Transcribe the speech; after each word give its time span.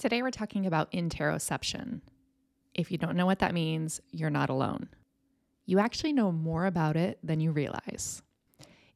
Today, 0.00 0.22
we're 0.22 0.30
talking 0.30 0.64
about 0.64 0.90
interoception. 0.92 2.00
If 2.72 2.90
you 2.90 2.96
don't 2.96 3.18
know 3.18 3.26
what 3.26 3.40
that 3.40 3.52
means, 3.52 4.00
you're 4.10 4.30
not 4.30 4.48
alone. 4.48 4.88
You 5.66 5.78
actually 5.78 6.14
know 6.14 6.32
more 6.32 6.64
about 6.64 6.96
it 6.96 7.18
than 7.22 7.38
you 7.38 7.52
realize. 7.52 8.22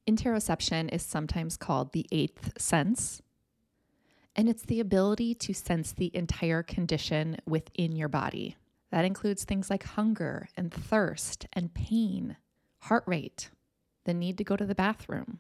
Interoception 0.08 0.90
is 0.90 1.02
sometimes 1.02 1.58
called 1.58 1.92
the 1.92 2.06
eighth 2.10 2.58
sense, 2.58 3.20
and 4.34 4.48
it's 4.48 4.62
the 4.62 4.80
ability 4.80 5.34
to 5.34 5.52
sense 5.52 5.92
the 5.92 6.10
entire 6.16 6.62
condition 6.62 7.36
within 7.44 7.94
your 7.94 8.08
body. 8.08 8.56
That 8.90 9.04
includes 9.04 9.44
things 9.44 9.68
like 9.68 9.82
hunger 9.82 10.48
and 10.56 10.72
thirst 10.72 11.46
and 11.52 11.74
pain, 11.74 12.38
heart 12.78 13.04
rate, 13.06 13.50
the 14.06 14.14
need 14.14 14.38
to 14.38 14.44
go 14.44 14.56
to 14.56 14.64
the 14.64 14.74
bathroom. 14.74 15.38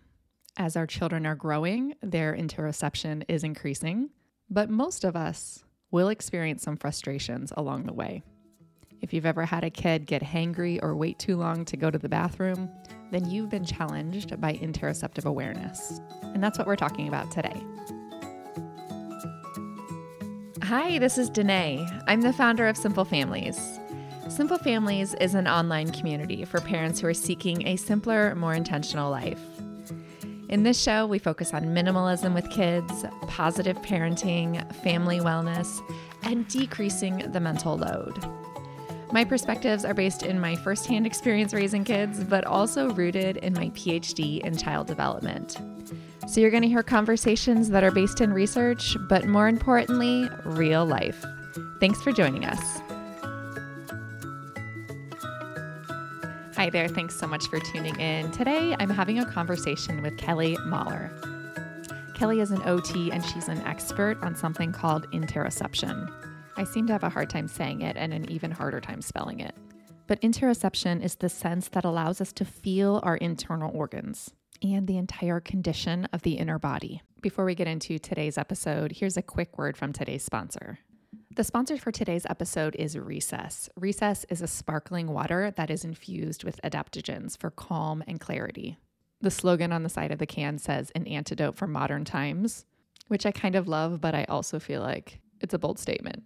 As 0.58 0.76
our 0.76 0.86
children 0.86 1.24
are 1.24 1.34
growing, 1.34 1.94
their 2.02 2.36
interoception 2.36 3.24
is 3.28 3.42
increasing 3.42 4.10
but 4.50 4.70
most 4.70 5.04
of 5.04 5.16
us 5.16 5.64
will 5.90 6.08
experience 6.08 6.62
some 6.62 6.76
frustrations 6.76 7.52
along 7.56 7.84
the 7.84 7.92
way. 7.92 8.22
If 9.00 9.12
you've 9.12 9.26
ever 9.26 9.44
had 9.44 9.64
a 9.64 9.70
kid 9.70 10.06
get 10.06 10.22
hangry 10.22 10.78
or 10.82 10.96
wait 10.96 11.18
too 11.18 11.36
long 11.36 11.64
to 11.66 11.76
go 11.76 11.90
to 11.90 11.98
the 11.98 12.08
bathroom, 12.08 12.70
then 13.10 13.28
you've 13.28 13.50
been 13.50 13.64
challenged 13.64 14.40
by 14.40 14.54
interoceptive 14.54 15.26
awareness. 15.26 16.00
And 16.22 16.42
that's 16.42 16.58
what 16.58 16.66
we're 16.66 16.76
talking 16.76 17.06
about 17.06 17.30
today. 17.30 17.62
Hi, 20.62 20.98
this 20.98 21.18
is 21.18 21.28
Denaye. 21.30 21.86
I'm 22.06 22.22
the 22.22 22.32
founder 22.32 22.66
of 22.66 22.76
Simple 22.76 23.04
Families. 23.04 23.78
Simple 24.30 24.56
Families 24.56 25.14
is 25.20 25.34
an 25.34 25.46
online 25.46 25.92
community 25.92 26.44
for 26.46 26.60
parents 26.60 26.98
who 26.98 27.06
are 27.06 27.14
seeking 27.14 27.68
a 27.68 27.76
simpler, 27.76 28.34
more 28.34 28.54
intentional 28.54 29.10
life. 29.10 29.53
In 30.48 30.62
this 30.62 30.80
show, 30.80 31.06
we 31.06 31.18
focus 31.18 31.54
on 31.54 31.64
minimalism 31.64 32.34
with 32.34 32.50
kids, 32.50 33.04
positive 33.28 33.76
parenting, 33.78 34.74
family 34.82 35.18
wellness, 35.18 35.80
and 36.22 36.46
decreasing 36.48 37.30
the 37.32 37.40
mental 37.40 37.76
load. 37.78 38.14
My 39.10 39.24
perspectives 39.24 39.84
are 39.84 39.94
based 39.94 40.22
in 40.22 40.38
my 40.38 40.56
firsthand 40.56 41.06
experience 41.06 41.54
raising 41.54 41.84
kids, 41.84 42.22
but 42.22 42.44
also 42.44 42.90
rooted 42.90 43.38
in 43.38 43.54
my 43.54 43.70
PhD 43.70 44.40
in 44.40 44.56
child 44.56 44.86
development. 44.86 45.56
So 46.26 46.40
you're 46.40 46.50
going 46.50 46.62
to 46.62 46.68
hear 46.68 46.82
conversations 46.82 47.70
that 47.70 47.84
are 47.84 47.92
based 47.92 48.20
in 48.20 48.32
research, 48.32 48.96
but 49.08 49.26
more 49.26 49.48
importantly, 49.48 50.28
real 50.44 50.84
life. 50.84 51.24
Thanks 51.80 52.02
for 52.02 52.12
joining 52.12 52.44
us. 52.44 52.83
Hi 56.64 56.70
there. 56.70 56.88
Thanks 56.88 57.14
so 57.14 57.26
much 57.26 57.48
for 57.48 57.60
tuning 57.60 57.94
in. 58.00 58.30
Today, 58.30 58.74
I'm 58.80 58.88
having 58.88 59.18
a 59.18 59.30
conversation 59.30 60.00
with 60.00 60.16
Kelly 60.16 60.56
Mahler. 60.64 61.12
Kelly 62.14 62.40
is 62.40 62.52
an 62.52 62.62
OT 62.62 63.12
and 63.12 63.22
she's 63.22 63.48
an 63.48 63.60
expert 63.66 64.16
on 64.22 64.34
something 64.34 64.72
called 64.72 65.06
interoception. 65.10 66.10
I 66.56 66.64
seem 66.64 66.86
to 66.86 66.94
have 66.94 67.02
a 67.02 67.10
hard 67.10 67.28
time 67.28 67.48
saying 67.48 67.82
it 67.82 67.98
and 67.98 68.14
an 68.14 68.30
even 68.30 68.50
harder 68.50 68.80
time 68.80 69.02
spelling 69.02 69.40
it. 69.40 69.54
But 70.06 70.22
interoception 70.22 71.04
is 71.04 71.16
the 71.16 71.28
sense 71.28 71.68
that 71.68 71.84
allows 71.84 72.22
us 72.22 72.32
to 72.32 72.46
feel 72.46 72.98
our 73.02 73.16
internal 73.18 73.70
organs 73.76 74.32
and 74.62 74.86
the 74.86 74.96
entire 74.96 75.40
condition 75.40 76.06
of 76.14 76.22
the 76.22 76.38
inner 76.38 76.58
body. 76.58 77.02
Before 77.20 77.44
we 77.44 77.54
get 77.54 77.68
into 77.68 77.98
today's 77.98 78.38
episode, 78.38 78.92
here's 78.92 79.18
a 79.18 79.22
quick 79.22 79.58
word 79.58 79.76
from 79.76 79.92
today's 79.92 80.24
sponsor. 80.24 80.78
The 81.36 81.42
sponsor 81.42 81.76
for 81.76 81.90
today's 81.90 82.26
episode 82.30 82.76
is 82.76 82.96
Recess. 82.96 83.68
Recess 83.74 84.24
is 84.28 84.40
a 84.40 84.46
sparkling 84.46 85.08
water 85.08 85.50
that 85.56 85.68
is 85.68 85.84
infused 85.84 86.44
with 86.44 86.60
adaptogens 86.62 87.36
for 87.36 87.50
calm 87.50 88.04
and 88.06 88.20
clarity. 88.20 88.78
The 89.20 89.32
slogan 89.32 89.72
on 89.72 89.82
the 89.82 89.88
side 89.88 90.12
of 90.12 90.20
the 90.20 90.26
can 90.26 90.58
says 90.58 90.92
an 90.94 91.08
antidote 91.08 91.56
for 91.56 91.66
modern 91.66 92.04
times, 92.04 92.66
which 93.08 93.26
I 93.26 93.32
kind 93.32 93.56
of 93.56 93.66
love, 93.66 94.00
but 94.00 94.14
I 94.14 94.22
also 94.28 94.60
feel 94.60 94.80
like 94.80 95.18
it's 95.40 95.54
a 95.54 95.58
bold 95.58 95.80
statement. 95.80 96.22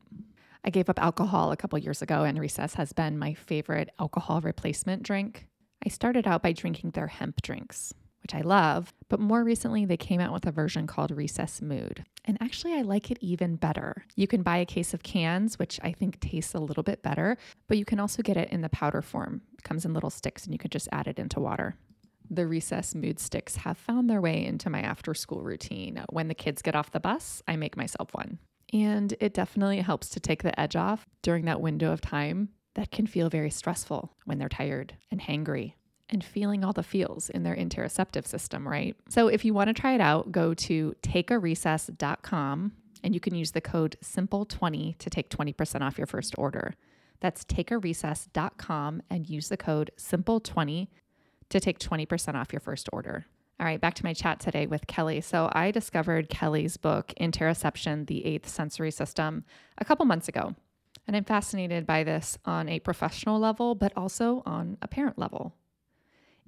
I 0.63 0.69
gave 0.69 0.91
up 0.91 1.01
alcohol 1.01 1.53
a 1.53 1.57
couple 1.57 1.79
years 1.79 2.03
ago, 2.03 2.25
and 2.25 2.39
Recess 2.39 2.75
has 2.75 2.93
been 2.93 3.17
my 3.17 3.33
favorite 3.33 3.89
alcohol 3.99 4.43
replacement 4.43 5.05
drink. 5.05 5.49
I 5.83 5.89
started 5.89 6.27
out 6.27 6.43
by 6.43 6.53
drinking 6.53 6.91
their 6.91 7.07
hemp 7.07 7.41
drinks 7.41 7.95
which 8.23 8.35
I 8.35 8.41
love, 8.41 8.93
but 9.09 9.21
more 9.21 9.43
recently 9.43 9.85
they 9.85 9.97
came 9.97 10.21
out 10.21 10.33
with 10.33 10.47
a 10.47 10.53
version 10.53 10.87
called 10.87 11.11
Recess 11.11 11.63
Mood. 11.63 12.05
And 12.25 12.37
actually, 12.41 12.75
I 12.75 12.83
like 12.83 13.11
it 13.11 13.19
even 13.21 13.57
better. 13.57 14.05
You 14.15 14.27
can 14.27 14.43
buy 14.43 14.59
a 14.59 14.67
case 14.67 14.93
of 14.93 15.03
cans, 15.03 15.59
which 15.59 15.81
I 15.83 15.93
think 15.93 16.21
tastes 16.21 16.55
a 16.55 16.61
little 16.61 16.83
bit 16.83 17.03
better, 17.03 17.39
but 17.69 17.79
you 17.79 17.85
can 17.85 17.99
also 17.99 18.23
get 18.23 18.37
it 18.37 18.51
in 18.51 18.61
the 18.61 18.69
powder 18.69 19.01
form. 19.01 19.41
It 19.55 19.63
comes 19.63 19.85
in 19.85 19.95
little 19.95 20.11
sticks 20.11 20.45
and 20.45 20.53
you 20.53 20.59
can 20.59 20.71
just 20.71 20.89
add 20.93 21.07
it 21.07 21.19
into 21.19 21.41
water. 21.41 21.77
The 22.31 22.47
recess 22.47 22.95
mood 22.95 23.19
sticks 23.19 23.57
have 23.57 23.79
found 23.79 24.11
their 24.11 24.21
way 24.21 24.45
into 24.45 24.69
my 24.69 24.83
after 24.83 25.15
school 25.15 25.41
routine. 25.41 26.05
When 26.11 26.29
the 26.29 26.35
kids 26.35 26.61
get 26.61 26.77
off 26.77 26.91
the 26.91 27.01
bus, 27.01 27.43
I 27.49 27.57
make 27.57 27.77
myself 27.77 28.13
one. 28.13 28.39
And 28.73 29.15
it 29.19 29.33
definitely 29.33 29.81
helps 29.81 30.11
to 30.11 30.21
take 30.21 30.43
the 30.43 30.59
edge 30.61 30.77
off 30.77 31.07
during 31.23 31.47
that 31.47 31.63
window 31.63 31.91
of 31.91 32.03
time 32.03 32.51
that 32.75 32.91
can 32.91 33.07
feel 33.07 33.31
very 33.31 33.51
stressful 33.51 34.13
when 34.27 34.39
they're 34.39 34.51
tired 34.51 34.95
and 35.11 35.23
hangry 35.23 35.73
and 36.11 36.25
feeling 36.25 36.65
all 36.65 36.73
the 36.73 36.83
feels 36.83 37.29
in 37.31 37.43
their 37.43 37.57
interoceptive 37.57 38.27
system, 38.27 38.67
right? 38.67 38.97
So 39.09 39.29
if 39.29 39.45
you 39.45 39.55
want 39.55 39.69
to 39.69 39.75
try 39.75 39.95
it 39.95 40.01
out, 40.01 40.33
go 40.33 40.55
to 40.55 40.95
takearecess.com 41.03 42.73
and 43.03 43.15
you 43.15 43.21
can 43.21 43.35
use 43.35 43.53
the 43.53 43.61
code 43.61 43.97
SIMPLE20 44.03 44.99
to 44.99 45.11
take 45.11 45.31
20% 45.31 45.83
off 45.83 45.99
your 45.99 46.07
first 46.07 46.35
order. 46.39 46.75
That's 47.21 47.45
takearecess.com 47.45 49.03
and 49.11 49.29
use 49.29 49.49
the 49.49 49.57
code 49.57 49.91
SIMPLE20 49.99 50.89
to 51.51 51.61
take 51.61 51.79
20% 51.79 52.35
off 52.35 52.53
your 52.53 52.61
first 52.61 52.89
order. 52.93 53.27
All 53.61 53.67
right, 53.67 53.81
back 53.81 53.95
to 53.95 54.05
my 54.05 54.15
chat 54.15 54.39
today 54.39 54.67
with 54.67 54.87
Kelly. 54.87 55.21
So 55.21 55.51
I 55.53 55.73
discovered 55.73 56.29
Kelly's 56.29 56.77
book, 56.77 57.13
Interoception, 57.21 58.07
the 58.07 58.25
Eighth 58.25 58.49
Sensory 58.49 58.93
System, 58.93 59.45
a 59.79 59.85
couple 59.85 60.07
months 60.07 60.29
ago. 60.29 60.55
And 61.09 61.17
I'm 61.17 61.25
fascinated 61.25 61.85
by 61.87 62.05
this 62.05 62.39
on 62.45 62.69
a 62.69 62.79
professional 62.81 63.41
level, 63.41 63.75
but 63.75 63.93
also 63.97 64.43
on 64.47 64.77
a 64.81 64.87
parent 64.87 65.19
level. 65.19 65.55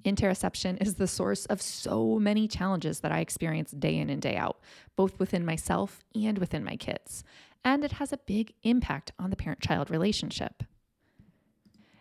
Interoception 0.03 0.81
is 0.81 0.95
the 0.95 1.07
source 1.07 1.45
of 1.45 1.61
so 1.61 2.19
many 2.19 2.47
challenges 2.47 3.01
that 3.01 3.11
I 3.11 3.19
experience 3.19 3.71
day 3.71 3.97
in 3.97 4.09
and 4.09 4.21
day 4.21 4.35
out, 4.35 4.59
both 4.95 5.19
within 5.19 5.45
myself 5.45 6.03
and 6.15 6.37
within 6.37 6.63
my 6.63 6.75
kids. 6.75 7.23
And 7.63 7.83
it 7.83 7.93
has 7.93 8.11
a 8.11 8.17
big 8.17 8.53
impact 8.63 9.11
on 9.19 9.29
the 9.29 9.35
parent 9.35 9.61
child 9.61 9.91
relationship. 9.91 10.63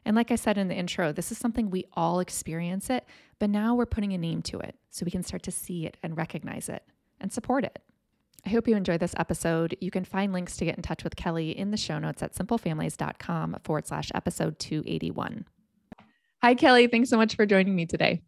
And 0.05 0.16
like 0.16 0.31
I 0.31 0.37
said 0.37 0.56
in 0.56 0.69
the 0.69 0.75
intro, 0.75 1.12
this 1.12 1.31
is 1.31 1.39
something 1.39 1.69
we 1.71 1.84
all 1.93 2.21
experience 2.21 2.89
it, 2.89 3.05
but 3.39 3.50
now 3.50 3.75
we're 3.75 3.87
putting 3.87 4.12
a 4.12 4.19
name 4.19 4.43
to 4.43 4.59
it 4.59 4.77
so 4.89 5.05
we 5.05 5.10
can 5.10 5.22
start 5.22 5.43
to 5.43 5.50
see 5.50 5.87
it 5.87 5.99
and 6.03 6.16
recognize 6.16 6.69
it 6.69 6.83
and 7.21 7.33
support 7.33 7.65
it. 7.65 7.81
I 8.47 8.49
hope 8.49 8.66
you 8.66 8.75
enjoyed 8.75 9.00
this 9.00 9.15
episode. 9.19 9.77
You 9.81 9.91
can 9.91 10.05
find 10.05 10.33
links 10.33 10.56
to 10.56 10.65
get 10.65 10.77
in 10.77 10.83
touch 10.83 11.05
with 11.05 11.16
Kelly 11.16 11.50
in 11.50 11.71
the 11.71 11.77
show 11.77 11.99
notes 11.99 12.22
at 12.22 12.34
simplefamilies.com 12.34 13.59
forward 13.62 13.87
slash 13.87 14.10
episode 14.15 14.59
281. 14.59 15.44
Hi, 16.43 16.55
Kelly. 16.55 16.87
Thanks 16.87 17.11
so 17.11 17.19
much 17.19 17.37
for 17.37 17.45
joining 17.45 17.77
me 17.77 17.87
today. 17.87 18.23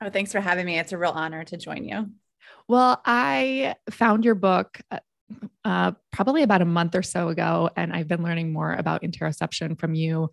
Oh, 0.00 0.08
thanks 0.08 0.32
for 0.32 0.40
having 0.40 0.66
me. 0.66 0.78
It's 0.78 0.92
a 0.92 0.98
real 0.98 1.10
honor 1.10 1.44
to 1.44 1.56
join 1.56 1.84
you. 1.84 2.10
Well, 2.68 3.00
I 3.04 3.74
found 3.90 4.24
your 4.24 4.36
book 4.36 4.80
uh, 4.90 5.00
uh, 5.64 5.92
probably 6.12 6.42
about 6.42 6.62
a 6.62 6.66
month 6.66 6.94
or 6.94 7.02
so 7.02 7.28
ago, 7.28 7.70
and 7.76 7.92
I've 7.92 8.08
been 8.08 8.22
learning 8.22 8.52
more 8.52 8.72
about 8.72 9.02
interoception 9.02 9.78
from 9.78 9.94
you. 9.94 10.30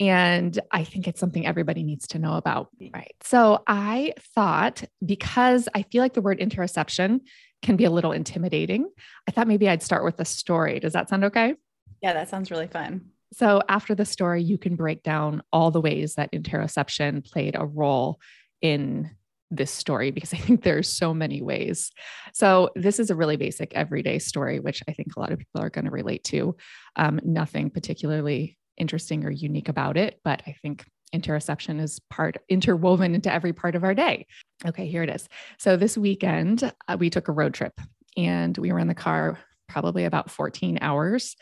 And 0.00 0.58
I 0.70 0.84
think 0.84 1.08
it's 1.08 1.20
something 1.20 1.46
everybody 1.46 1.82
needs 1.82 2.08
to 2.08 2.18
know 2.18 2.34
about. 2.34 2.68
Right. 2.92 3.14
So 3.22 3.62
I 3.66 4.14
thought 4.34 4.84
because 5.04 5.68
I 5.74 5.82
feel 5.82 6.02
like 6.02 6.14
the 6.14 6.22
word 6.22 6.38
interoception 6.38 7.20
can 7.62 7.76
be 7.76 7.84
a 7.84 7.90
little 7.90 8.12
intimidating, 8.12 8.88
I 9.28 9.32
thought 9.32 9.48
maybe 9.48 9.68
I'd 9.68 9.82
start 9.82 10.04
with 10.04 10.20
a 10.20 10.24
story. 10.24 10.78
Does 10.80 10.92
that 10.92 11.08
sound 11.08 11.24
okay? 11.24 11.54
Yeah, 12.02 12.12
that 12.12 12.28
sounds 12.28 12.50
really 12.50 12.68
fun. 12.68 13.10
So, 13.32 13.60
after 13.68 13.94
the 13.94 14.04
story, 14.04 14.42
you 14.42 14.58
can 14.58 14.76
break 14.76 15.02
down 15.02 15.42
all 15.52 15.70
the 15.70 15.80
ways 15.80 16.14
that 16.14 16.32
interoception 16.32 17.24
played 17.30 17.54
a 17.58 17.66
role 17.66 18.18
in 18.62 19.10
this 19.50 19.70
story 19.70 20.10
because 20.10 20.32
I 20.34 20.38
think 20.38 20.62
there's 20.62 20.88
so 20.88 21.12
many 21.14 21.42
ways. 21.42 21.90
So, 22.32 22.70
this 22.74 22.98
is 22.98 23.10
a 23.10 23.14
really 23.14 23.36
basic 23.36 23.74
everyday 23.74 24.18
story, 24.18 24.60
which 24.60 24.82
I 24.88 24.92
think 24.92 25.16
a 25.16 25.20
lot 25.20 25.32
of 25.32 25.38
people 25.38 25.62
are 25.62 25.70
going 25.70 25.84
to 25.84 25.90
relate 25.90 26.24
to. 26.24 26.56
Um, 26.96 27.20
nothing 27.22 27.70
particularly 27.70 28.56
interesting 28.76 29.24
or 29.24 29.30
unique 29.30 29.68
about 29.68 29.96
it, 29.96 30.20
but 30.24 30.42
I 30.46 30.54
think 30.62 30.84
interoception 31.14 31.80
is 31.80 32.00
part 32.10 32.36
interwoven 32.48 33.14
into 33.14 33.32
every 33.32 33.52
part 33.52 33.74
of 33.74 33.82
our 33.82 33.94
day. 33.94 34.26
Okay, 34.66 34.86
here 34.86 35.02
it 35.02 35.10
is. 35.10 35.28
So, 35.58 35.76
this 35.76 35.98
weekend, 35.98 36.72
uh, 36.88 36.96
we 36.98 37.10
took 37.10 37.28
a 37.28 37.32
road 37.32 37.52
trip 37.52 37.78
and 38.16 38.56
we 38.56 38.72
were 38.72 38.78
in 38.78 38.88
the 38.88 38.94
car 38.94 39.38
probably 39.68 40.04
about 40.04 40.30
14 40.30 40.78
hours 40.80 41.36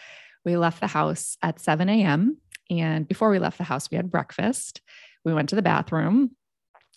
we 0.47 0.57
left 0.57 0.81
the 0.81 0.87
house 0.87 1.37
at 1.43 1.61
7 1.61 1.89
a.m. 1.91 2.39
And 2.71 3.07
before 3.07 3.31
we 3.31 3.39
left 3.39 3.59
the 3.59 3.65
house, 3.65 3.91
we 3.91 3.97
had 3.97 4.11
breakfast. 4.11 4.81
We 5.25 5.35
went 5.35 5.51
to 5.51 5.57
the 5.57 5.63
bathroom 5.63 6.31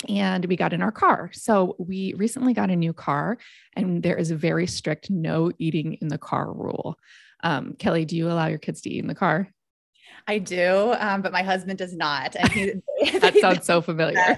and 0.08 0.46
we 0.46 0.56
got 0.56 0.72
in 0.72 0.82
our 0.82 0.92
car. 0.92 1.32
So 1.34 1.76
we 1.78 2.14
recently 2.14 2.54
got 2.54 2.70
a 2.70 2.76
new 2.76 2.94
car, 2.94 3.38
and 3.76 4.02
there 4.02 4.16
is 4.16 4.32
a 4.32 4.36
very 4.36 4.66
strict 4.66 5.10
no 5.10 5.52
eating 5.58 5.96
in 5.96 6.08
the 6.08 6.18
car 6.18 6.54
rule. 6.54 6.98
Um, 7.44 7.74
Kelly, 7.78 8.06
do 8.06 8.16
you 8.16 8.28
allow 8.32 8.48
your 8.48 8.60
kids 8.60 8.82
to 8.82 8.90
eat 8.90 9.00
in 9.00 9.08
the 9.08 9.16
car? 9.16 9.50
I 10.28 10.38
do, 10.38 10.96
um, 10.98 11.22
but 11.22 11.34
my 11.34 11.44
husband 11.44 11.80
does 11.80 11.96
not. 11.96 12.36
And 12.36 12.52
he, 12.52 12.74
that 13.20 13.36
sounds 13.38 13.66
so 13.66 13.82
familiar. 13.82 14.38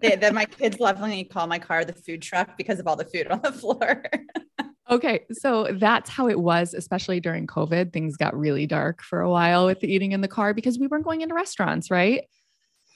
That 0.00 0.32
my 0.32 0.44
kids 0.44 0.78
lovingly 0.78 1.24
call 1.24 1.46
my 1.46 1.58
car 1.58 1.84
the 1.84 1.92
food 1.92 2.22
truck 2.22 2.56
because 2.56 2.78
of 2.78 2.86
all 2.86 2.96
the 2.96 3.04
food 3.04 3.26
on 3.26 3.40
the 3.42 3.52
floor. 3.52 4.04
Okay. 4.90 5.24
So 5.32 5.68
that's 5.70 6.10
how 6.10 6.28
it 6.28 6.40
was, 6.40 6.74
especially 6.74 7.20
during 7.20 7.46
COVID. 7.46 7.92
Things 7.92 8.16
got 8.16 8.36
really 8.36 8.66
dark 8.66 9.02
for 9.02 9.20
a 9.20 9.30
while 9.30 9.66
with 9.66 9.80
the 9.80 9.92
eating 9.92 10.12
in 10.12 10.20
the 10.20 10.28
car 10.28 10.52
because 10.52 10.78
we 10.78 10.88
weren't 10.88 11.04
going 11.04 11.20
into 11.20 11.34
restaurants, 11.34 11.90
right? 11.90 12.24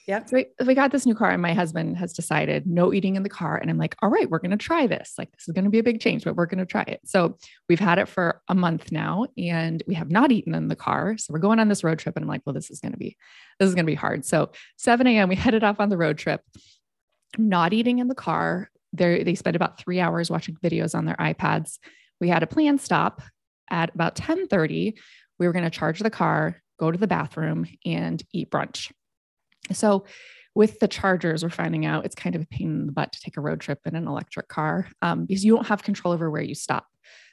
Yep. 0.07 0.29
So 0.29 0.35
we, 0.35 0.65
we 0.65 0.75
got 0.75 0.91
this 0.91 1.05
new 1.07 1.15
car, 1.15 1.31
and 1.31 1.41
my 1.41 1.53
husband 1.53 1.97
has 1.97 2.13
decided 2.13 2.67
no 2.67 2.93
eating 2.93 3.15
in 3.15 3.23
the 3.23 3.29
car. 3.29 3.57
And 3.57 3.71
I'm 3.71 3.77
like, 3.77 3.95
all 4.03 4.09
right, 4.09 4.29
we're 4.29 4.39
going 4.39 4.51
to 4.51 4.57
try 4.57 4.85
this. 4.85 5.13
Like, 5.17 5.31
this 5.31 5.47
is 5.47 5.53
going 5.53 5.63
to 5.63 5.71
be 5.71 5.79
a 5.79 5.83
big 5.83 5.99
change, 5.99 6.23
but 6.23 6.35
we're 6.35 6.45
going 6.45 6.59
to 6.59 6.65
try 6.65 6.83
it. 6.83 6.99
So 7.05 7.37
we've 7.67 7.79
had 7.79 7.97
it 7.97 8.07
for 8.07 8.41
a 8.47 8.53
month 8.53 8.91
now, 8.91 9.25
and 9.35 9.81
we 9.87 9.95
have 9.95 10.11
not 10.11 10.31
eaten 10.31 10.53
in 10.53 10.67
the 10.67 10.75
car. 10.75 11.17
So 11.17 11.33
we're 11.33 11.39
going 11.39 11.59
on 11.59 11.69
this 11.69 11.83
road 11.83 11.97
trip, 11.97 12.15
and 12.15 12.23
I'm 12.23 12.29
like, 12.29 12.41
well, 12.45 12.53
this 12.53 12.69
is 12.69 12.79
going 12.79 12.91
to 12.91 12.99
be, 12.99 13.17
this 13.59 13.67
is 13.67 13.73
going 13.73 13.85
to 13.85 13.91
be 13.91 13.95
hard. 13.95 14.25
So 14.25 14.51
7 14.77 15.07
a.m., 15.07 15.27
we 15.27 15.35
headed 15.35 15.63
off 15.63 15.79
on 15.79 15.89
the 15.89 15.97
road 15.97 16.19
trip, 16.19 16.41
not 17.39 17.73
eating 17.73 17.97
in 17.97 18.07
the 18.07 18.15
car. 18.15 18.69
They 18.97 19.23
they 19.23 19.35
spent 19.35 19.55
about 19.55 19.77
three 19.79 19.99
hours 19.99 20.29
watching 20.29 20.55
videos 20.63 20.95
on 20.95 21.05
their 21.05 21.15
iPads. 21.15 21.79
We 22.19 22.29
had 22.29 22.43
a 22.43 22.47
planned 22.47 22.81
stop 22.81 23.21
at 23.69 23.93
about 23.93 24.15
10:30. 24.15 24.97
We 25.39 25.47
were 25.47 25.53
going 25.53 25.65
to 25.65 25.69
charge 25.69 25.99
the 25.99 26.09
car, 26.09 26.61
go 26.79 26.91
to 26.91 26.97
the 26.97 27.07
bathroom, 27.07 27.65
and 27.85 28.23
eat 28.33 28.49
brunch. 28.49 28.91
So, 29.73 30.05
with 30.53 30.79
the 30.79 30.87
chargers, 30.87 31.43
we're 31.43 31.49
finding 31.49 31.85
out 31.85 32.05
it's 32.05 32.15
kind 32.15 32.35
of 32.35 32.43
a 32.43 32.47
pain 32.47 32.67
in 32.69 32.85
the 32.85 32.91
butt 32.93 33.11
to 33.11 33.19
take 33.19 33.35
a 33.37 33.41
road 33.41 33.59
trip 33.59 33.79
in 33.85 33.95
an 33.95 34.07
electric 34.07 34.47
car 34.47 34.87
um, 35.01 35.25
because 35.25 35.43
you 35.43 35.53
don't 35.53 35.67
have 35.67 35.83
control 35.83 36.13
over 36.13 36.31
where 36.31 36.41
you 36.41 36.55
stop. 36.55 36.85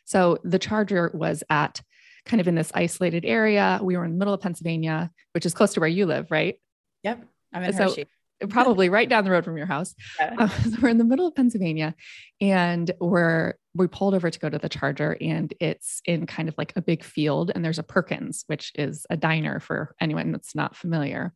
So, 0.04 0.38
the 0.42 0.58
charger 0.58 1.10
was 1.14 1.44
at 1.48 1.80
kind 2.24 2.40
of 2.40 2.48
in 2.48 2.54
this 2.54 2.72
isolated 2.74 3.24
area. 3.24 3.80
We 3.82 3.96
were 3.96 4.04
in 4.04 4.12
the 4.12 4.18
middle 4.18 4.34
of 4.34 4.40
Pennsylvania, 4.40 5.10
which 5.32 5.46
is 5.46 5.54
close 5.54 5.74
to 5.74 5.80
where 5.80 5.88
you 5.88 6.06
live, 6.06 6.30
right? 6.30 6.56
Yep. 7.02 7.24
I'm 7.52 7.62
in 7.64 7.72
So- 7.72 7.84
Hershey. 7.84 8.06
Probably 8.48 8.88
right 8.88 9.08
down 9.08 9.24
the 9.24 9.30
road 9.30 9.44
from 9.44 9.56
your 9.56 9.66
house. 9.66 9.94
Yeah. 10.18 10.34
Uh, 10.38 10.48
so 10.62 10.76
we're 10.80 10.88
in 10.88 10.98
the 10.98 11.04
middle 11.04 11.26
of 11.26 11.34
Pennsylvania 11.34 11.94
and 12.40 12.90
we're 13.00 13.54
we 13.74 13.86
pulled 13.86 14.14
over 14.14 14.30
to 14.30 14.38
go 14.38 14.50
to 14.50 14.58
the 14.58 14.68
charger 14.68 15.16
and 15.20 15.54
it's 15.58 16.02
in 16.04 16.26
kind 16.26 16.48
of 16.48 16.54
like 16.58 16.74
a 16.76 16.82
big 16.82 17.02
field 17.02 17.50
and 17.54 17.64
there's 17.64 17.78
a 17.78 17.82
Perkins 17.82 18.44
which 18.46 18.70
is 18.74 19.06
a 19.08 19.16
diner 19.16 19.60
for 19.60 19.94
anyone 20.00 20.30
that's 20.32 20.54
not 20.54 20.76
familiar. 20.76 21.32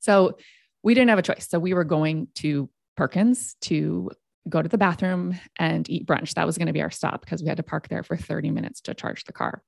So 0.00 0.38
we 0.82 0.94
didn't 0.94 1.10
have 1.10 1.18
a 1.18 1.22
choice. 1.22 1.48
So 1.50 1.58
we 1.58 1.74
were 1.74 1.84
going 1.84 2.28
to 2.36 2.70
Perkins 2.96 3.56
to 3.62 4.10
go 4.48 4.62
to 4.62 4.68
the 4.68 4.78
bathroom 4.78 5.38
and 5.58 5.88
eat 5.90 6.06
brunch. 6.06 6.34
That 6.34 6.46
was 6.46 6.56
going 6.56 6.68
to 6.68 6.72
be 6.72 6.82
our 6.82 6.90
stop 6.90 7.20
because 7.20 7.42
we 7.42 7.48
had 7.48 7.56
to 7.56 7.62
park 7.62 7.88
there 7.88 8.02
for 8.02 8.16
30 8.16 8.50
minutes 8.50 8.80
to 8.82 8.94
charge 8.94 9.24
the 9.24 9.32
car. 9.32 9.62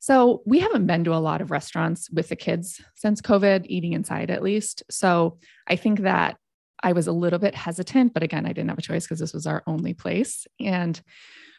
So 0.00 0.42
we 0.44 0.58
haven't 0.58 0.86
been 0.86 1.04
to 1.04 1.14
a 1.14 1.16
lot 1.16 1.40
of 1.40 1.50
restaurants 1.50 2.10
with 2.10 2.28
the 2.28 2.36
kids 2.36 2.80
since 2.94 3.20
COVID, 3.20 3.66
eating 3.66 3.92
inside 3.92 4.30
at 4.30 4.42
least. 4.42 4.82
So 4.90 5.38
I 5.66 5.76
think 5.76 6.00
that 6.00 6.36
I 6.82 6.92
was 6.92 7.06
a 7.06 7.12
little 7.12 7.38
bit 7.38 7.54
hesitant, 7.54 8.12
but 8.12 8.22
again, 8.22 8.44
I 8.44 8.52
didn't 8.52 8.68
have 8.68 8.78
a 8.78 8.82
choice 8.82 9.04
because 9.04 9.18
this 9.18 9.32
was 9.32 9.46
our 9.46 9.62
only 9.66 9.94
place. 9.94 10.46
And 10.60 11.00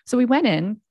so 0.05 0.17
we 0.17 0.25
went 0.25 0.45
in. 0.45 0.81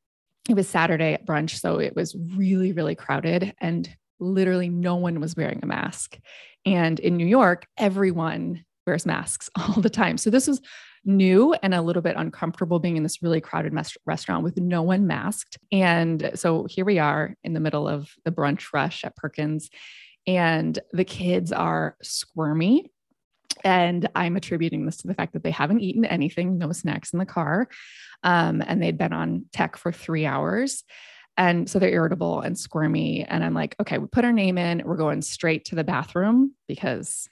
It 0.49 0.55
was 0.55 0.69
Saturday 0.69 1.15
at 1.15 1.27
brunch. 1.27 1.61
So 1.61 1.79
it 1.79 1.95
was 1.95 2.17
really, 2.37 2.73
really 2.73 2.95
crowded 2.95 3.55
and 3.61 3.89
literally 4.19 4.69
no 4.69 4.97
one 4.97 5.21
was 5.21 5.37
wearing 5.37 5.61
a 5.63 5.67
mask. 5.67 6.19
And 6.67 6.99
in 7.01 7.17
New 7.17 7.27
York, 7.27 7.67
everyone 7.79 8.65
wears 8.87 9.07
masks 9.07 9.49
all 9.59 9.81
the 9.81 9.91
time. 9.91 10.19
So 10.19 10.31
this 10.31 10.49
was 10.49 10.61
new 11.05 11.55
and 11.63 11.75
a 11.75 11.83
little 11.83 12.03
bit 12.03 12.17
uncomfortable 12.17 12.79
being 12.79 12.97
in 12.97 13.03
this 13.03 13.23
really 13.23 13.41
crowded 13.41 13.73
mes- 13.73 13.97
restaurant 14.07 14.45
with 14.45 14.57
no 14.57 14.83
one 14.83 15.07
masked. 15.07 15.59
And 15.71 16.31
so 16.35 16.67
here 16.69 16.85
we 16.85 16.99
are 16.99 17.35
in 17.45 17.53
the 17.53 17.61
middle 17.61 17.89
of 17.89 18.11
the 18.25 18.31
brunch 18.31 18.73
rush 18.73 19.05
at 19.05 19.17
Perkins, 19.17 19.71
and 20.27 20.79
the 20.93 21.05
kids 21.05 21.53
are 21.53 21.97
squirmy. 22.03 22.91
And 23.63 24.09
I'm 24.15 24.37
attributing 24.37 24.85
this 24.85 24.99
to 24.99 25.07
the 25.07 25.15
fact 25.15 25.33
that 25.35 25.43
they 25.43 25.51
haven't 25.51 25.81
eaten 25.81 26.05
anything, 26.05 26.59
no 26.59 26.73
snacks 26.73 27.13
in 27.13 27.19
the 27.19 27.27
car. 27.27 27.69
Um, 28.23 28.63
and 28.67 28.83
they'd 28.83 28.99
been 28.99 29.13
on 29.13 29.47
tech 29.53 29.77
for 29.77 29.93
three 29.93 30.27
hours. 30.27 30.83
And 31.37 31.69
so 31.69 31.79
they're 31.79 31.91
irritable 31.91 32.41
and 32.41 32.59
squirmy. 32.59 33.25
And 33.25 33.45
I'm 33.45 33.55
like, 33.55 33.75
okay, 33.81 33.99
we 33.99 34.07
put 34.07 34.25
our 34.25 34.33
name 34.33 34.59
in, 34.59 34.83
we're 34.85 34.97
going 34.97 35.23
straight 35.23 35.67
to 35.67 35.75
the 35.75 35.85
bathroom 35.85 36.55
because 36.69 37.29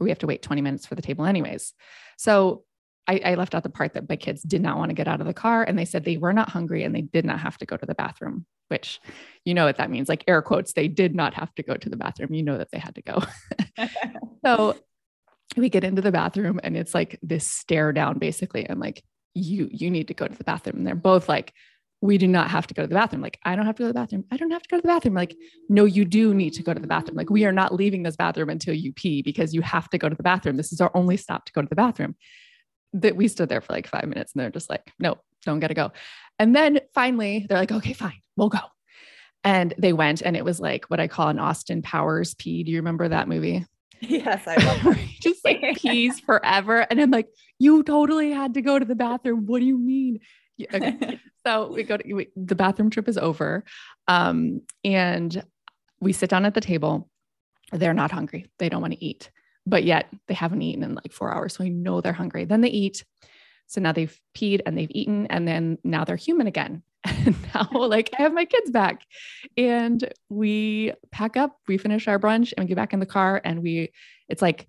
we 0.00 0.10
have 0.10 0.18
to 0.20 0.26
wait 0.26 0.42
20 0.42 0.60
minutes 0.62 0.86
for 0.86 0.94
the 0.94 1.02
table, 1.02 1.24
anyways. 1.24 1.72
So 2.16 2.64
I, 3.06 3.20
I 3.24 3.34
left 3.34 3.54
out 3.54 3.62
the 3.62 3.68
part 3.68 3.94
that 3.94 4.08
my 4.08 4.16
kids 4.16 4.42
did 4.42 4.62
not 4.62 4.78
want 4.78 4.90
to 4.90 4.94
get 4.94 5.08
out 5.08 5.20
of 5.20 5.26
the 5.26 5.34
car 5.34 5.62
and 5.62 5.78
they 5.78 5.84
said 5.84 6.04
they 6.04 6.16
were 6.16 6.32
not 6.32 6.48
hungry 6.48 6.84
and 6.84 6.94
they 6.94 7.02
did 7.02 7.24
not 7.24 7.40
have 7.40 7.58
to 7.58 7.66
go 7.66 7.76
to 7.76 7.86
the 7.86 7.94
bathroom, 7.94 8.46
which 8.68 9.00
you 9.44 9.52
know 9.54 9.66
what 9.66 9.76
that 9.76 9.90
means. 9.90 10.08
Like 10.08 10.24
air 10.26 10.40
quotes, 10.42 10.72
they 10.72 10.88
did 10.88 11.14
not 11.14 11.34
have 11.34 11.54
to 11.56 11.62
go 11.62 11.76
to 11.76 11.88
the 11.88 11.96
bathroom. 11.96 12.32
You 12.32 12.42
know 12.42 12.58
that 12.58 12.70
they 12.70 12.78
had 12.78 12.94
to 12.94 13.02
go. 13.02 13.22
so 14.44 14.76
we 15.56 15.68
get 15.68 15.84
into 15.84 16.02
the 16.02 16.12
bathroom 16.12 16.60
and 16.62 16.76
it's 16.76 16.94
like 16.94 17.18
this 17.22 17.46
stare 17.46 17.92
down 17.92 18.18
basically. 18.18 18.68
I'm 18.68 18.80
like, 18.80 19.02
you, 19.34 19.68
you 19.70 19.90
need 19.90 20.08
to 20.08 20.14
go 20.14 20.26
to 20.26 20.34
the 20.34 20.44
bathroom. 20.44 20.78
And 20.78 20.86
they're 20.86 20.94
both 20.94 21.28
like, 21.28 21.52
we 22.00 22.18
do 22.18 22.28
not 22.28 22.50
have 22.50 22.66
to 22.66 22.74
go 22.74 22.82
to 22.82 22.88
the 22.88 22.94
bathroom. 22.94 23.22
Like, 23.22 23.38
I 23.44 23.56
don't 23.56 23.64
have 23.64 23.76
to 23.76 23.82
go 23.82 23.88
to 23.88 23.92
the 23.92 23.98
bathroom. 23.98 24.24
I 24.30 24.36
don't 24.36 24.50
have 24.50 24.62
to 24.62 24.68
go 24.68 24.76
to 24.76 24.82
the 24.82 24.88
bathroom. 24.88 25.14
Like, 25.14 25.34
no, 25.70 25.86
you 25.86 26.04
do 26.04 26.34
need 26.34 26.50
to 26.54 26.62
go 26.62 26.74
to 26.74 26.80
the 26.80 26.86
bathroom. 26.86 27.16
Like, 27.16 27.30
we 27.30 27.46
are 27.46 27.52
not 27.52 27.74
leaving 27.74 28.02
this 28.02 28.16
bathroom 28.16 28.50
until 28.50 28.74
you 28.74 28.92
pee 28.92 29.22
because 29.22 29.54
you 29.54 29.62
have 29.62 29.88
to 29.88 29.96
go 29.96 30.10
to 30.10 30.14
the 30.14 30.22
bathroom. 30.22 30.58
This 30.58 30.70
is 30.70 30.82
our 30.82 30.90
only 30.94 31.16
stop 31.16 31.46
to 31.46 31.52
go 31.52 31.62
to 31.62 31.68
the 31.68 31.74
bathroom. 31.74 32.14
That 32.94 33.16
we 33.16 33.28
stood 33.28 33.48
there 33.48 33.60
for 33.60 33.72
like 33.72 33.86
five 33.86 34.06
minutes 34.06 34.32
and 34.32 34.40
they're 34.40 34.50
just 34.50 34.70
like, 34.70 34.92
no, 34.98 35.18
don't 35.44 35.60
gotta 35.60 35.74
go. 35.74 35.92
And 36.38 36.54
then 36.54 36.80
finally 36.94 37.46
they're 37.48 37.58
like, 37.58 37.72
okay, 37.72 37.92
fine, 37.92 38.20
we'll 38.36 38.48
go. 38.48 38.58
And 39.42 39.74
they 39.76 39.92
went 39.92 40.22
and 40.22 40.36
it 40.36 40.44
was 40.44 40.60
like 40.60 40.86
what 40.86 41.00
I 41.00 41.08
call 41.08 41.28
an 41.28 41.38
Austin 41.38 41.82
Powers 41.82 42.34
pee. 42.34 42.62
Do 42.62 42.70
you 42.72 42.78
remember 42.78 43.08
that 43.08 43.28
movie? 43.28 43.66
yes, 44.00 44.46
I 44.46 44.56
love 44.56 44.96
just 45.20 45.44
like 45.44 45.60
pees 45.76 46.20
forever. 46.20 46.86
And 46.90 47.00
I'm 47.00 47.10
like, 47.10 47.28
you 47.58 47.82
totally 47.82 48.30
had 48.30 48.54
to 48.54 48.62
go 48.62 48.78
to 48.78 48.84
the 48.84 48.94
bathroom. 48.94 49.46
What 49.46 49.60
do 49.60 49.66
you 49.66 49.78
mean? 49.78 50.20
Yeah, 50.56 50.68
okay. 50.72 51.20
so 51.46 51.72
we 51.72 51.82
go 51.82 51.96
to 51.96 52.12
we, 52.12 52.28
the 52.36 52.54
bathroom 52.54 52.90
trip 52.90 53.08
is 53.08 53.18
over 53.18 53.64
um, 54.08 54.62
and 54.84 55.42
we 56.00 56.12
sit 56.12 56.30
down 56.30 56.44
at 56.44 56.54
the 56.54 56.60
table 56.60 57.08
they're 57.72 57.94
not 57.94 58.10
hungry 58.10 58.46
they 58.58 58.68
don't 58.68 58.82
want 58.82 58.92
to 58.92 59.04
eat 59.04 59.30
but 59.66 59.84
yet 59.84 60.08
they 60.28 60.34
haven't 60.34 60.62
eaten 60.62 60.82
in 60.82 60.94
like 60.94 61.12
four 61.12 61.32
hours. 61.32 61.54
So 61.54 61.64
i 61.64 61.68
know 61.68 62.00
they're 62.00 62.12
hungry. 62.12 62.44
Then 62.44 62.60
they 62.60 62.68
eat. 62.68 63.04
So 63.66 63.80
now 63.80 63.92
they've 63.92 64.18
peed 64.36 64.60
and 64.66 64.76
they've 64.76 64.90
eaten 64.90 65.26
and 65.28 65.48
then 65.48 65.78
now 65.84 66.04
they're 66.04 66.16
human 66.16 66.46
again. 66.46 66.82
And 67.26 67.36
now 67.54 67.68
like 67.72 68.10
i 68.18 68.22
have 68.22 68.34
my 68.34 68.44
kids 68.44 68.70
back. 68.70 69.02
And 69.56 70.12
we 70.28 70.92
pack 71.10 71.36
up 71.36 71.58
we 71.68 71.78
finish 71.78 72.08
our 72.08 72.18
brunch 72.18 72.52
and 72.56 72.64
we 72.64 72.68
get 72.68 72.76
back 72.76 72.92
in 72.92 73.00
the 73.00 73.06
car 73.06 73.40
and 73.44 73.62
we 73.62 73.92
it's 74.28 74.42
like 74.42 74.68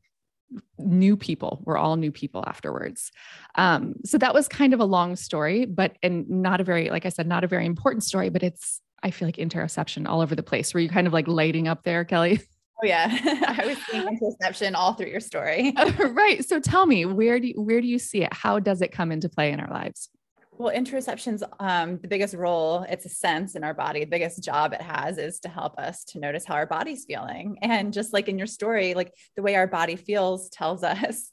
new 0.77 1.18
people. 1.18 1.62
We're 1.65 1.77
all 1.77 1.95
new 1.95 2.12
people 2.12 2.44
afterwards. 2.45 3.12
Um, 3.56 3.95
so 4.06 4.18
that 4.19 4.33
was 4.33 4.48
kind 4.48 4.74
of 4.74 4.80
a 4.80 4.86
long 4.86 5.15
story 5.15 5.65
but 5.65 5.98
and 6.03 6.30
not 6.30 6.62
a 6.62 6.63
very 6.63 6.89
like 6.89 7.06
i 7.06 7.09
said 7.09 7.27
not 7.27 7.44
a 7.44 7.48
very 7.48 7.65
important 7.65 8.03
story 8.03 8.30
but 8.30 8.44
it's 8.44 8.81
i 9.03 9.12
feel 9.12 9.27
like 9.27 9.38
interoception 9.38 10.07
all 10.07 10.21
over 10.21 10.36
the 10.36 10.44
place 10.44 10.74
were 10.74 10.80
you 10.80 10.89
kind 10.89 11.07
of 11.07 11.13
like 11.13 11.27
lighting 11.27 11.67
up 11.67 11.84
there 11.84 12.05
kelly 12.05 12.39
Oh 12.82 12.86
yeah, 12.86 13.08
I 13.48 13.65
was 13.65 13.77
seeing 13.89 14.03
interoception 14.20 14.74
all 14.75 14.94
through 14.94 15.08
your 15.08 15.20
story. 15.20 15.74
right 16.00 16.44
so 16.46 16.60
tell 16.60 16.86
me 16.86 17.05
where 17.05 17.39
do 17.39 17.48
you 17.48 17.62
where 17.62 17.82
do 17.82 17.88
you 17.88 18.00
see 18.00 18.24
it 18.24 18.34
how 18.34 18.60
does 18.60 18.82
it 18.82 18.91
come 18.91 19.12
into 19.12 19.29
play 19.29 19.51
in 19.51 19.60
our 19.60 19.70
lives 19.70 20.10
Well, 20.58 20.75
interoception's 20.75 21.44
um, 21.60 21.98
the 21.98 22.08
biggest 22.08 22.34
role, 22.34 22.86
it's 22.88 23.05
a 23.05 23.10
sense 23.10 23.55
in 23.55 23.63
our 23.63 23.74
body. 23.74 24.01
The 24.01 24.05
biggest 24.10 24.44
job 24.44 24.74
it 24.74 24.82
has 24.82 25.17
is 25.17 25.39
to 25.41 25.50
help 25.50 25.77
us 25.77 26.03
to 26.05 26.20
notice 26.20 26.46
how 26.46 26.55
our 26.55 26.65
body's 26.65 27.05
feeling. 27.05 27.58
And 27.62 27.91
just 27.91 28.13
like 28.13 28.29
in 28.29 28.38
your 28.38 28.48
story, 28.48 28.94
like 28.94 29.13
the 29.36 29.41
way 29.41 29.55
our 29.55 29.67
body 29.67 29.96
feels 29.96 30.50
tells 30.50 30.84
us, 30.84 31.32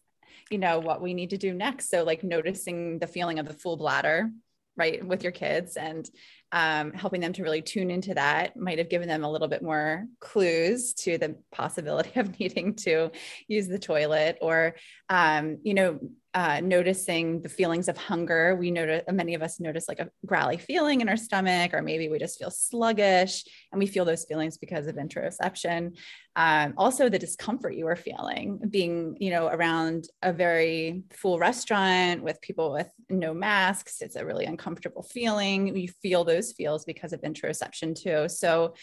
you 0.50 0.58
know, 0.58 0.80
what 0.80 1.00
we 1.00 1.14
need 1.14 1.30
to 1.30 1.38
do 1.38 1.54
next. 1.54 1.88
So, 1.90 2.02
like 2.02 2.24
noticing 2.24 2.98
the 2.98 3.06
feeling 3.06 3.38
of 3.38 3.46
the 3.46 3.54
full 3.54 3.76
bladder, 3.76 4.30
right, 4.76 5.04
with 5.04 5.22
your 5.22 5.32
kids 5.32 5.76
and 5.76 6.08
um, 6.52 6.92
helping 6.92 7.20
them 7.20 7.32
to 7.32 7.42
really 7.42 7.62
tune 7.62 7.90
into 7.90 8.14
that 8.14 8.56
might 8.56 8.78
have 8.78 8.90
given 8.90 9.08
them 9.08 9.24
a 9.24 9.30
little 9.30 9.48
bit 9.48 9.62
more 9.62 10.06
clues 10.20 10.92
to 10.92 11.18
the 11.18 11.36
possibility 11.50 12.12
of 12.20 12.38
needing 12.38 12.74
to 12.76 13.10
use 13.48 13.66
the 13.66 13.78
toilet 13.78 14.38
or, 14.40 14.74
um, 15.08 15.58
you 15.62 15.74
know, 15.74 15.98
uh, 16.34 16.60
noticing 16.62 17.42
the 17.42 17.48
feelings 17.48 17.88
of 17.88 17.96
hunger. 17.96 18.56
We 18.56 18.70
notice 18.70 19.02
many 19.10 19.34
of 19.34 19.42
us 19.42 19.60
notice 19.60 19.86
like 19.86 20.00
a 20.00 20.08
growly 20.24 20.56
feeling 20.56 21.02
in 21.02 21.08
our 21.08 21.16
stomach, 21.16 21.74
or 21.74 21.82
maybe 21.82 22.08
we 22.08 22.18
just 22.18 22.38
feel 22.38 22.50
sluggish, 22.50 23.44
and 23.70 23.78
we 23.78 23.86
feel 23.86 24.04
those 24.04 24.24
feelings 24.24 24.56
because 24.56 24.86
of 24.86 24.96
interoception. 24.96 25.96
Um, 26.34 26.72
also, 26.78 27.10
the 27.10 27.18
discomfort 27.18 27.74
you 27.74 27.86
are 27.86 27.96
feeling 27.96 28.60
being, 28.70 29.16
you 29.20 29.30
know, 29.30 29.48
around 29.48 30.08
a 30.22 30.32
very 30.32 31.02
full 31.10 31.38
restaurant 31.38 32.22
with 32.22 32.40
people 32.40 32.72
with 32.72 32.90
no 33.10 33.34
masks. 33.34 34.00
It's 34.00 34.16
a 34.16 34.24
really 34.24 34.46
uncomfortable 34.46 35.02
feeling. 35.02 35.76
You 35.76 35.88
feel 36.02 36.24
those 36.24 36.52
feels 36.52 36.86
because 36.86 37.12
of 37.12 37.20
interoception 37.20 37.94
too. 37.94 38.30
So 38.30 38.74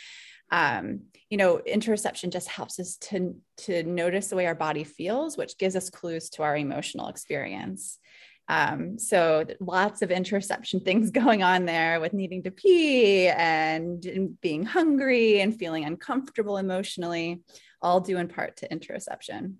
um, 0.51 1.01
you 1.29 1.37
know, 1.37 1.61
interoception 1.67 2.31
just 2.31 2.47
helps 2.47 2.79
us 2.79 2.97
to, 2.97 3.35
to 3.57 3.83
notice 3.83 4.27
the 4.27 4.35
way 4.35 4.47
our 4.47 4.55
body 4.55 4.83
feels, 4.83 5.37
which 5.37 5.57
gives 5.57 5.75
us 5.75 5.89
clues 5.89 6.29
to 6.31 6.43
our 6.43 6.57
emotional 6.57 7.07
experience. 7.07 7.99
Um, 8.47 8.97
so 8.97 9.45
lots 9.59 10.01
of 10.01 10.09
interoception 10.09 10.83
things 10.85 11.11
going 11.11 11.43
on 11.43 11.65
there 11.65 11.99
with 11.99 12.13
needing 12.13 12.43
to 12.43 12.51
pee 12.51 13.27
and 13.27 14.35
being 14.41 14.63
hungry 14.63 15.39
and 15.39 15.57
feeling 15.57 15.85
uncomfortable 15.85 16.57
emotionally, 16.57 17.43
all 17.81 17.99
due 17.99 18.17
in 18.17 18.27
part 18.27 18.57
to 18.57 18.67
interoception. 18.67 19.55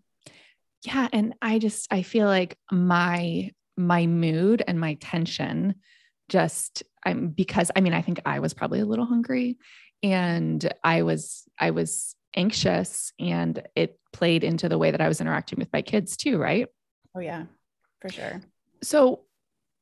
yeah 0.86 1.08
and 1.14 1.36
i 1.42 1.60
just 1.60 1.92
i 1.92 2.02
feel 2.02 2.28
like 2.28 2.58
my 2.72 3.52
my 3.78 4.06
mood 4.08 4.62
and 4.68 4.80
my 4.80 4.96
tension 4.96 5.76
just 6.30 6.84
I'm 7.06 7.30
because 7.30 7.72
I 7.76 7.82
mean, 7.82 7.94
I 7.94 8.02
think 8.02 8.22
I 8.26 8.40
was 8.40 8.54
probably 8.54 8.80
a 8.80 8.86
little 8.86 9.06
hungry 9.06 9.58
and 10.04 10.72
I 10.84 11.04
was, 11.04 11.48
I 11.60 11.72
was 11.72 12.16
anxious 12.36 13.12
and 13.20 13.62
it 13.76 14.00
played 14.14 14.44
into 14.44 14.70
the 14.70 14.78
way 14.78 14.92
that 14.92 15.02
I 15.02 15.08
was 15.08 15.22
interacting 15.22 15.60
with 15.60 15.72
my 15.74 15.82
kids 15.82 16.18
too, 16.18 16.38
right? 16.38 16.68
Oh, 17.16 17.20
yeah, 17.20 17.46
for 18.02 18.10
sure. 18.10 18.42
So, 18.82 19.22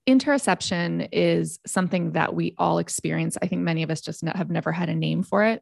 interoception 0.07 1.09
is 1.11 1.59
something 1.67 2.13
that 2.13 2.33
we 2.33 2.55
all 2.57 2.79
experience. 2.79 3.37
I 3.41 3.47
think 3.47 3.61
many 3.61 3.83
of 3.83 3.91
us 3.91 3.99
just 3.99 4.25
have 4.25 4.49
never 4.49 4.71
had 4.71 4.89
a 4.89 4.95
name 4.95 5.21
for 5.21 5.43
it. 5.43 5.61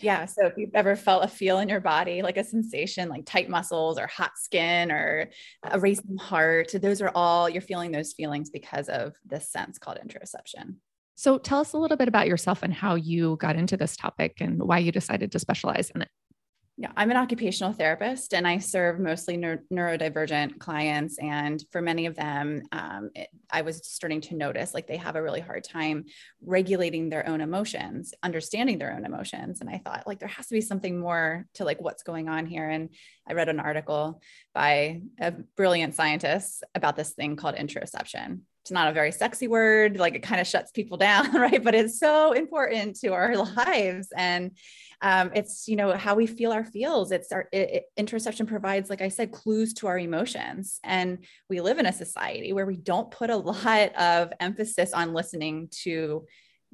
Yeah. 0.00 0.26
So 0.26 0.46
if 0.46 0.54
you've 0.56 0.74
ever 0.74 0.96
felt 0.96 1.24
a 1.24 1.28
feel 1.28 1.60
in 1.60 1.68
your 1.68 1.80
body, 1.80 2.22
like 2.22 2.36
a 2.36 2.44
sensation 2.44 3.08
like 3.08 3.24
tight 3.24 3.48
muscles 3.48 3.98
or 3.98 4.06
hot 4.06 4.32
skin 4.36 4.90
or 4.90 5.30
a 5.62 5.78
racing 5.78 6.18
heart, 6.18 6.74
those 6.74 7.00
are 7.00 7.12
all 7.14 7.48
you're 7.48 7.62
feeling 7.62 7.92
those 7.92 8.12
feelings 8.12 8.50
because 8.50 8.88
of 8.88 9.14
this 9.24 9.50
sense 9.50 9.78
called 9.78 9.98
interoception. 10.04 10.76
So 11.16 11.38
tell 11.38 11.60
us 11.60 11.72
a 11.72 11.78
little 11.78 11.96
bit 11.96 12.08
about 12.08 12.26
yourself 12.26 12.62
and 12.62 12.74
how 12.74 12.96
you 12.96 13.36
got 13.36 13.56
into 13.56 13.76
this 13.76 13.96
topic 13.96 14.40
and 14.40 14.62
why 14.62 14.78
you 14.78 14.92
decided 14.92 15.32
to 15.32 15.38
specialize 15.38 15.90
in 15.90 16.02
it. 16.02 16.08
Yeah, 16.76 16.90
I'm 16.96 17.12
an 17.12 17.16
occupational 17.16 17.72
therapist 17.72 18.34
and 18.34 18.48
I 18.48 18.58
serve 18.58 18.98
mostly 18.98 19.36
neuro- 19.36 19.60
neurodivergent 19.72 20.58
clients. 20.58 21.16
And 21.20 21.64
for 21.70 21.80
many 21.80 22.06
of 22.06 22.16
them, 22.16 22.62
um, 22.72 23.10
it, 23.14 23.28
I 23.48 23.62
was 23.62 23.86
starting 23.86 24.20
to 24.22 24.34
notice 24.34 24.74
like 24.74 24.88
they 24.88 24.96
have 24.96 25.14
a 25.14 25.22
really 25.22 25.40
hard 25.40 25.62
time 25.62 26.06
regulating 26.44 27.10
their 27.10 27.28
own 27.28 27.40
emotions, 27.40 28.12
understanding 28.24 28.78
their 28.78 28.92
own 28.92 29.04
emotions. 29.04 29.60
And 29.60 29.70
I 29.70 29.78
thought 29.84 30.08
like 30.08 30.18
there 30.18 30.26
has 30.26 30.48
to 30.48 30.54
be 30.54 30.60
something 30.60 30.98
more 30.98 31.46
to 31.54 31.64
like 31.64 31.80
what's 31.80 32.02
going 32.02 32.28
on 32.28 32.44
here. 32.44 32.68
And 32.68 32.88
I 33.24 33.34
read 33.34 33.48
an 33.48 33.60
article 33.60 34.20
by 34.52 35.02
a 35.20 35.30
brilliant 35.30 35.94
scientist 35.94 36.64
about 36.74 36.96
this 36.96 37.12
thing 37.12 37.36
called 37.36 37.54
interoception 37.54 38.40
it's 38.64 38.70
not 38.70 38.88
a 38.88 38.94
very 38.94 39.12
sexy 39.12 39.46
word 39.46 39.98
like 39.98 40.14
it 40.14 40.22
kind 40.22 40.40
of 40.40 40.46
shuts 40.46 40.70
people 40.70 40.96
down 40.96 41.30
right 41.34 41.62
but 41.62 41.74
it's 41.74 41.98
so 41.98 42.32
important 42.32 42.98
to 42.98 43.08
our 43.08 43.36
lives 43.56 44.08
and 44.16 44.52
um, 45.02 45.30
it's 45.34 45.68
you 45.68 45.76
know 45.76 45.92
how 45.92 46.14
we 46.14 46.26
feel 46.26 46.50
our 46.50 46.64
feels 46.64 47.12
it's 47.12 47.30
our 47.30 47.46
it, 47.52 47.84
it, 47.98 48.06
interoception 48.06 48.46
provides 48.46 48.88
like 48.88 49.02
i 49.02 49.10
said 49.10 49.32
clues 49.32 49.74
to 49.74 49.86
our 49.86 49.98
emotions 49.98 50.80
and 50.82 51.26
we 51.50 51.60
live 51.60 51.78
in 51.78 51.84
a 51.84 51.92
society 51.92 52.54
where 52.54 52.64
we 52.64 52.78
don't 52.78 53.10
put 53.10 53.28
a 53.28 53.36
lot 53.52 53.94
of 53.96 54.32
emphasis 54.40 54.94
on 54.94 55.12
listening 55.12 55.68
to 55.70 56.24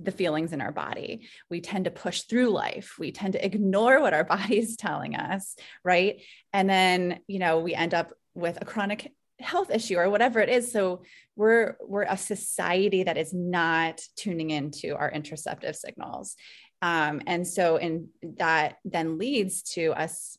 the 0.02 0.12
feelings 0.12 0.54
in 0.54 0.62
our 0.62 0.73
body. 0.73 1.28
We 1.50 1.61
tend 1.61 1.85
to 1.85 1.90
push 1.90 2.23
through 2.23 2.49
life. 2.49 2.94
We 2.99 3.12
tend 3.12 3.35
to 3.35 3.44
ignore 3.44 4.00
what 4.00 4.14
our 4.14 4.25
body 4.25 4.59
is 4.59 4.76
telling 4.76 5.14
us, 5.14 5.56
right? 5.85 6.23
And 6.54 6.70
then, 6.70 7.20
you 7.26 7.38
know, 7.38 7.61
we 7.61 7.75
end 7.75 7.92
up 7.92 8.14
with 8.35 8.56
a 8.62 8.64
chronic 8.64 9.12
health 9.40 9.70
issue 9.70 9.97
or 9.97 10.11
whatever 10.11 10.40
it 10.40 10.49
is. 10.49 10.73
So 10.73 11.02
we're 11.37 11.76
we're 11.80 12.02
a 12.02 12.16
society 12.16 13.04
that 13.04 13.16
is 13.16 13.32
not 13.32 14.00
tuning 14.16 14.50
into 14.50 14.97
our 14.97 15.11
interoceptive 15.11 15.76
signals. 15.76 16.37
Um, 16.82 17.23
and 17.26 17.47
so 17.47 17.76
and 17.76 18.09
that 18.38 18.76
then 18.85 19.18
leads 19.18 19.62
to 19.75 19.92
us 19.92 20.38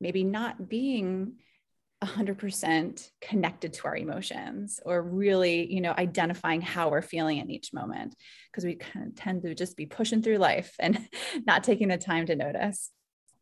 maybe 0.00 0.24
not 0.24 0.68
being 0.68 1.34
100% 2.02 3.10
connected 3.20 3.72
to 3.72 3.86
our 3.86 3.96
emotions 3.96 4.78
or 4.84 5.02
really 5.02 5.72
you 5.72 5.80
know 5.80 5.92
identifying 5.98 6.60
how 6.60 6.90
we're 6.90 7.02
feeling 7.02 7.38
in 7.38 7.50
each 7.50 7.72
moment 7.72 8.14
because 8.50 8.64
we 8.64 8.76
kind 8.76 9.08
of 9.08 9.16
tend 9.16 9.42
to 9.42 9.52
just 9.54 9.76
be 9.76 9.84
pushing 9.84 10.22
through 10.22 10.38
life 10.38 10.74
and 10.78 11.08
not 11.46 11.64
taking 11.64 11.88
the 11.88 11.98
time 11.98 12.26
to 12.26 12.36
notice 12.36 12.90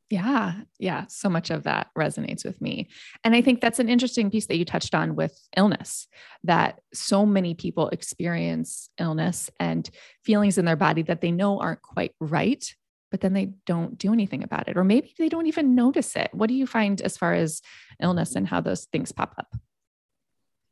yeah. 0.09 0.55
Yeah. 0.79 1.07
So 1.09 1.29
much 1.29 1.51
of 1.51 1.65
that 1.65 1.89
resonates 1.99 2.45
with 2.45 2.61
me. 2.61 2.89
And 3.25 3.35
I 3.35 3.43
think 3.43 3.61
that's 3.61 3.81
an 3.81 3.89
interesting 3.89 4.31
piece 4.31 4.47
that 4.47 4.57
you 4.57 4.65
touched 4.65 4.95
on 4.95 5.17
with 5.17 5.37
illness 5.57 6.07
that 6.45 6.81
so 6.95 7.27
many 7.27 7.55
people 7.55 7.89
experience 7.89 8.89
illness 8.99 9.51
and 9.59 9.91
feelings 10.25 10.59
in 10.59 10.65
their 10.65 10.77
body 10.77 11.03
that 11.03 11.23
they 11.23 11.33
know 11.33 11.59
aren't 11.59 11.83
quite 11.83 12.15
right, 12.21 12.65
but 13.11 13.21
then 13.21 13.33
they 13.33 13.53
don't 13.67 13.99
do 13.99 14.13
anything 14.13 14.45
about 14.45 14.69
it. 14.69 14.77
Or 14.77 14.85
maybe 14.85 15.13
they 15.19 15.29
don't 15.29 15.47
even 15.47 15.75
notice 15.75 16.15
it. 16.15 16.31
What 16.33 16.49
do 16.49 16.55
you 16.55 16.69
find 16.69 17.01
as 17.01 17.17
far 17.17 17.35
as 17.35 17.61
illness 18.01 18.37
and 18.37 18.47
how 18.47 18.61
those 18.61 18.85
things 18.85 19.11
pop 19.11 19.35
up? 19.39 19.57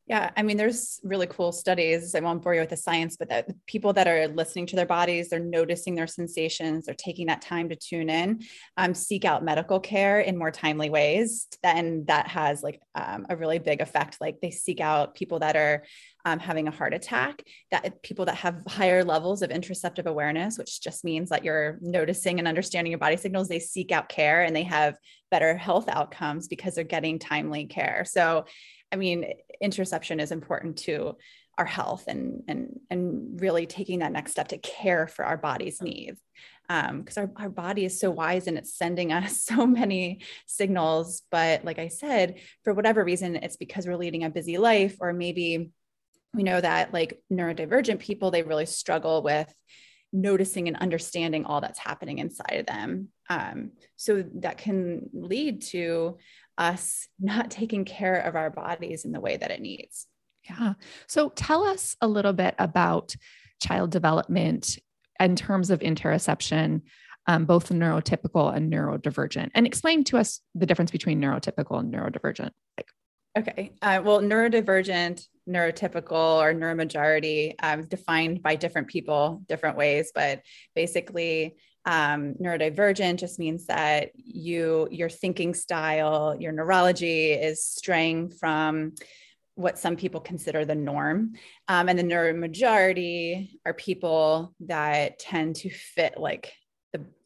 Yeah, 0.07 0.29
I 0.37 0.43
mean, 0.43 0.57
there's 0.57 0.99
really 1.03 1.25
cool 1.25 1.51
studies. 1.51 2.13
I 2.13 2.19
won't 2.19 2.43
bore 2.43 2.53
you 2.53 2.59
with 2.59 2.69
the 2.69 2.77
science, 2.77 3.17
but 3.17 3.29
that 3.29 3.47
people 3.65 3.91
that 3.93 4.07
are 4.07 4.27
listening 4.27 4.67
to 4.67 4.75
their 4.75 4.85
bodies, 4.85 5.29
they're 5.29 5.39
noticing 5.39 5.95
their 5.95 6.05
sensations, 6.05 6.85
they're 6.85 6.93
taking 6.93 7.25
that 7.25 7.41
time 7.41 7.69
to 7.69 7.75
tune 7.75 8.11
in, 8.11 8.41
um, 8.77 8.93
seek 8.93 9.25
out 9.25 9.43
medical 9.43 9.79
care 9.79 10.19
in 10.19 10.37
more 10.37 10.51
timely 10.51 10.91
ways. 10.91 11.47
And 11.63 12.05
that 12.05 12.27
has 12.27 12.61
like 12.61 12.79
um, 12.93 13.25
a 13.31 13.35
really 13.35 13.57
big 13.57 13.81
effect. 13.81 14.17
Like 14.21 14.41
they 14.41 14.51
seek 14.51 14.79
out 14.79 15.15
people 15.15 15.39
that 15.39 15.55
are 15.55 15.83
um, 16.23 16.37
having 16.37 16.67
a 16.67 16.71
heart 16.71 16.93
attack, 16.93 17.43
that 17.71 18.03
people 18.03 18.25
that 18.25 18.35
have 18.35 18.61
higher 18.67 19.03
levels 19.03 19.41
of 19.41 19.49
interoceptive 19.49 20.05
awareness, 20.05 20.59
which 20.59 20.81
just 20.81 21.03
means 21.03 21.29
that 21.29 21.43
you're 21.43 21.79
noticing 21.81 22.37
and 22.37 22.47
understanding 22.47 22.91
your 22.91 22.99
body 22.99 23.17
signals, 23.17 23.47
they 23.47 23.59
seek 23.59 23.91
out 23.91 24.09
care 24.09 24.43
and 24.43 24.55
they 24.55 24.63
have 24.63 24.97
better 25.31 25.57
health 25.57 25.89
outcomes 25.89 26.47
because 26.47 26.75
they're 26.75 26.83
getting 26.83 27.19
timely 27.19 27.65
care. 27.65 28.05
So 28.07 28.45
I 28.91 28.95
mean, 28.95 29.33
interoception 29.63 30.21
is 30.21 30.31
important 30.31 30.77
to 30.79 31.17
our 31.57 31.65
health 31.65 32.05
and 32.07 32.43
and 32.47 32.79
and 32.89 33.39
really 33.41 33.65
taking 33.65 33.99
that 33.99 34.11
next 34.11 34.31
step 34.31 34.49
to 34.49 34.57
care 34.57 35.07
for 35.07 35.25
our 35.25 35.37
body's 35.37 35.81
needs. 35.81 36.19
Because 36.67 37.17
um, 37.17 37.31
our, 37.37 37.43
our 37.43 37.49
body 37.49 37.85
is 37.85 37.99
so 37.99 38.09
wise 38.09 38.47
and 38.47 38.57
it's 38.57 38.75
sending 38.75 39.13
us 39.13 39.41
so 39.41 39.65
many 39.65 40.21
signals. 40.45 41.21
But 41.31 41.63
like 41.63 41.79
i 41.79 41.87
said 41.87 42.39
for 42.63 42.73
whatever 42.73 43.03
reason 43.03 43.35
it's 43.37 43.57
because 43.57 43.87
we're 43.87 43.97
leading 43.97 44.23
a 44.23 44.29
busy 44.29 44.57
life 44.57 44.97
or 44.99 45.13
maybe 45.13 45.71
we 46.33 46.43
know 46.43 46.59
that 46.59 46.93
like 46.93 47.21
neurodivergent 47.31 47.99
people 47.99 48.29
they 48.29 48.43
really 48.43 48.65
struggle 48.65 49.21
with 49.21 49.51
noticing 50.15 50.67
and 50.67 50.77
understanding 50.77 51.45
all 51.45 51.61
that's 51.61 51.79
happening 51.79 52.19
inside 52.19 52.57
of 52.59 52.65
them 52.65 53.09
um, 53.29 53.71
so 53.95 54.23
that 54.35 54.57
can 54.57 55.09
lead 55.13 55.61
to 55.61 56.17
us 56.57 57.07
not 57.19 57.51
taking 57.51 57.85
care 57.85 58.19
of 58.19 58.35
our 58.35 58.49
bodies 58.49 59.05
in 59.05 59.11
the 59.11 59.19
way 59.19 59.35
that 59.35 59.51
it 59.51 59.61
needs. 59.61 60.07
Yeah. 60.49 60.73
So 61.07 61.29
tell 61.29 61.63
us 61.65 61.97
a 62.01 62.07
little 62.07 62.33
bit 62.33 62.55
about 62.59 63.15
child 63.61 63.91
development 63.91 64.77
in 65.19 65.35
terms 65.35 65.69
of 65.69 65.79
interoception, 65.79 66.81
um, 67.27 67.45
both 67.45 67.69
neurotypical 67.69 68.55
and 68.55 68.71
neurodivergent, 68.71 69.51
and 69.55 69.65
explain 69.65 70.03
to 70.05 70.17
us 70.17 70.39
the 70.53 70.65
difference 70.65 70.91
between 70.91 71.19
neurotypical 71.19 71.79
and 71.79 71.93
neurodivergent. 71.93 72.51
Like 72.77 72.89
okay. 73.37 73.73
Uh, 73.81 74.01
well, 74.03 74.21
neurodivergent, 74.21 75.25
neurotypical, 75.47 76.41
or 76.41 76.53
neuromajority 76.53 77.55
um, 77.61 77.85
defined 77.85 78.41
by 78.41 78.55
different 78.55 78.87
people 78.87 79.41
different 79.47 79.77
ways, 79.77 80.11
but 80.13 80.41
basically, 80.75 81.55
um, 81.85 82.33
neurodivergent 82.41 83.17
just 83.17 83.37
means 83.37 83.67
that 83.67 84.09
you 84.15 84.87
your 84.91 85.09
thinking 85.09 85.53
style 85.53 86.35
your 86.39 86.51
neurology 86.51 87.31
is 87.31 87.63
straying 87.63 88.31
from 88.31 88.93
what 89.55 89.79
some 89.79 89.95
people 89.95 90.19
consider 90.19 90.65
the 90.65 90.75
norm. 90.75 91.33
Um, 91.67 91.87
and 91.87 91.97
the 91.97 92.03
neuromajority 92.03 93.51
are 93.65 93.73
people 93.73 94.53
that 94.61 95.17
tend 95.19 95.55
to 95.57 95.69
fit 95.69 96.19
like 96.19 96.51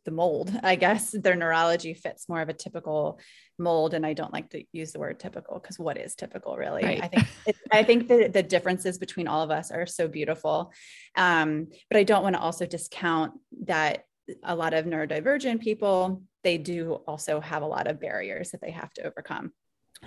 the, 0.09 0.15
mold 0.15 0.51
i 0.63 0.75
guess 0.75 1.11
their 1.23 1.35
neurology 1.35 1.93
fits 1.93 2.27
more 2.27 2.41
of 2.41 2.49
a 2.49 2.53
typical 2.53 3.19
mold 3.57 3.93
and 3.93 4.05
i 4.05 4.13
don't 4.13 4.33
like 4.33 4.49
to 4.49 4.63
use 4.71 4.91
the 4.91 4.99
word 4.99 5.19
typical 5.19 5.59
because 5.59 5.79
what 5.79 5.97
is 5.97 6.15
typical 6.15 6.57
really 6.57 6.83
right. 6.83 7.03
i 7.03 7.07
think 7.07 7.27
it, 7.47 7.55
i 7.71 7.83
think 7.83 8.07
the, 8.07 8.27
the 8.27 8.43
differences 8.43 8.97
between 8.97 9.27
all 9.27 9.41
of 9.41 9.51
us 9.51 9.71
are 9.71 9.85
so 9.85 10.07
beautiful 10.07 10.71
um, 11.15 11.67
but 11.89 11.97
i 11.97 12.03
don't 12.03 12.23
want 12.23 12.35
to 12.35 12.41
also 12.41 12.65
discount 12.65 13.33
that 13.65 14.03
a 14.43 14.55
lot 14.55 14.73
of 14.73 14.85
neurodivergent 14.85 15.59
people, 15.61 16.23
they 16.43 16.57
do 16.57 16.93
also 17.07 17.39
have 17.39 17.63
a 17.63 17.67
lot 17.67 17.87
of 17.87 17.99
barriers 17.99 18.51
that 18.51 18.61
they 18.61 18.71
have 18.71 18.91
to 18.93 19.03
overcome. 19.03 19.51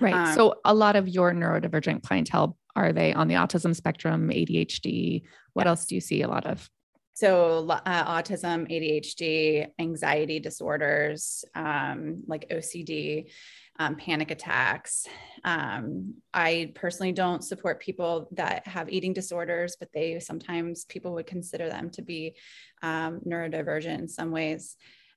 Right. 0.01 0.15
Um, 0.15 0.35
so 0.35 0.55
a 0.65 0.75
lot 0.75 0.97
of 0.97 1.09
your 1.09 1.33
neurodivergent 1.33 2.03
clientele 2.03 2.57
are 2.75 2.93
they 2.93 3.13
on 3.13 3.29
the 3.29 3.35
autism 3.35 3.77
spectrum, 3.77 4.29
ADHD? 4.29 5.23
What 5.53 5.67
yes. 5.67 5.69
else 5.69 5.87
do 5.87 5.95
you 5.95 6.01
see 6.01 6.23
a 6.23 6.29
lot 6.29 6.47
of? 6.47 6.69
So 7.15 7.67
uh, 7.69 8.23
autism, 8.23 8.71
ADHD, 8.71 9.69
anxiety 9.79 10.41
disorders, 10.41 11.45
um, 11.55 12.23
like 12.27 12.49
OCD, 12.49 13.31
um, 13.79 13.97
panic 13.97 14.31
attacks. 14.31 15.07
Um, 15.45 16.15
I 16.33 16.73
personally 16.75 17.13
don't 17.13 17.45
support 17.45 17.81
people 17.81 18.29
that 18.33 18.67
have 18.67 18.89
eating 18.89 19.13
disorders, 19.13 19.77
but 19.79 19.89
they 19.93 20.21
sometimes 20.21 20.85
people 20.85 21.13
would 21.15 21.27
consider 21.27 21.69
them 21.69 21.91
to 21.91 22.03
be 22.03 22.37
um, 22.83 23.21
neurodivergent 23.27 23.99
in 23.99 24.09
some 24.09 24.31
ways. 24.31 24.77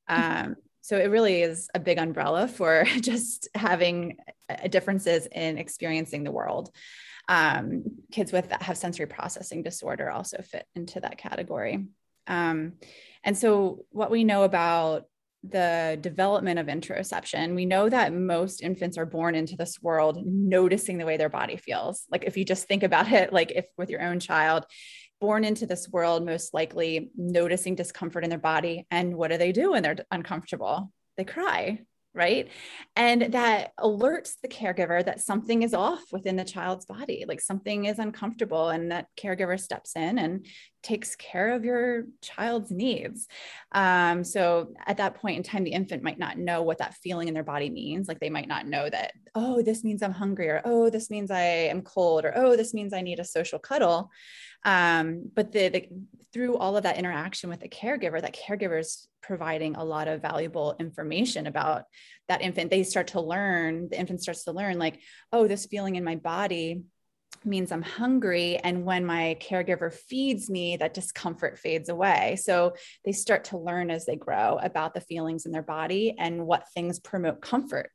Mm-hmm. 0.10 0.46
Um, 0.48 0.56
so 0.82 0.98
it 0.98 1.10
really 1.10 1.42
is 1.42 1.70
a 1.74 1.80
big 1.80 1.98
umbrella 1.98 2.48
for 2.48 2.86
just 3.02 3.50
having 3.56 4.18
uh, 4.50 4.68
differences 4.68 5.28
in 5.32 5.58
experiencing 5.58 6.24
the 6.24 6.32
world. 6.32 6.72
Um, 7.27 7.84
kids 8.12 8.32
with 8.32 8.50
that 8.50 8.63
have 8.63 8.77
sensory 8.77 9.08
processing 9.08 9.63
disorder 9.63 10.10
also 10.10 10.41
fit 10.41 10.65
into 10.75 11.00
that 11.00 11.17
category. 11.17 11.86
Um, 12.27 12.74
and 13.24 13.38
so, 13.38 13.86
what 13.89 14.12
we 14.12 14.24
know 14.24 14.44
about 14.44 15.05
the 15.50 15.98
development 16.01 16.60
of 16.60 16.67
interoception, 16.67 17.55
we 17.55 17.65
know 17.65 17.89
that 17.89 18.13
most 18.13 18.62
infants 18.62 18.98
are 18.98 19.05
born 19.05 19.36
into 19.36 19.55
this 19.55 19.82
world 19.82 20.20
noticing 20.25 20.98
the 20.98 21.05
way 21.05 21.17
their 21.17 21.29
body 21.29 21.58
feels. 21.58 22.05
Like 22.10 22.24
if 22.24 22.38
you 22.38 22.46
just 22.46 22.67
think 22.67 22.84
about 22.84 23.12
it, 23.12 23.32
like 23.32 23.51
if 23.51 23.65
with 23.77 23.89
your 23.89 24.01
own 24.01 24.20
child, 24.20 24.65
born 25.22 25.44
into 25.44 25.65
this 25.65 25.88
world 25.89 26.25
most 26.25 26.53
likely 26.53 27.12
noticing 27.15 27.75
discomfort 27.75 28.24
in 28.24 28.29
their 28.29 28.39
body. 28.39 28.86
And 28.91 29.15
what 29.15 29.32
do 29.32 29.38
they 29.38 29.51
do 29.51 29.72
when 29.72 29.84
they're 29.84 29.98
uncomfortable? 30.12 30.91
They 31.17 31.24
cry, 31.24 31.82
right? 32.15 32.50
And 32.95 33.34
that 33.34 33.74
alerts 33.77 34.36
the 34.41 34.48
caregiver 34.48 35.03
that 35.03 35.22
something 35.22 35.63
is 35.63 35.74
off 35.74 36.01
within 36.12 36.38
the 36.38 36.45
child's 36.45 36.86
body, 36.86 37.25
like 37.27 37.41
something 37.41 37.86
is 37.86 38.00
uncomfortable, 38.00 38.69
and 38.69 38.91
that 38.91 39.07
caregiver 39.17 39.60
steps 39.60 39.95
in 39.95 40.17
and 40.17 40.48
takes 40.86 41.15
care 41.15 41.50
of 41.56 41.65
your 41.65 42.06
child's 42.22 42.70
needs. 42.70 43.27
Um, 43.72 44.24
so 44.24 44.74
at 44.86 44.98
that 44.98 45.15
point 45.15 45.38
in 45.38 45.44
time, 45.44 45.63
the 45.63 45.72
infant 45.72 46.04
might 46.04 46.20
not 46.20 46.38
know 46.38 46.62
what 46.62 46.77
that 46.77 46.94
feeling 46.94 47.27
in 47.27 47.34
their 47.34 47.44
body 47.44 47.70
means. 47.72 48.08
Like 48.08 48.20
they 48.20 48.30
might 48.30 48.48
not 48.48 48.68
know 48.68 48.88
that, 48.88 49.13
oh, 49.34 49.63
this 49.63 49.84
means 49.84 50.04
I'm 50.04 50.12
hungry, 50.12 50.48
or 50.48 50.62
oh, 50.63 50.89
this 50.92 51.10
means 51.10 51.32
I 51.32 51.42
am 51.42 51.82
cold, 51.82 52.24
or 52.24 52.34
oh, 52.38 52.56
this 52.56 52.74
means 52.74 52.94
I 52.94 53.01
need 53.01 53.20
a 53.20 53.25
social 53.25 53.58
cuddle. 53.58 54.12
Um, 54.63 55.32
but 55.36 55.51
the, 55.51 55.70
the 55.70 55.89
through 56.32 56.58
all 56.58 56.77
of 56.77 56.84
that 56.84 56.98
interaction 56.98 57.50
with 57.50 57.62
the 57.62 57.70
caregiver, 57.70 58.22
that 58.22 58.36
caregiver 58.36 58.80
is 58.80 59.08
providing 59.22 59.75
a 59.75 59.84
lot 59.84 60.08
of 60.08 60.22
valuable 60.22 60.75
information 60.80 61.48
about 61.48 61.86
that 62.27 62.42
infant. 62.42 62.70
They 62.70 62.84
start 62.84 63.08
to 63.08 63.22
learn, 63.22 63.89
the 63.89 64.00
infant 64.00 64.22
starts 64.22 64.44
to 64.44 64.51
learn, 64.51 64.77
like, 64.77 65.00
oh, 65.32 65.48
this 65.48 65.65
feeling 65.65 65.96
in 65.96 66.04
my 66.04 66.15
body 66.15 66.84
means 67.44 67.72
I'm 67.72 67.82
hungry. 67.82 68.58
And 68.58 68.86
when 68.86 69.06
my 69.06 69.38
caregiver 69.42 69.92
feeds 69.94 70.50
me, 70.50 70.77
that 70.77 70.94
discomfort 70.94 71.58
fades 71.60 71.89
away. 71.89 72.38
So 72.42 72.75
they 73.04 73.12
start 73.12 73.46
to 73.46 73.58
learn 73.58 73.89
as 73.89 74.06
they 74.06 74.15
grow 74.15 74.58
about 74.62 74.94
the 74.94 75.01
feelings 75.01 75.46
in 75.46 75.51
their 75.51 75.63
body 75.63 76.15
and 76.18 76.46
what 76.46 76.72
things 76.74 77.00
promote 77.00 77.42
comfort 77.42 77.92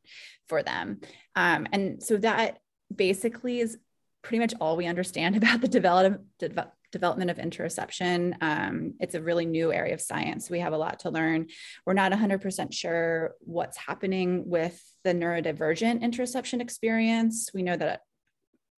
for 0.49 0.63
them. 0.63 1.01
Um, 1.37 1.67
and 1.73 2.03
so 2.03 2.17
that 2.19 2.59
basically 2.95 3.61
is 3.61 3.79
pretty 4.23 4.41
much 4.41 4.55
all 4.61 4.77
we 4.77 4.87
understand 4.87 5.37
about 5.39 5.61
the 5.61 5.69
develop, 5.69 6.23
de- 6.39 6.73
development 6.93 7.31
of 7.31 7.39
interoception. 7.39 8.35
Um, 8.41 8.95
it's 9.01 9.15
a 9.15 9.23
really 9.23 9.47
new 9.47 9.73
area 9.73 9.95
of 9.95 10.01
science. 10.01 10.51
We 10.51 10.61
have 10.61 10.73
a 10.73 10.79
lot 10.79 11.01
to 11.01 11.11
learn. 11.11 11.47
We're 11.87 11.95
not 11.95 12.13
100% 12.13 12.73
sure 12.73 13.35
what's 13.41 13.77
happening 13.77 14.49
with 14.49 14.83
the 15.05 15.15
neurodivergent 15.15 16.03
interoception 16.03 16.61
experience. 16.61 17.51
We 17.55 17.63
know 17.63 17.77
that 17.77 18.01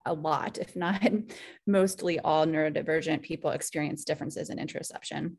a 0.05 0.13
lot, 0.13 0.57
if 0.57 0.75
not 0.75 1.01
mostly 1.67 2.19
all 2.19 2.45
neurodivergent 2.45 3.21
people 3.21 3.51
experience 3.51 4.03
differences 4.03 4.49
in 4.49 4.57
interoception. 4.57 5.35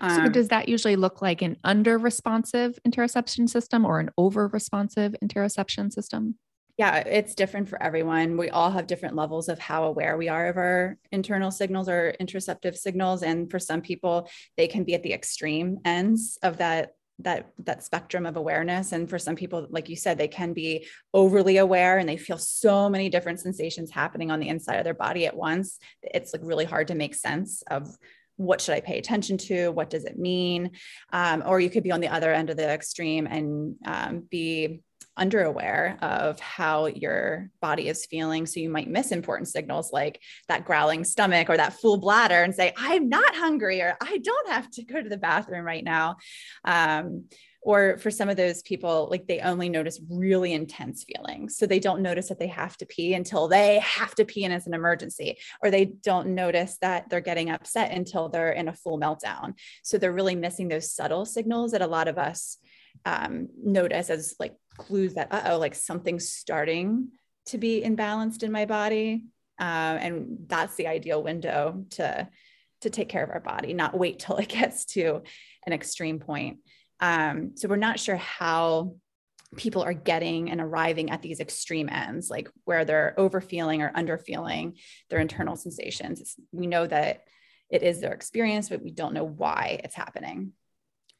Um, 0.00 0.26
so 0.26 0.28
does 0.28 0.48
that 0.48 0.68
usually 0.68 0.96
look 0.96 1.22
like 1.22 1.42
an 1.42 1.56
under 1.64 1.98
responsive 1.98 2.78
interoception 2.86 3.48
system 3.48 3.84
or 3.84 3.98
an 3.98 4.10
over 4.16 4.46
responsive 4.48 5.14
interoception 5.22 5.92
system? 5.92 6.36
yeah, 6.78 6.96
it's 6.96 7.34
different 7.34 7.68
for 7.68 7.80
everyone. 7.82 8.36
We 8.36 8.48
all 8.48 8.70
have 8.70 8.86
different 8.86 9.14
levels 9.14 9.48
of 9.48 9.58
how 9.58 9.84
aware 9.84 10.16
we 10.16 10.28
are 10.28 10.48
of 10.48 10.56
our 10.56 10.96
internal 11.12 11.50
signals 11.50 11.88
or 11.88 12.14
interoceptive 12.18 12.76
signals. 12.76 13.22
And 13.22 13.50
for 13.50 13.58
some 13.58 13.82
people, 13.82 14.28
they 14.56 14.66
can 14.66 14.84
be 14.84 14.94
at 14.94 15.02
the 15.02 15.12
extreme 15.12 15.78
ends 15.84 16.38
of 16.42 16.58
that 16.58 16.94
that 17.18 17.52
that 17.58 17.84
spectrum 17.84 18.26
of 18.26 18.36
awareness. 18.36 18.92
And 18.92 19.08
for 19.08 19.18
some 19.18 19.36
people 19.36 19.66
like 19.70 19.88
you 19.88 19.96
said 19.96 20.18
they 20.18 20.28
can 20.28 20.52
be 20.52 20.86
overly 21.14 21.58
aware 21.58 21.98
and 21.98 22.08
they 22.08 22.16
feel 22.16 22.38
so 22.38 22.88
many 22.88 23.08
different 23.08 23.40
sensations 23.40 23.90
happening 23.90 24.30
on 24.30 24.40
the 24.40 24.48
inside 24.48 24.76
of 24.76 24.84
their 24.84 24.94
body 24.94 25.26
at 25.26 25.36
once. 25.36 25.78
It's 26.02 26.32
like 26.32 26.42
really 26.44 26.64
hard 26.64 26.88
to 26.88 26.94
make 26.94 27.14
sense 27.14 27.62
of 27.70 27.96
what 28.36 28.60
should 28.60 28.74
i 28.74 28.80
pay 28.80 28.98
attention 28.98 29.36
to? 29.38 29.70
What 29.70 29.90
does 29.90 30.04
it 30.04 30.18
mean? 30.18 30.70
Um, 31.12 31.42
or 31.46 31.60
you 31.60 31.70
could 31.70 31.82
be 31.82 31.92
on 31.92 32.00
the 32.00 32.08
other 32.08 32.32
end 32.32 32.50
of 32.50 32.56
the 32.56 32.68
extreme 32.68 33.26
and 33.26 33.76
um, 33.84 34.26
be 34.30 34.80
under 35.16 35.42
aware 35.42 35.98
of 36.00 36.40
how 36.40 36.86
your 36.86 37.50
body 37.60 37.88
is 37.88 38.06
feeling. 38.06 38.46
So 38.46 38.60
you 38.60 38.70
might 38.70 38.88
miss 38.88 39.12
important 39.12 39.48
signals 39.48 39.92
like 39.92 40.20
that 40.48 40.64
growling 40.64 41.04
stomach 41.04 41.50
or 41.50 41.56
that 41.56 41.74
full 41.74 41.98
bladder 41.98 42.42
and 42.42 42.54
say, 42.54 42.72
I'm 42.76 43.08
not 43.08 43.34
hungry 43.34 43.80
or 43.80 43.96
I 44.00 44.18
don't 44.18 44.48
have 44.48 44.70
to 44.72 44.84
go 44.84 45.02
to 45.02 45.08
the 45.08 45.18
bathroom 45.18 45.64
right 45.64 45.84
now. 45.84 46.16
Um, 46.64 47.24
or 47.64 47.96
for 47.98 48.10
some 48.10 48.28
of 48.28 48.36
those 48.36 48.60
people, 48.62 49.06
like 49.08 49.26
they 49.28 49.38
only 49.38 49.68
notice 49.68 50.00
really 50.10 50.52
intense 50.52 51.04
feelings. 51.04 51.56
So 51.56 51.64
they 51.64 51.78
don't 51.78 52.02
notice 52.02 52.28
that 52.28 52.40
they 52.40 52.48
have 52.48 52.76
to 52.78 52.86
pee 52.86 53.14
until 53.14 53.46
they 53.46 53.78
have 53.78 54.16
to 54.16 54.24
pee 54.24 54.44
and 54.44 54.52
it's 54.52 54.66
an 54.66 54.74
emergency, 54.74 55.38
or 55.62 55.70
they 55.70 55.84
don't 55.84 56.34
notice 56.34 56.78
that 56.80 57.08
they're 57.08 57.20
getting 57.20 57.50
upset 57.50 57.92
until 57.92 58.28
they're 58.28 58.50
in 58.50 58.66
a 58.66 58.72
full 58.72 58.98
meltdown. 58.98 59.54
So 59.84 59.96
they're 59.96 60.12
really 60.12 60.34
missing 60.34 60.66
those 60.66 60.92
subtle 60.92 61.24
signals 61.24 61.70
that 61.70 61.82
a 61.82 61.86
lot 61.86 62.08
of 62.08 62.18
us 62.18 62.58
um, 63.04 63.48
notice 63.62 64.10
as 64.10 64.34
like 64.40 64.54
clues 64.76 65.14
that 65.14 65.32
uh 65.32 65.42
oh 65.46 65.58
like 65.58 65.74
something's 65.74 66.28
starting 66.28 67.08
to 67.46 67.58
be 67.58 67.82
imbalanced 67.82 68.42
in 68.42 68.52
my 68.52 68.66
body. 68.66 69.24
Uh, 69.60 69.98
and 70.00 70.38
that's 70.46 70.74
the 70.76 70.86
ideal 70.86 71.22
window 71.22 71.84
to 71.90 72.28
to 72.80 72.90
take 72.90 73.08
care 73.08 73.22
of 73.22 73.30
our 73.30 73.40
body 73.40 73.74
not 73.74 73.96
wait 73.96 74.18
till 74.18 74.36
it 74.36 74.48
gets 74.60 74.84
to 74.86 75.22
an 75.66 75.72
extreme 75.72 76.18
point. 76.18 76.58
Um, 77.00 77.52
so 77.56 77.68
we're 77.68 77.76
not 77.76 78.00
sure 78.00 78.16
how 78.16 78.96
people 79.56 79.82
are 79.82 79.92
getting 79.92 80.50
and 80.50 80.60
arriving 80.60 81.10
at 81.10 81.20
these 81.20 81.38
extreme 81.38 81.88
ends 81.90 82.30
like 82.30 82.50
where 82.64 82.84
they're 82.84 83.14
overfeeling 83.18 83.82
or 83.82 83.92
underfeeling 83.92 84.78
their 85.10 85.18
internal 85.18 85.56
sensations. 85.56 86.20
It's, 86.20 86.36
we 86.52 86.66
know 86.66 86.86
that 86.86 87.24
it 87.70 87.82
is 87.82 88.00
their 88.00 88.12
experience 88.12 88.68
but 88.68 88.82
we 88.82 88.90
don't 88.90 89.14
know 89.14 89.24
why 89.24 89.80
it's 89.84 89.94
happening 89.94 90.52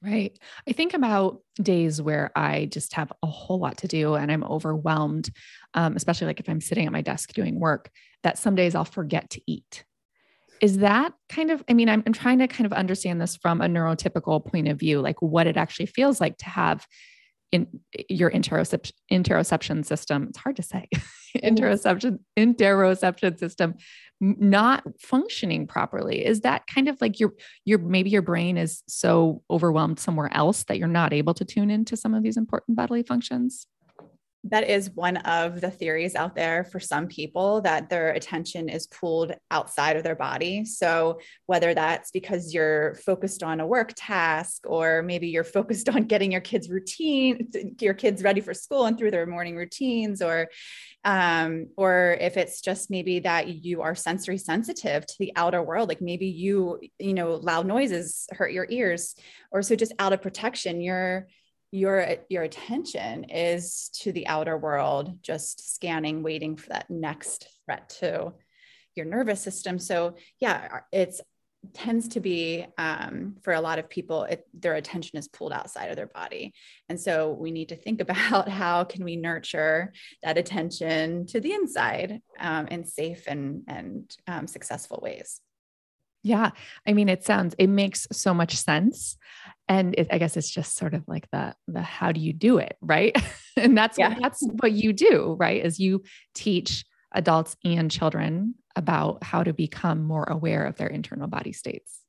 Right. 0.04 0.36
I 0.68 0.72
think 0.72 0.94
about 0.94 1.42
days 1.62 2.02
where 2.02 2.32
I 2.34 2.66
just 2.66 2.94
have 2.94 3.12
a 3.22 3.26
whole 3.28 3.60
lot 3.60 3.76
to 3.78 3.88
do 3.88 4.14
and 4.14 4.32
I'm 4.32 4.42
overwhelmed, 4.42 5.30
um, 5.74 5.94
especially 5.94 6.26
like 6.26 6.40
if 6.40 6.48
I'm 6.48 6.60
sitting 6.60 6.86
at 6.86 6.92
my 6.92 7.02
desk 7.02 7.32
doing 7.34 7.60
work, 7.60 7.88
that 8.24 8.36
some 8.36 8.56
days 8.56 8.74
I'll 8.74 8.84
forget 8.84 9.30
to 9.30 9.40
eat. 9.46 9.84
Is 10.60 10.78
that 10.78 11.12
kind 11.28 11.50
of, 11.52 11.62
I 11.68 11.74
mean, 11.74 11.88
I'm, 11.88 12.02
I'm 12.06 12.12
trying 12.12 12.38
to 12.40 12.48
kind 12.48 12.66
of 12.66 12.72
understand 12.72 13.20
this 13.20 13.36
from 13.36 13.60
a 13.60 13.66
neurotypical 13.66 14.44
point 14.44 14.68
of 14.68 14.78
view, 14.78 15.00
like 15.00 15.22
what 15.22 15.46
it 15.46 15.56
actually 15.56 15.86
feels 15.86 16.20
like 16.20 16.36
to 16.38 16.48
have 16.48 16.86
in 17.52 17.68
your 18.08 18.30
interoception, 18.30 18.92
interoception 19.12 19.84
system. 19.84 20.26
It's 20.30 20.38
hard 20.38 20.56
to 20.56 20.62
say. 20.62 20.88
interoception, 21.36 22.18
interoception 22.36 23.38
system 23.38 23.74
not 24.22 24.84
functioning 25.00 25.66
properly 25.66 26.24
is 26.24 26.42
that 26.42 26.64
kind 26.68 26.88
of 26.88 26.96
like 27.00 27.18
your 27.18 27.32
your 27.64 27.78
maybe 27.80 28.08
your 28.08 28.22
brain 28.22 28.56
is 28.56 28.84
so 28.86 29.42
overwhelmed 29.50 29.98
somewhere 29.98 30.30
else 30.32 30.62
that 30.64 30.78
you're 30.78 30.86
not 30.86 31.12
able 31.12 31.34
to 31.34 31.44
tune 31.44 31.70
into 31.70 31.96
some 31.96 32.14
of 32.14 32.22
these 32.22 32.36
important 32.36 32.76
bodily 32.76 33.02
functions 33.02 33.66
that 34.44 34.68
is 34.68 34.90
one 34.90 35.18
of 35.18 35.60
the 35.60 35.70
theories 35.70 36.16
out 36.16 36.34
there 36.34 36.64
for 36.64 36.80
some 36.80 37.06
people 37.06 37.60
that 37.60 37.88
their 37.88 38.10
attention 38.10 38.68
is 38.68 38.88
pulled 38.88 39.32
outside 39.52 39.96
of 39.96 40.02
their 40.02 40.16
body. 40.16 40.64
So, 40.64 41.20
whether 41.46 41.74
that's 41.74 42.10
because 42.10 42.52
you're 42.52 42.96
focused 42.96 43.44
on 43.44 43.60
a 43.60 43.66
work 43.66 43.92
task, 43.94 44.62
or 44.66 45.02
maybe 45.02 45.28
you're 45.28 45.44
focused 45.44 45.88
on 45.94 46.04
getting 46.04 46.32
your 46.32 46.40
kids' 46.40 46.68
routine, 46.68 47.50
your 47.80 47.94
kids 47.94 48.22
ready 48.22 48.40
for 48.40 48.52
school 48.52 48.86
and 48.86 48.98
through 48.98 49.12
their 49.12 49.26
morning 49.26 49.56
routines, 49.56 50.20
or 50.20 50.48
um, 51.04 51.68
or 51.76 52.16
if 52.20 52.36
it's 52.36 52.60
just 52.60 52.90
maybe 52.90 53.20
that 53.20 53.48
you 53.48 53.82
are 53.82 53.94
sensory 53.94 54.38
sensitive 54.38 55.06
to 55.06 55.14
the 55.20 55.32
outer 55.36 55.62
world, 55.62 55.88
like 55.88 56.00
maybe 56.00 56.26
you, 56.26 56.80
you 56.98 57.14
know, 57.14 57.34
loud 57.34 57.66
noises 57.66 58.26
hurt 58.32 58.52
your 58.52 58.66
ears, 58.70 59.14
or 59.52 59.62
so 59.62 59.76
just 59.76 59.92
out 60.00 60.12
of 60.12 60.20
protection, 60.20 60.80
you're 60.80 61.28
your 61.72 62.16
your 62.28 62.42
attention 62.42 63.24
is 63.24 63.88
to 63.94 64.12
the 64.12 64.26
outer 64.28 64.56
world 64.56 65.18
just 65.22 65.74
scanning 65.74 66.22
waiting 66.22 66.54
for 66.54 66.68
that 66.68 66.88
next 66.90 67.48
threat 67.64 67.88
to 67.88 68.32
your 68.94 69.06
nervous 69.06 69.40
system 69.40 69.78
so 69.78 70.14
yeah 70.38 70.80
it's 70.92 71.22
tends 71.74 72.08
to 72.08 72.20
be 72.20 72.66
um, 72.76 73.36
for 73.42 73.52
a 73.52 73.60
lot 73.60 73.78
of 73.78 73.88
people 73.88 74.24
it, 74.24 74.44
their 74.52 74.74
attention 74.74 75.16
is 75.16 75.28
pulled 75.28 75.52
outside 75.52 75.86
of 75.86 75.96
their 75.96 76.08
body 76.08 76.52
and 76.88 77.00
so 77.00 77.32
we 77.32 77.50
need 77.50 77.68
to 77.68 77.76
think 77.76 78.00
about 78.06 78.48
how 78.48 78.84
can 78.84 79.02
we 79.02 79.16
nurture 79.16 79.92
that 80.22 80.36
attention 80.36 81.24
to 81.24 81.40
the 81.40 81.52
inside 81.52 82.20
um, 82.38 82.66
in 82.68 82.84
safe 82.84 83.24
and 83.28 83.62
and 83.66 84.14
um, 84.26 84.46
successful 84.46 85.00
ways 85.02 85.40
yeah. 86.22 86.50
I 86.86 86.92
mean, 86.92 87.08
it 87.08 87.24
sounds, 87.24 87.54
it 87.58 87.68
makes 87.68 88.06
so 88.12 88.32
much 88.32 88.54
sense. 88.54 89.16
And 89.72 89.94
it, 89.96 90.08
I 90.10 90.18
guess 90.18 90.36
it's 90.36 90.50
just 90.50 90.76
sort 90.76 90.94
of 90.94 91.02
like 91.06 91.30
the, 91.30 91.54
the, 91.66 91.80
how 91.82 92.12
do 92.12 92.20
you 92.20 92.32
do 92.32 92.58
it? 92.58 92.76
Right. 92.80 93.16
and 93.56 93.76
that's, 93.76 93.98
yeah. 93.98 94.10
what, 94.10 94.18
that's 94.20 94.46
what 94.60 94.72
you 94.72 94.92
do, 94.92 95.36
right? 95.38 95.64
Is 95.64 95.80
you 95.80 96.02
teach 96.34 96.84
adults 97.14 97.56
and 97.64 97.90
children 97.90 98.54
about 98.76 99.22
how 99.22 99.42
to 99.42 99.52
become 99.52 100.02
more 100.02 100.24
aware 100.24 100.64
of 100.64 100.76
their 100.76 100.88
internal 100.88 101.28
body 101.28 101.52
states. 101.52 102.00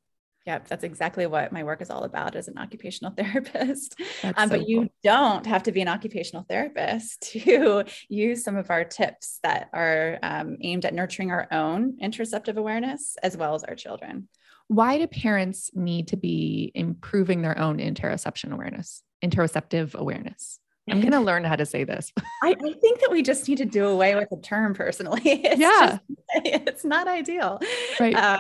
Yep, 0.46 0.68
that's 0.68 0.84
exactly 0.84 1.26
what 1.26 1.54
my 1.54 1.64
work 1.64 1.82
is 1.82 1.90
all 1.90 2.04
about 2.04 2.36
as 2.36 2.50
an 2.50 2.58
occupational 2.58 3.14
therapist. 3.18 3.96
Um, 4.24 4.34
so 4.38 4.50
but 4.50 4.68
you 4.68 4.82
cool. 4.82 4.90
don't 5.04 5.46
have 5.46 5.64
to 5.64 5.72
be 5.72 5.82
an 5.82 5.88
occupational 5.88 6.46
therapist 6.50 7.22
to 7.32 7.86
use 8.10 8.44
some 8.44 8.58
of 8.58 8.70
our 8.70 8.84
tips 8.84 9.40
that 9.44 9.70
are 9.72 10.20
um, 10.22 10.58
aimed 10.62 10.84
at 10.86 10.94
nurturing 10.94 11.32
our 11.32 11.48
own 11.52 11.98
interoceptive 12.02 12.58
awareness 12.58 13.16
as 13.24 13.38
well 13.38 13.56
as 13.56 13.64
our 13.64 13.76
children. 13.76 14.28
Why 14.74 14.98
do 14.98 15.06
parents 15.06 15.70
need 15.76 16.08
to 16.08 16.18
be 16.18 16.72
improving 16.74 17.44
their 17.44 17.56
own 17.60 17.78
interoception 17.78 18.52
awareness, 18.52 19.04
interoceptive 19.24 19.94
awareness? 19.94 20.60
I'm 20.90 21.00
going 21.00 21.12
to 21.20 21.20
learn 21.20 21.44
how 21.44 21.56
to 21.56 21.66
say 21.66 21.84
this. 21.84 22.12
I, 22.42 22.56
I, 22.60 22.74
think 22.82 23.00
that 23.02 23.10
we 23.12 23.22
just 23.22 23.48
need 23.48 23.60
to 23.60 23.66
do 23.66 23.86
away 23.86 24.16
with 24.16 24.30
the 24.32 24.38
term 24.38 24.74
personally. 24.74 25.22
It's 25.26 25.60
yeah. 25.60 26.00
Just, 26.00 26.02
it's 26.46 26.86
not 26.86 27.08
ideal. 27.08 27.60
Right. 28.00 28.16
Uh, 28.16 28.40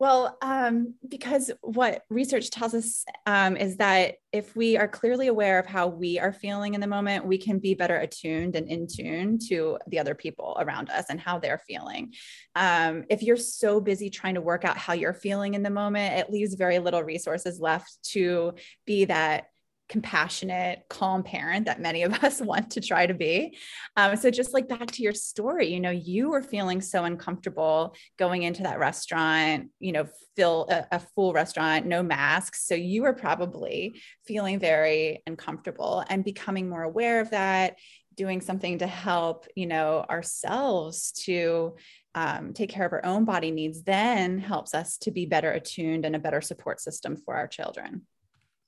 well, 0.00 0.38
um, 0.40 0.94
because 1.06 1.50
what 1.60 2.04
research 2.08 2.48
tells 2.48 2.72
us 2.72 3.04
um, 3.26 3.54
is 3.58 3.76
that 3.76 4.14
if 4.32 4.56
we 4.56 4.78
are 4.78 4.88
clearly 4.88 5.26
aware 5.26 5.58
of 5.58 5.66
how 5.66 5.88
we 5.88 6.18
are 6.18 6.32
feeling 6.32 6.72
in 6.72 6.80
the 6.80 6.86
moment, 6.86 7.26
we 7.26 7.36
can 7.36 7.58
be 7.58 7.74
better 7.74 7.96
attuned 7.96 8.56
and 8.56 8.66
in 8.66 8.86
tune 8.86 9.38
to 9.50 9.76
the 9.88 9.98
other 9.98 10.14
people 10.14 10.56
around 10.58 10.88
us 10.88 11.04
and 11.10 11.20
how 11.20 11.38
they're 11.38 11.60
feeling. 11.68 12.14
Um, 12.56 13.04
if 13.10 13.22
you're 13.22 13.36
so 13.36 13.78
busy 13.78 14.08
trying 14.08 14.36
to 14.36 14.40
work 14.40 14.64
out 14.64 14.78
how 14.78 14.94
you're 14.94 15.12
feeling 15.12 15.52
in 15.52 15.62
the 15.62 15.68
moment, 15.68 16.18
it 16.18 16.30
leaves 16.30 16.54
very 16.54 16.78
little 16.78 17.02
resources 17.02 17.60
left 17.60 18.02
to 18.12 18.54
be 18.86 19.04
that 19.04 19.49
compassionate, 19.90 20.84
calm 20.88 21.22
parent 21.24 21.66
that 21.66 21.80
many 21.80 22.04
of 22.04 22.14
us 22.24 22.40
want 22.40 22.70
to 22.70 22.80
try 22.80 23.06
to 23.06 23.12
be. 23.12 23.58
Um, 23.96 24.16
so, 24.16 24.30
just 24.30 24.54
like 24.54 24.68
back 24.68 24.90
to 24.92 25.02
your 25.02 25.12
story, 25.12 25.66
you 25.66 25.80
know, 25.80 25.90
you 25.90 26.30
were 26.30 26.42
feeling 26.42 26.80
so 26.80 27.04
uncomfortable 27.04 27.94
going 28.18 28.44
into 28.44 28.62
that 28.62 28.78
restaurant, 28.78 29.68
you 29.80 29.92
know, 29.92 30.06
fill 30.36 30.68
a, 30.70 30.86
a 30.92 31.00
full 31.00 31.34
restaurant, 31.34 31.84
no 31.84 32.02
masks. 32.02 32.66
So, 32.66 32.74
you 32.74 33.02
were 33.02 33.12
probably 33.12 34.00
feeling 34.26 34.58
very 34.58 35.22
uncomfortable 35.26 36.04
and 36.08 36.24
becoming 36.24 36.70
more 36.70 36.84
aware 36.84 37.20
of 37.20 37.30
that, 37.30 37.76
doing 38.14 38.40
something 38.40 38.78
to 38.78 38.86
help, 38.86 39.46
you 39.56 39.66
know, 39.66 40.06
ourselves 40.08 41.12
to 41.24 41.76
um, 42.14 42.54
take 42.54 42.70
care 42.70 42.86
of 42.86 42.92
our 42.92 43.04
own 43.04 43.24
body 43.24 43.50
needs 43.50 43.82
then 43.82 44.38
helps 44.38 44.74
us 44.74 44.98
to 44.98 45.10
be 45.10 45.26
better 45.26 45.50
attuned 45.52 46.04
and 46.04 46.16
a 46.16 46.18
better 46.18 46.40
support 46.40 46.80
system 46.80 47.16
for 47.16 47.36
our 47.36 47.46
children. 47.46 48.02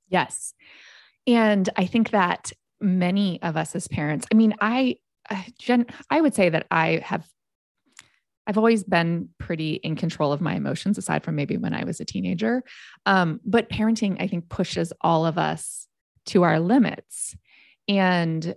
Yes. 0.08 0.54
And 1.26 1.68
I 1.76 1.87
think 1.87 2.11
that 2.11 2.52
many 2.80 3.40
of 3.42 3.56
us 3.56 3.74
as 3.76 3.88
parents, 3.88 4.26
I 4.32 4.35
mean, 4.35 4.54
I, 4.61 4.96
uh, 5.30 5.42
Jen, 5.58 5.87
I 6.11 6.20
would 6.20 6.35
say 6.35 6.48
that 6.48 6.66
I 6.70 7.02
have, 7.04 7.26
I've 8.46 8.58
always 8.58 8.82
been 8.82 9.28
pretty 9.38 9.74
in 9.74 9.94
control 9.94 10.32
of 10.32 10.40
my 10.40 10.54
emotions, 10.54 10.98
aside 10.98 11.22
from 11.22 11.37
maybe 11.37 11.56
when 11.56 11.74
I 11.74 11.85
was 11.85 12.00
a 12.00 12.04
teenager. 12.04 12.64
Um, 13.06 13.40
but 13.44 13.70
parenting, 13.70 14.20
I 14.20 14.26
think, 14.26 14.48
pushes 14.48 14.92
all 15.00 15.24
of 15.24 15.38
us 15.38 15.87
to 16.26 16.42
our 16.42 16.58
limits. 16.58 17.37
And 17.88 18.56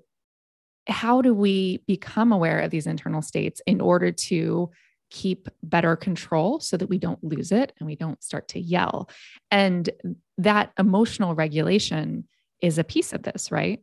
how 0.88 1.22
do 1.22 1.34
we 1.34 1.84
become 1.88 2.32
aware 2.32 2.60
of 2.60 2.72
these 2.72 2.88
internal 2.88 3.22
states 3.22 3.62
in 3.66 3.82
order 3.82 4.12
to 4.12 4.72
keep 5.12 5.48
better 5.64 5.96
control 5.96 6.60
so 6.60 6.78
that 6.78 6.90
we 6.90 6.98
don't 6.98 7.24
lose 7.24 7.52
it 7.52 7.72
and 7.80 7.86
we 7.86 7.96
don't 7.96 8.24
start 8.24 8.48
to 8.50 8.60
yell? 8.60 9.10
And 9.52 9.90
that 10.40 10.72
emotional 10.80 11.36
regulation 11.36 12.28
is 12.66 12.78
a 12.78 12.84
piece 12.84 13.14
of 13.14 13.24
this, 13.24 13.52
right? 13.52 13.82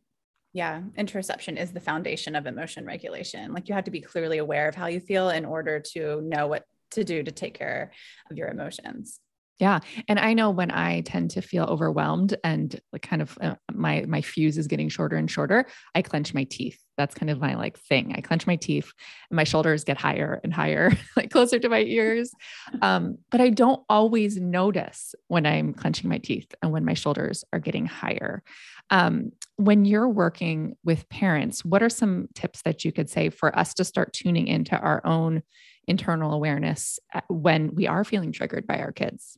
Yeah, 0.53 0.81
interoception 0.97 1.59
is 1.59 1.71
the 1.71 1.79
foundation 1.79 2.35
of 2.35 2.45
emotion 2.45 2.85
regulation. 2.85 3.53
Like 3.53 3.69
you 3.69 3.75
have 3.75 3.85
to 3.85 3.91
be 3.91 4.01
clearly 4.01 4.37
aware 4.37 4.67
of 4.67 4.75
how 4.75 4.85
you 4.87 4.99
feel 4.99 5.29
in 5.29 5.45
order 5.45 5.79
to 5.93 6.21
know 6.21 6.47
what 6.47 6.65
to 6.91 7.03
do 7.03 7.23
to 7.23 7.31
take 7.31 7.55
care 7.55 7.91
of 8.29 8.37
your 8.37 8.49
emotions. 8.49 9.19
Yeah. 9.59 9.79
And 10.07 10.19
I 10.19 10.33
know 10.33 10.49
when 10.49 10.71
I 10.71 11.01
tend 11.01 11.31
to 11.31 11.41
feel 11.41 11.65
overwhelmed 11.65 12.35
and 12.43 12.79
like 12.91 13.03
kind 13.03 13.21
of 13.21 13.37
uh, 13.39 13.55
my 13.71 14.03
my 14.07 14.21
fuse 14.21 14.57
is 14.57 14.67
getting 14.67 14.89
shorter 14.89 15.15
and 15.15 15.29
shorter, 15.29 15.65
I 15.93 16.01
clench 16.01 16.33
my 16.33 16.43
teeth. 16.43 16.79
That's 16.97 17.13
kind 17.13 17.29
of 17.29 17.39
my 17.39 17.53
like 17.53 17.79
thing. 17.79 18.13
I 18.17 18.21
clench 18.21 18.47
my 18.47 18.55
teeth 18.55 18.91
and 19.29 19.37
my 19.37 19.43
shoulders 19.43 19.83
get 19.83 19.97
higher 19.97 20.41
and 20.43 20.53
higher, 20.53 20.91
like 21.15 21.29
closer 21.29 21.59
to 21.59 21.69
my 21.69 21.81
ears. 21.81 22.33
Um, 22.81 23.19
but 23.31 23.41
I 23.41 23.51
don't 23.51 23.81
always 23.89 24.37
notice 24.37 25.13
when 25.27 25.45
I'm 25.45 25.73
clenching 25.73 26.09
my 26.09 26.17
teeth 26.17 26.53
and 26.61 26.71
when 26.71 26.83
my 26.83 26.95
shoulders 26.95 27.45
are 27.53 27.59
getting 27.59 27.85
higher. 27.85 28.43
Um, 28.89 29.31
when 29.55 29.85
you're 29.85 30.09
working 30.09 30.75
with 30.83 31.07
parents, 31.09 31.63
what 31.63 31.83
are 31.83 31.89
some 31.89 32.27
tips 32.35 32.61
that 32.63 32.83
you 32.83 32.91
could 32.91 33.09
say 33.09 33.29
for 33.29 33.57
us 33.57 33.73
to 33.75 33.83
start 33.83 34.13
tuning 34.13 34.47
into 34.47 34.75
our 34.77 35.05
own 35.05 35.43
internal 35.87 36.33
awareness 36.33 36.99
uh, 37.13 37.21
when 37.29 37.73
we 37.75 37.87
are 37.87 38.03
feeling 38.03 38.31
triggered 38.31 38.65
by 38.65 38.79
our 38.79 38.91
kids? 38.91 39.37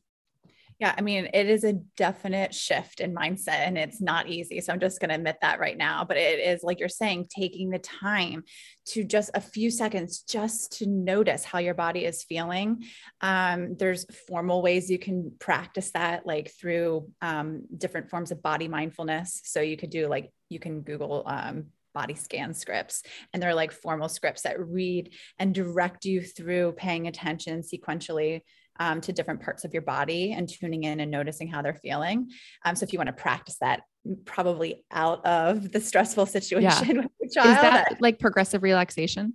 Yeah, 0.78 0.94
I 0.96 1.00
mean, 1.00 1.28
it 1.32 1.48
is 1.48 1.64
a 1.64 1.72
definite 1.72 2.54
shift 2.54 3.00
in 3.00 3.14
mindset 3.14 3.66
and 3.66 3.78
it's 3.78 3.98
not 3.98 4.28
easy. 4.28 4.60
So 4.60 4.74
I'm 4.74 4.80
just 4.80 5.00
going 5.00 5.08
to 5.08 5.14
admit 5.14 5.38
that 5.40 5.58
right 5.58 5.76
now. 5.76 6.04
But 6.04 6.18
it 6.18 6.38
is, 6.38 6.62
like 6.62 6.80
you're 6.80 6.90
saying, 6.90 7.28
taking 7.34 7.70
the 7.70 7.78
time 7.78 8.44
to 8.88 9.02
just 9.02 9.30
a 9.32 9.40
few 9.40 9.70
seconds 9.70 10.20
just 10.28 10.72
to 10.78 10.86
notice 10.86 11.44
how 11.44 11.60
your 11.60 11.72
body 11.72 12.04
is 12.04 12.24
feeling. 12.24 12.84
Um, 13.22 13.76
there's 13.78 14.04
formal 14.28 14.60
ways 14.60 14.90
you 14.90 14.98
can 14.98 15.32
practice 15.38 15.92
that, 15.92 16.26
like 16.26 16.52
through 16.60 17.08
um, 17.22 17.62
different 17.74 18.10
forms 18.10 18.30
of 18.30 18.42
body 18.42 18.68
mindfulness. 18.68 19.40
So 19.44 19.62
you 19.62 19.78
could 19.78 19.90
do 19.90 20.08
like, 20.08 20.30
you 20.50 20.58
can 20.58 20.82
Google 20.82 21.22
um, 21.24 21.68
body 21.94 22.14
scan 22.14 22.52
scripts 22.52 23.02
and 23.32 23.42
they're 23.42 23.54
like 23.54 23.72
formal 23.72 24.10
scripts 24.10 24.42
that 24.42 24.60
read 24.60 25.14
and 25.38 25.54
direct 25.54 26.04
you 26.04 26.20
through 26.20 26.72
paying 26.72 27.06
attention 27.06 27.62
sequentially 27.62 28.42
um, 28.78 29.00
to 29.02 29.12
different 29.12 29.40
parts 29.40 29.64
of 29.64 29.72
your 29.72 29.82
body 29.82 30.32
and 30.32 30.48
tuning 30.48 30.84
in 30.84 31.00
and 31.00 31.10
noticing 31.10 31.48
how 31.48 31.62
they're 31.62 31.74
feeling. 31.74 32.30
Um, 32.64 32.76
so 32.76 32.84
if 32.84 32.92
you 32.92 32.98
want 32.98 33.08
to 33.08 33.12
practice 33.12 33.56
that, 33.60 33.82
probably 34.24 34.84
out 34.90 35.24
of 35.26 35.72
the 35.72 35.80
stressful 35.80 36.26
situation 36.38 36.96
yeah. 36.96 37.02
with 37.02 37.10
your 37.20 37.44
child. 37.44 37.56
Is 37.56 37.62
that 37.62 38.00
like 38.00 38.18
progressive 38.18 38.62
relaxation? 38.62 39.34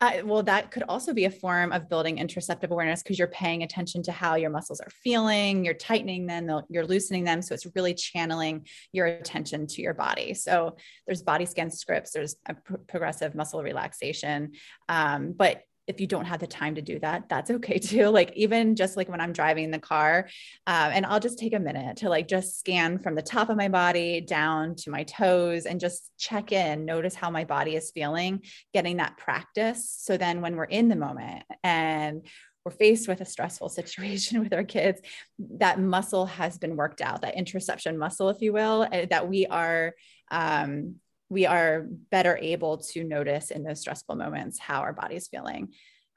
Uh, 0.00 0.22
well, 0.24 0.42
that 0.42 0.70
could 0.70 0.82
also 0.88 1.12
be 1.12 1.24
a 1.24 1.30
form 1.30 1.72
of 1.72 1.88
building 1.88 2.16
interoceptive 2.16 2.70
awareness 2.70 3.02
because 3.02 3.18
you're 3.18 3.28
paying 3.28 3.62
attention 3.62 4.02
to 4.02 4.12
how 4.12 4.34
your 4.34 4.50
muscles 4.50 4.80
are 4.80 4.90
feeling, 4.90 5.64
you're 5.64 5.74
tightening 5.74 6.26
them, 6.26 6.48
you're 6.68 6.86
loosening 6.86 7.24
them. 7.24 7.42
So 7.42 7.54
it's 7.54 7.66
really 7.74 7.94
channeling 7.94 8.66
your 8.92 9.06
attention 9.06 9.66
to 9.68 9.82
your 9.82 9.94
body. 9.94 10.34
So 10.34 10.76
there's 11.06 11.22
body 11.22 11.46
scan 11.46 11.70
scripts, 11.70 12.12
there's 12.12 12.36
a 12.46 12.54
progressive 12.88 13.34
muscle 13.34 13.62
relaxation. 13.62 14.52
Um, 14.88 15.32
but 15.32 15.62
if 15.90 16.00
you 16.00 16.06
don't 16.06 16.24
have 16.24 16.38
the 16.38 16.46
time 16.46 16.76
to 16.76 16.82
do 16.82 16.98
that, 17.00 17.28
that's 17.28 17.50
okay 17.50 17.78
too. 17.90 18.06
Like 18.06 18.32
even 18.34 18.76
just 18.76 18.96
like 18.96 19.08
when 19.08 19.20
I'm 19.20 19.32
driving 19.32 19.70
the 19.70 19.78
car, 19.78 20.28
um, 20.66 20.92
and 20.94 21.04
I'll 21.04 21.20
just 21.20 21.38
take 21.38 21.52
a 21.52 21.58
minute 21.58 21.98
to 21.98 22.08
like 22.08 22.28
just 22.28 22.58
scan 22.58 22.98
from 22.98 23.16
the 23.16 23.22
top 23.22 23.50
of 23.50 23.56
my 23.56 23.68
body 23.68 24.20
down 24.20 24.76
to 24.76 24.90
my 24.90 25.02
toes 25.02 25.66
and 25.66 25.80
just 25.80 26.10
check 26.16 26.52
in, 26.52 26.84
notice 26.84 27.14
how 27.14 27.28
my 27.30 27.44
body 27.44 27.74
is 27.74 27.90
feeling, 27.90 28.42
getting 28.72 28.98
that 28.98 29.18
practice. 29.18 29.92
So 29.98 30.16
then 30.16 30.40
when 30.40 30.56
we're 30.56 30.64
in 30.64 30.88
the 30.88 30.96
moment 30.96 31.42
and 31.64 32.22
we're 32.64 32.70
faced 32.70 33.08
with 33.08 33.20
a 33.20 33.26
stressful 33.26 33.68
situation 33.80 34.40
with 34.40 34.54
our 34.54 34.64
kids, 34.64 35.00
that 35.38 35.80
muscle 35.80 36.26
has 36.26 36.56
been 36.56 36.76
worked 36.76 37.00
out, 37.00 37.22
that 37.22 37.36
interoception 37.36 37.96
muscle, 37.96 38.28
if 38.28 38.40
you 38.40 38.52
will, 38.52 38.86
eh, 38.92 39.06
that 39.10 39.28
we 39.28 39.46
are 39.46 39.94
um, 40.30 40.96
we 41.30 41.46
are 41.46 41.86
better 42.10 42.36
able 42.42 42.78
to 42.78 43.04
notice 43.04 43.50
in 43.50 43.62
those 43.62 43.80
stressful 43.80 44.16
moments 44.16 44.58
how 44.58 44.80
our 44.80 44.92
body's 44.92 45.28
feeling. 45.28 45.72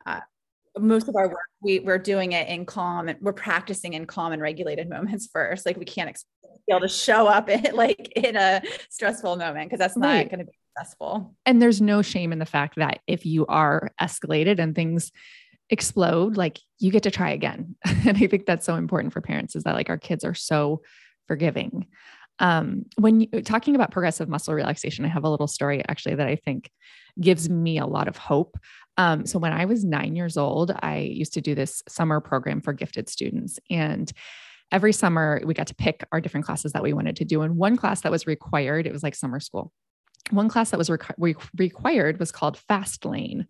Uh, 0.06 0.20
most 0.78 1.08
of 1.08 1.16
our 1.16 1.30
work, 1.30 1.50
we, 1.62 1.80
we're 1.80 2.00
doing 2.00 2.32
it 2.32 2.50
in 2.50 2.66
calm 2.66 3.08
and 3.08 3.20
we're 3.22 3.32
practicing 3.32 3.94
in 3.94 4.06
calm 4.06 4.34
and 4.34 4.42
regulated 4.42 4.90
moments 4.90 5.30
first. 5.32 5.66
Like 5.66 5.78
we 5.78 5.86
can't 5.86 6.18
be 6.68 6.74
able 6.74 6.82
to 6.82 6.88
show 6.88 7.28
up 7.28 7.48
in 7.48 7.64
like 7.76 8.12
in 8.16 8.36
a 8.36 8.62
stressful 8.90 9.36
moment 9.38 9.70
because 9.70 9.80
that's 9.80 9.96
not 9.96 10.30
going 10.30 10.40
to 10.40 10.46
be 10.46 10.58
successful. 10.76 11.36
And 11.46 11.62
there's 11.62 11.80
no 11.80 12.02
shame 12.02 12.34
in 12.34 12.40
the 12.40 12.46
fact 12.46 12.76
that 12.78 13.00
if 13.08 13.26
you 13.26 13.46
are 13.46 13.92
escalated 14.02 14.60
and 14.60 14.74
things 14.76 15.12
explode, 15.70 16.38
like 16.38 16.60
you 16.80 16.92
get 16.92 17.04
to 17.04 17.12
try 17.12 17.32
again. 17.32 17.76
and 17.86 18.18
I 18.18 18.28
think 18.28 18.48
that's 18.48 18.66
so 18.66 18.76
important 18.76 19.14
for 19.14 19.22
parents 19.22 19.56
is 19.56 19.64
that 19.64 19.76
like 19.76 19.90
our 19.90 20.00
kids 20.00 20.24
are 20.26 20.34
so 20.34 20.82
forgiving. 21.28 21.88
Um, 22.40 22.86
when 22.98 23.22
you, 23.22 23.42
talking 23.42 23.76
about 23.76 23.92
progressive 23.92 24.28
muscle 24.28 24.54
relaxation, 24.54 25.06
I 25.06 25.10
have 25.10 25.24
a 25.24 25.30
little 25.30 25.48
story 25.48 25.84
actually 25.88 26.16
that 26.16 26.28
I 26.28 26.36
think 26.36 26.72
gives 27.20 27.50
me 27.50 27.78
a 27.78 27.86
lot 27.86 28.08
of 28.08 28.18
hope. 28.18 28.58
Um, 28.98 29.26
so 29.26 29.40
when 29.40 29.54
I 29.54 29.66
was 29.66 29.84
nine 29.84 30.16
years 30.16 30.38
old, 30.38 30.72
I 30.82 30.98
used 30.98 31.34
to 31.34 31.42
do 31.42 31.56
this 31.56 31.84
summer 31.88 32.20
program 32.20 32.62
for 32.62 32.74
gifted 32.74 33.10
students. 33.10 33.60
And 33.70 34.12
every 34.72 34.94
summer 34.94 35.42
we 35.46 35.54
got 35.54 35.68
to 35.68 35.76
pick 35.76 36.04
our 36.12 36.20
different 36.20 36.46
classes 36.46 36.74
that 36.74 36.84
we 36.84 36.94
wanted 36.94 37.16
to 37.18 37.26
do. 37.26 37.42
And 37.42 37.58
one 37.58 37.78
class 37.78 38.02
that 38.02 38.12
was 38.12 38.28
required, 38.28 38.88
it 38.88 38.94
was 38.94 39.04
like 39.04 39.16
summer 39.16 39.40
school. 39.40 39.72
One 40.32 40.50
class 40.50 40.72
that 40.72 40.78
was 40.78 40.90
re- 40.90 41.36
required 41.58 42.20
was 42.20 42.32
called 42.32 42.58
Fast 42.58 43.06
Lane. 43.06 43.46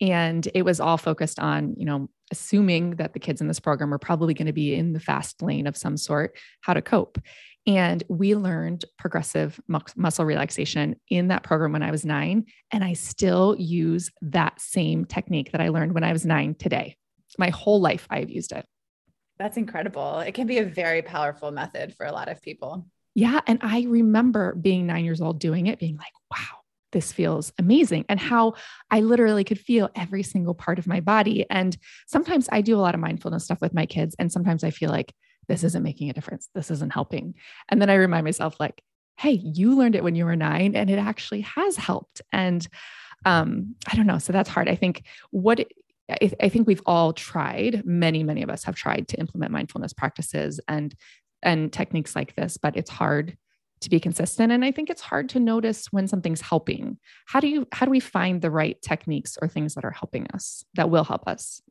And 0.00 0.46
it 0.54 0.62
was 0.62 0.80
all 0.80 0.98
focused 0.98 1.38
on, 1.38 1.74
you 1.76 1.86
know, 1.86 2.08
assuming 2.30 2.96
that 2.96 3.12
the 3.12 3.20
kids 3.20 3.40
in 3.40 3.48
this 3.48 3.60
program 3.60 3.94
are 3.94 3.98
probably 3.98 4.34
going 4.34 4.46
to 4.46 4.52
be 4.52 4.74
in 4.74 4.92
the 4.92 5.00
fast 5.00 5.42
lane 5.42 5.66
of 5.66 5.76
some 5.76 5.96
sort, 5.96 6.36
how 6.60 6.74
to 6.74 6.82
cope. 6.82 7.18
And 7.66 8.02
we 8.08 8.34
learned 8.34 8.84
progressive 8.96 9.60
mu- 9.66 9.80
muscle 9.96 10.24
relaxation 10.24 10.96
in 11.08 11.28
that 11.28 11.42
program 11.42 11.72
when 11.72 11.82
I 11.82 11.90
was 11.90 12.04
nine. 12.04 12.46
And 12.70 12.84
I 12.84 12.92
still 12.92 13.56
use 13.58 14.10
that 14.22 14.60
same 14.60 15.04
technique 15.04 15.52
that 15.52 15.60
I 15.60 15.68
learned 15.68 15.92
when 15.92 16.04
I 16.04 16.12
was 16.12 16.24
nine 16.24 16.54
today. 16.54 16.96
My 17.38 17.50
whole 17.50 17.80
life, 17.80 18.06
I've 18.08 18.30
used 18.30 18.52
it. 18.52 18.64
That's 19.38 19.56
incredible. 19.56 20.20
It 20.20 20.32
can 20.32 20.46
be 20.46 20.58
a 20.58 20.64
very 20.64 21.02
powerful 21.02 21.50
method 21.50 21.94
for 21.94 22.06
a 22.06 22.12
lot 22.12 22.28
of 22.28 22.40
people. 22.40 22.86
Yeah. 23.14 23.40
And 23.46 23.58
I 23.62 23.82
remember 23.88 24.54
being 24.54 24.86
nine 24.86 25.04
years 25.04 25.20
old 25.20 25.40
doing 25.40 25.66
it, 25.66 25.78
being 25.78 25.96
like, 25.96 26.12
wow, 26.30 26.58
this 26.96 27.12
feels 27.12 27.52
amazing. 27.58 28.06
And 28.08 28.18
how 28.18 28.54
I 28.90 29.00
literally 29.00 29.44
could 29.44 29.60
feel 29.60 29.90
every 29.94 30.22
single 30.22 30.54
part 30.54 30.78
of 30.78 30.86
my 30.86 31.00
body. 31.00 31.44
And 31.50 31.76
sometimes 32.06 32.48
I 32.50 32.62
do 32.62 32.74
a 32.76 32.80
lot 32.80 32.94
of 32.94 33.02
mindfulness 33.02 33.44
stuff 33.44 33.60
with 33.60 33.74
my 33.74 33.84
kids. 33.84 34.16
And 34.18 34.32
sometimes 34.32 34.64
I 34.64 34.70
feel 34.70 34.90
like, 34.90 35.12
this 35.48 35.62
isn't 35.62 35.82
making 35.82 36.10
a 36.10 36.12
difference. 36.12 36.48
This 36.54 36.70
isn't 36.70 36.92
helping. 36.92 37.34
And 37.68 37.80
then 37.80 37.90
I 37.90 37.94
remind 37.94 38.24
myself, 38.24 38.58
like, 38.58 38.82
hey, 39.16 39.30
you 39.30 39.76
learned 39.76 39.94
it 39.94 40.02
when 40.02 40.16
you 40.16 40.24
were 40.24 40.34
nine 40.36 40.74
and 40.74 40.90
it 40.90 40.98
actually 40.98 41.42
has 41.42 41.76
helped. 41.76 42.20
And 42.32 42.66
um, 43.24 43.76
I 43.86 43.94
don't 43.94 44.06
know. 44.06 44.18
So 44.18 44.32
that's 44.32 44.48
hard. 44.48 44.68
I 44.68 44.74
think 44.74 45.04
what 45.30 45.60
I, 46.10 46.32
I 46.40 46.48
think 46.48 46.66
we've 46.66 46.82
all 46.86 47.12
tried, 47.12 47.84
many, 47.84 48.24
many 48.24 48.42
of 48.42 48.50
us 48.50 48.64
have 48.64 48.74
tried 48.74 49.08
to 49.08 49.20
implement 49.20 49.52
mindfulness 49.52 49.92
practices 49.92 50.60
and 50.66 50.94
and 51.42 51.72
techniques 51.72 52.16
like 52.16 52.34
this, 52.34 52.56
but 52.56 52.76
it's 52.76 52.90
hard 52.90 53.36
to 53.80 53.90
be 53.90 54.00
consistent 54.00 54.52
and 54.52 54.64
i 54.64 54.70
think 54.70 54.90
it's 54.90 55.02
hard 55.02 55.28
to 55.28 55.40
notice 55.40 55.86
when 55.92 56.06
something's 56.06 56.40
helping 56.40 56.98
how 57.26 57.40
do 57.40 57.48
you 57.48 57.66
how 57.72 57.86
do 57.86 57.90
we 57.90 58.00
find 58.00 58.40
the 58.40 58.50
right 58.50 58.80
techniques 58.82 59.36
or 59.40 59.48
things 59.48 59.74
that 59.74 59.84
are 59.84 59.90
helping 59.90 60.26
us 60.32 60.64
that 60.74 60.90
will 60.90 61.04
help 61.04 61.26
us 61.26 61.62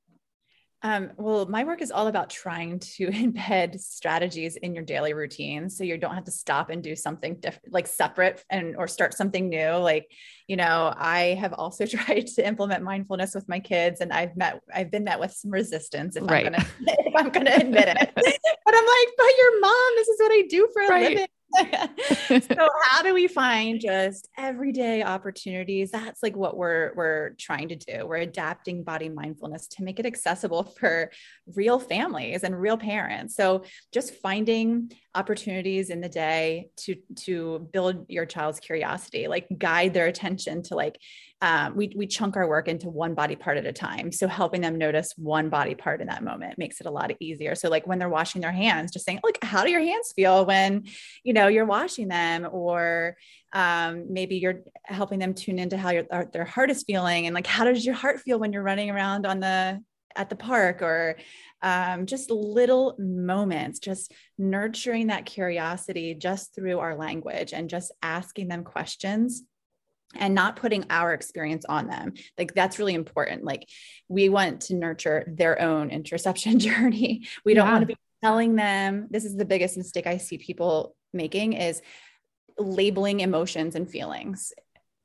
um, 0.86 1.10
well, 1.18 1.48
my 1.48 1.63
work 1.63 1.82
is 1.82 1.89
all 1.89 2.06
about 2.06 2.30
trying 2.30 2.78
to 2.78 3.08
embed 3.12 3.80
strategies 3.80 4.56
in 4.56 4.76
your 4.76 4.84
daily 4.84 5.13
routine, 5.13 5.68
so 5.68 5.84
you 5.84 5.98
don't 5.98 6.13
have 6.13 6.26
to 6.26 6.32
stop 6.32 6.70
and 6.70 6.84
do 6.84 6.96
something 6.96 7.38
different, 7.39 7.74
like 7.74 7.88
separate, 7.88 8.46
and 8.52 8.76
or 8.78 8.88
start 8.88 9.15
something 9.15 9.50
new. 9.50 9.72
Like, 9.72 10.06
you 10.48 10.58
know, 10.58 10.94
I 10.96 11.38
have 11.39 11.54
also 11.54 11.86
tried 11.88 12.28
to 12.28 12.48
implement 12.48 12.84
mindfulness 12.84 13.34
with 13.34 13.50
my 13.50 13.60
kids, 13.60 14.00
and 14.00 14.13
I've 14.13 14.38
met, 14.38 14.62
I've 14.72 14.91
been 14.91 15.04
met 15.04 15.20
with 15.20 15.32
some 15.32 15.50
resistance 15.50 16.18
if 16.18 16.30
right. 16.30 16.46
I'm 16.46 16.52
gonna, 16.52 16.65
if 16.82 17.15
I'm 17.15 17.30
gonna 17.30 17.56
admit 17.56 17.88
it. 17.88 18.12
but 18.15 18.76
I'm 18.76 18.86
like, 18.86 19.13
but 19.18 19.38
your 19.39 19.62
mom, 19.62 19.91
this 19.96 20.08
is 20.08 20.20
what 20.20 20.32
I 20.34 20.44
do 20.48 20.70
for 20.72 20.84
a 20.84 20.88
right. 20.88 21.10
living. 21.10 21.28
so 22.28 22.70
how 22.84 23.02
do 23.02 23.14
we 23.14 23.28
find 23.28 23.80
just 23.80 24.30
everyday 24.38 25.04
opportunities? 25.04 25.92
That's 25.92 26.22
like 26.22 26.36
what 26.36 26.58
we're 26.58 26.94
we're 26.96 27.32
trying 27.40 27.70
to 27.70 27.76
do. 27.76 28.06
We're 28.06 28.18
adapting 28.18 28.84
body 28.84 29.10
mindfulness 29.10 29.68
to 29.68 29.84
make 29.84 30.00
it 30.00 30.06
accessible 30.06 30.64
for 30.80 31.12
real 31.56 31.80
families 31.80 32.44
and 32.44 32.60
real 32.60 32.78
parents. 32.78 33.36
So 33.36 33.64
just 33.94 34.16
finding 34.16 34.92
opportunities 35.15 35.89
in 35.89 36.01
the 36.01 36.10
day 36.10 36.69
to 36.75 36.95
to 37.15 37.67
build 37.71 38.06
your 38.10 38.25
child's 38.25 38.60
curiosity 38.60 39.28
like 39.28 39.47
guide 39.58 39.93
their 39.93 40.08
attention 40.08 40.62
to 40.62 40.75
like 40.75 40.97
um, 41.41 41.75
we, 41.75 41.93
we 41.95 42.08
chunk 42.08 42.38
our 42.38 42.47
work 42.47 42.67
into 42.67 42.89
one 42.89 43.13
body 43.13 43.36
part 43.36 43.58
at 43.58 43.65
a 43.65 43.73
time. 43.73 44.12
So 44.12 44.28
helping 44.28 44.62
them 44.62 44.78
notice 44.78 45.13
one 45.17 45.49
body 45.49 45.75
part 45.75 46.01
in 46.01 46.08
that 46.08 46.23
moment 46.23 46.58
makes 46.58 46.80
it 46.80 46.88
a 46.88 46.91
lot 46.91 47.12
easier. 47.19 47.56
So 47.56 47.69
like 47.69 47.86
when 47.86 47.99
they're 47.99 48.10
washing 48.10 48.41
their 48.41 48.54
hands, 48.54 48.91
just 48.91 49.06
saying, 49.06 49.19
like, 49.23 49.38
how 49.43 49.63
do 49.63 49.69
your 49.69 49.82
hands 49.82 50.13
feel 50.15 50.45
when, 50.45 50.86
you 51.23 51.34
know, 51.34 51.47
you're 51.47 51.65
washing 51.65 52.08
them 52.08 52.47
or 52.49 53.17
um, 53.54 54.12
maybe 54.12 54.38
you're 54.38 54.62
helping 54.86 55.19
them 55.19 55.34
tune 55.34 55.60
into 55.60 55.78
how 55.78 55.91
your, 55.91 56.06
their 56.32 56.45
heart 56.45 56.71
is 56.71 56.84
feeling. 56.84 57.25
And 57.28 57.36
like, 57.36 57.47
how 57.47 57.65
does 57.65 57.86
your 57.86 57.95
heart 57.95 58.21
feel 58.21 58.39
when 58.39 58.54
you're 58.54 58.63
running 58.63 58.89
around 58.89 59.25
on 59.25 59.39
the, 59.39 59.82
at 60.15 60.30
the 60.30 60.36
park 60.36 60.82
or 60.82 61.17
um, 61.62 62.06
just 62.06 62.30
little 62.30 62.95
moments, 62.99 63.80
just 63.80 64.13
nurturing 64.38 65.08
that 65.08 65.25
curiosity 65.25 66.13
just 66.13 66.54
through 66.54 66.80
our 66.80 66.95
language 66.95 67.54
and 67.54 67.69
just 67.69 67.91
asking 68.01 68.47
them 68.47 68.63
questions 68.63 69.43
and 70.15 70.36
not 70.36 70.56
putting 70.56 70.86
our 70.89 71.13
experience 71.13 71.65
on 71.65 71.88
them. 71.88 72.13
Like 72.38 72.54
that's 72.54 72.80
really 72.80 72.93
important. 72.93 73.43
Like 73.43 73.67
we 74.08 74.30
want 74.30 74.62
to 74.62 74.75
nurture 74.75 75.25
their 75.28 75.62
own 75.62 75.89
interoception 75.89 76.58
journey. 76.60 77.28
We 77.43 77.54
don't 77.54 77.69
want 77.69 77.82
to 77.82 77.88
be 77.88 77.97
telling 78.23 78.56
them 78.56 79.08
this 79.10 79.25
is 79.25 79.36
the 79.36 79.45
biggest 79.45 79.78
mistake 79.78 80.08
I 80.08 80.17
see 80.17 80.38
people 80.38 80.95
making 81.13 81.54
is 81.54 81.82
labeling 82.58 83.19
emotions 83.19 83.75
and 83.75 83.89
feelings. 83.89 84.54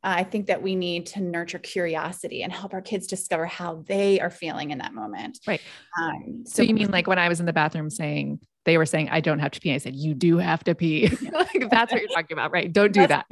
I 0.03 0.25
think 0.25 0.47
that 0.47 0.63
we 0.63 0.75
need 0.75 1.07
to 1.07 1.21
nurture 1.21 1.59
curiosity 1.59 2.43
and 2.43 2.53
help 2.53 2.73
our 2.73 2.81
kids 2.81 3.07
discover 3.07 3.47
how 3.47 3.85
they 3.87 4.19
are 4.21 4.31
feeling 4.31 4.71
in 4.71 4.79
that 4.79 4.95
moment. 4.95 5.39
Right. 5.47 5.61
Um, 6.01 6.45
so, 6.47 6.57
so, 6.57 6.63
you 6.63 6.75
mean 6.75 6.91
like 6.91 7.07
when 7.07 7.19
I 7.19 7.29
was 7.29 7.41
in 7.41 7.47
the 7.47 7.53
bathroom 7.53 7.91
saying 7.91 8.41
they 8.65 8.79
were 8.79 8.87
saying 8.87 9.11
I 9.11 9.21
don't 9.21 9.41
have 9.41 9.51
to 9.53 9.61
pee, 9.61 9.75
I 9.75 9.79
said 9.79 9.95
you 9.95 10.15
do 10.15 10.39
have 10.39 10.65
to 10.65 10.75
pee. 10.75 11.09
like 11.33 11.69
that's 11.71 11.93
what 11.93 12.01
you're 12.01 12.11
talking 12.11 12.33
about, 12.33 12.51
right? 12.51 12.73
Don't 12.73 12.93
do 12.93 13.07
that. 13.07 13.27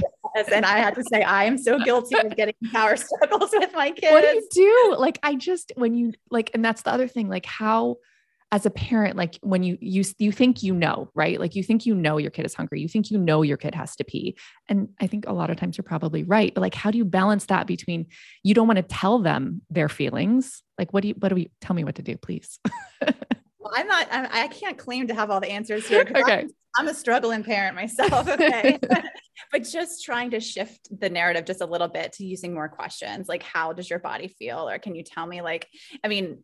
And 0.53 0.65
I 0.65 0.79
had 0.79 0.95
to 0.95 1.05
say, 1.11 1.23
I 1.23 1.45
am 1.45 1.59
so 1.59 1.79
guilty 1.79 2.17
of 2.19 2.37
getting 2.37 2.55
power 2.73 2.97
struggles 2.97 3.51
with 3.53 3.73
my 3.75 3.91
kids. 3.91 4.13
What 4.13 4.23
do 4.23 4.29
you 4.29 4.49
do? 4.53 4.97
Like, 4.99 5.19
I 5.23 5.35
just, 5.35 5.73
when 5.77 5.95
you 5.95 6.13
like, 6.31 6.51
and 6.55 6.65
that's 6.65 6.83
the 6.83 6.93
other 6.93 7.09
thing, 7.09 7.29
like 7.29 7.47
how, 7.47 7.97
as 8.51 8.65
a 8.65 8.71
parent, 8.71 9.17
like 9.17 9.39
when 9.43 9.63
you, 9.63 9.77
you, 9.81 10.05
you 10.19 10.33
think, 10.33 10.63
you 10.63 10.75
know, 10.75 11.11
right? 11.15 11.39
Like 11.39 11.55
you 11.55 11.63
think, 11.63 11.85
you 11.85 11.95
know, 11.95 12.17
your 12.17 12.31
kid 12.31 12.47
is 12.47 12.55
hungry. 12.55 12.81
You 12.81 12.89
think, 12.89 13.11
you 13.11 13.19
know, 13.19 13.43
your 13.43 13.59
kid 13.59 13.75
has 13.75 13.95
to 13.97 14.05
pee. 14.05 14.39
And 14.69 14.89
I 15.01 15.07
think 15.07 15.27
a 15.27 15.33
lot 15.33 15.51
of 15.51 15.59
times 15.59 15.77
you're 15.77 15.85
probably 15.85 16.25
right. 16.25 16.55
But 16.55 16.63
like, 16.63 16.75
how 16.75 16.91
do 16.91 16.97
you 16.97 17.05
balance 17.05 17.47
that 17.47 17.67
between 17.67 18.07
you 18.43 18.55
don't 18.55 18.67
want 18.67 18.79
to 18.79 18.83
tell 18.83 19.19
them 19.19 19.61
their 19.69 19.91
feelings? 19.91 20.63
Like, 20.79 20.95
what 20.95 21.03
do 21.03 21.09
you, 21.09 21.15
what 21.19 21.29
do 21.29 21.35
we, 21.35 21.51
tell 21.61 21.77
me 21.77 21.85
what 21.85 21.97
to 21.97 22.03
do, 22.03 22.17
please? 22.17 22.59
well, 23.03 23.73
I'm 23.75 23.87
not, 23.87 24.09
I'm, 24.11 24.29
I 24.33 24.49
can 24.49 24.71
not 24.71 24.79
claim 24.79 25.09
to 25.09 25.15
have 25.15 25.31
all 25.31 25.41
the 25.41 25.51
answers 25.51 25.87
here. 25.87 26.01
Okay. 26.01 26.41
I'm, 26.41 26.49
I'm 26.79 26.89
a 26.89 26.95
struggling 26.95 27.45
parent 27.45 27.77
myself. 27.77 28.29
Okay. 28.39 28.79
but 29.53 29.63
just 29.63 30.05
trying 30.05 30.31
to 30.31 30.41
shift 30.41 30.89
the 30.91 31.09
narrative 31.09 31.45
just 31.45 31.61
a 31.61 31.67
little 31.67 31.89
bit 31.89 32.13
to 32.15 32.25
using 32.25 32.55
more 32.55 32.69
questions 32.69 33.29
like, 33.29 33.43
how 33.43 33.73
does 33.73 33.89
your 33.91 33.99
body 33.99 34.29
feel? 34.29 34.69
Or 34.69 34.79
can 34.79 34.95
you 34.95 35.03
tell 35.03 35.27
me, 35.27 35.43
like, 35.43 35.69
I 36.03 36.09
mean, 36.09 36.39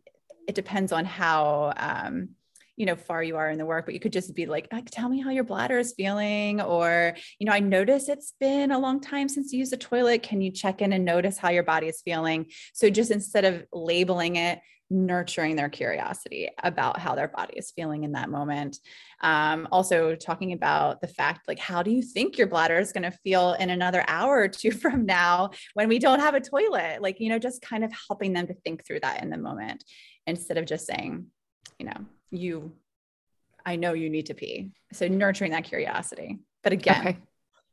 it 0.46 0.54
depends 0.54 0.92
on 0.92 1.04
how, 1.04 1.72
um, 1.76 2.30
you 2.76 2.86
know 2.86 2.96
far 2.96 3.22
you 3.22 3.36
are 3.36 3.50
in 3.50 3.58
the 3.58 3.64
work 3.64 3.84
but 3.84 3.94
you 3.94 4.00
could 4.00 4.12
just 4.12 4.34
be 4.34 4.46
like 4.46 4.68
tell 4.90 5.08
me 5.08 5.20
how 5.20 5.30
your 5.30 5.44
bladder 5.44 5.78
is 5.78 5.94
feeling 5.96 6.60
or 6.60 7.14
you 7.38 7.46
know 7.46 7.52
i 7.52 7.60
notice 7.60 8.08
it's 8.08 8.34
been 8.40 8.72
a 8.72 8.78
long 8.78 9.00
time 9.00 9.28
since 9.28 9.52
you 9.52 9.60
used 9.60 9.72
the 9.72 9.76
toilet 9.76 10.22
can 10.22 10.40
you 10.40 10.50
check 10.50 10.82
in 10.82 10.92
and 10.92 11.04
notice 11.04 11.38
how 11.38 11.50
your 11.50 11.62
body 11.62 11.86
is 11.86 12.02
feeling 12.04 12.46
so 12.72 12.90
just 12.90 13.10
instead 13.10 13.44
of 13.44 13.64
labeling 13.72 14.36
it 14.36 14.60
nurturing 14.90 15.56
their 15.56 15.68
curiosity 15.68 16.50
about 16.62 16.98
how 16.98 17.14
their 17.14 17.28
body 17.28 17.54
is 17.56 17.70
feeling 17.70 18.04
in 18.04 18.12
that 18.12 18.28
moment. 18.28 18.78
Um, 19.22 19.66
also, 19.72 20.14
talking 20.14 20.52
about 20.52 21.00
the 21.00 21.08
fact 21.08 21.48
like, 21.48 21.58
how 21.58 21.82
do 21.82 21.90
you 21.90 22.02
think 22.02 22.36
your 22.36 22.46
bladder 22.46 22.78
is 22.78 22.92
going 22.92 23.10
to 23.10 23.18
feel 23.24 23.54
in 23.54 23.70
another 23.70 24.04
hour 24.06 24.38
or 24.38 24.48
two 24.48 24.70
from 24.82 25.06
now 25.06 25.50
when 25.72 25.88
we 25.88 25.98
don't 25.98 26.20
have 26.20 26.34
a 26.34 26.40
toilet? 26.40 27.00
Like, 27.00 27.18
you 27.18 27.30
know, 27.30 27.38
just 27.38 27.62
kind 27.62 27.82
of 27.82 27.92
helping 28.08 28.34
them 28.34 28.46
to 28.46 28.54
think 28.54 28.86
through 28.86 29.00
that 29.00 29.22
in 29.22 29.30
the 29.30 29.38
moment 29.38 29.84
instead 30.26 30.58
of 30.58 30.66
just 30.66 30.86
saying, 30.86 31.26
you 31.78 31.86
know, 31.86 32.06
you, 32.30 32.72
I 33.64 33.76
know 33.76 33.92
you 33.92 34.10
need 34.10 34.26
to 34.26 34.34
pee. 34.34 34.72
So, 34.92 35.08
nurturing 35.08 35.52
that 35.52 35.64
curiosity. 35.64 36.38
But 36.62 36.72
again, 36.72 37.00
okay. 37.00 37.18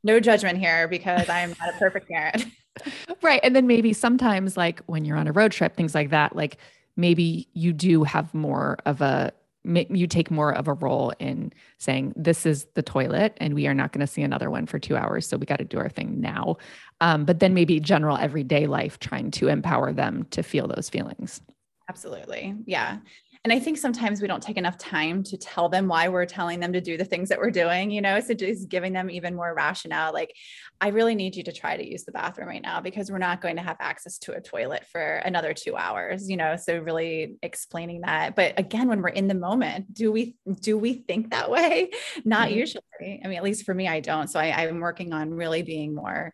no 0.02 0.20
judgment 0.20 0.58
here 0.58 0.88
because 0.88 1.28
I 1.28 1.40
am 1.40 1.54
not 1.60 1.74
a 1.74 1.78
perfect 1.78 2.08
parent. 2.08 2.46
right. 3.22 3.40
And 3.42 3.54
then 3.54 3.66
maybe 3.66 3.92
sometimes, 3.92 4.56
like 4.56 4.80
when 4.86 5.04
you're 5.04 5.16
on 5.16 5.28
a 5.28 5.32
road 5.32 5.52
trip, 5.52 5.76
things 5.76 5.94
like 5.94 6.10
that, 6.10 6.34
like, 6.36 6.58
maybe 6.96 7.48
you 7.54 7.72
do 7.72 8.04
have 8.04 8.32
more 8.34 8.78
of 8.86 9.00
a 9.00 9.32
you 9.64 10.08
take 10.08 10.28
more 10.28 10.52
of 10.52 10.66
a 10.66 10.72
role 10.72 11.12
in 11.20 11.52
saying 11.78 12.12
this 12.16 12.44
is 12.46 12.66
the 12.74 12.82
toilet 12.82 13.36
and 13.36 13.54
we 13.54 13.68
are 13.68 13.74
not 13.74 13.92
going 13.92 14.00
to 14.00 14.12
see 14.12 14.22
another 14.22 14.50
one 14.50 14.66
for 14.66 14.80
two 14.80 14.96
hours 14.96 15.24
so 15.24 15.36
we 15.36 15.46
got 15.46 15.58
to 15.60 15.64
do 15.64 15.78
our 15.78 15.88
thing 15.88 16.20
now 16.20 16.56
um, 17.00 17.24
but 17.24 17.38
then 17.38 17.54
maybe 17.54 17.78
general 17.78 18.16
everyday 18.16 18.66
life 18.66 18.98
trying 18.98 19.30
to 19.30 19.46
empower 19.46 19.92
them 19.92 20.26
to 20.30 20.42
feel 20.42 20.66
those 20.66 20.88
feelings 20.88 21.40
absolutely 21.88 22.54
yeah 22.66 22.98
and 23.44 23.52
I 23.52 23.58
think 23.58 23.76
sometimes 23.76 24.22
we 24.22 24.28
don't 24.28 24.42
take 24.42 24.56
enough 24.56 24.78
time 24.78 25.24
to 25.24 25.36
tell 25.36 25.68
them 25.68 25.88
why 25.88 26.08
we're 26.08 26.26
telling 26.26 26.60
them 26.60 26.72
to 26.74 26.80
do 26.80 26.96
the 26.96 27.04
things 27.04 27.28
that 27.28 27.40
we're 27.40 27.50
doing, 27.50 27.90
you 27.90 28.00
know, 28.00 28.20
so 28.20 28.34
just 28.34 28.68
giving 28.68 28.92
them 28.92 29.10
even 29.10 29.34
more 29.34 29.52
rationale. 29.52 30.12
Like, 30.12 30.32
I 30.80 30.88
really 30.88 31.16
need 31.16 31.34
you 31.34 31.42
to 31.44 31.52
try 31.52 31.76
to 31.76 31.90
use 31.90 32.04
the 32.04 32.12
bathroom 32.12 32.46
right 32.46 32.62
now 32.62 32.80
because 32.80 33.10
we're 33.10 33.18
not 33.18 33.40
going 33.40 33.56
to 33.56 33.62
have 33.62 33.78
access 33.80 34.18
to 34.18 34.34
a 34.34 34.40
toilet 34.40 34.86
for 34.92 35.16
another 35.16 35.54
two 35.54 35.76
hours, 35.76 36.30
you 36.30 36.36
know, 36.36 36.54
so 36.54 36.78
really 36.78 37.34
explaining 37.42 38.02
that. 38.02 38.36
But 38.36 38.60
again, 38.60 38.86
when 38.86 39.02
we're 39.02 39.08
in 39.08 39.26
the 39.26 39.34
moment, 39.34 39.92
do 39.92 40.12
we, 40.12 40.36
do 40.60 40.78
we 40.78 40.94
think 40.94 41.32
that 41.32 41.50
way? 41.50 41.90
Not 42.24 42.48
mm-hmm. 42.48 42.58
usually. 42.58 42.84
I 43.00 43.26
mean, 43.26 43.36
at 43.36 43.42
least 43.42 43.64
for 43.64 43.74
me, 43.74 43.88
I 43.88 43.98
don't. 43.98 44.28
So 44.28 44.38
I, 44.38 44.50
I'm 44.50 44.78
working 44.78 45.12
on 45.12 45.34
really 45.34 45.62
being 45.62 45.96
more 45.96 46.32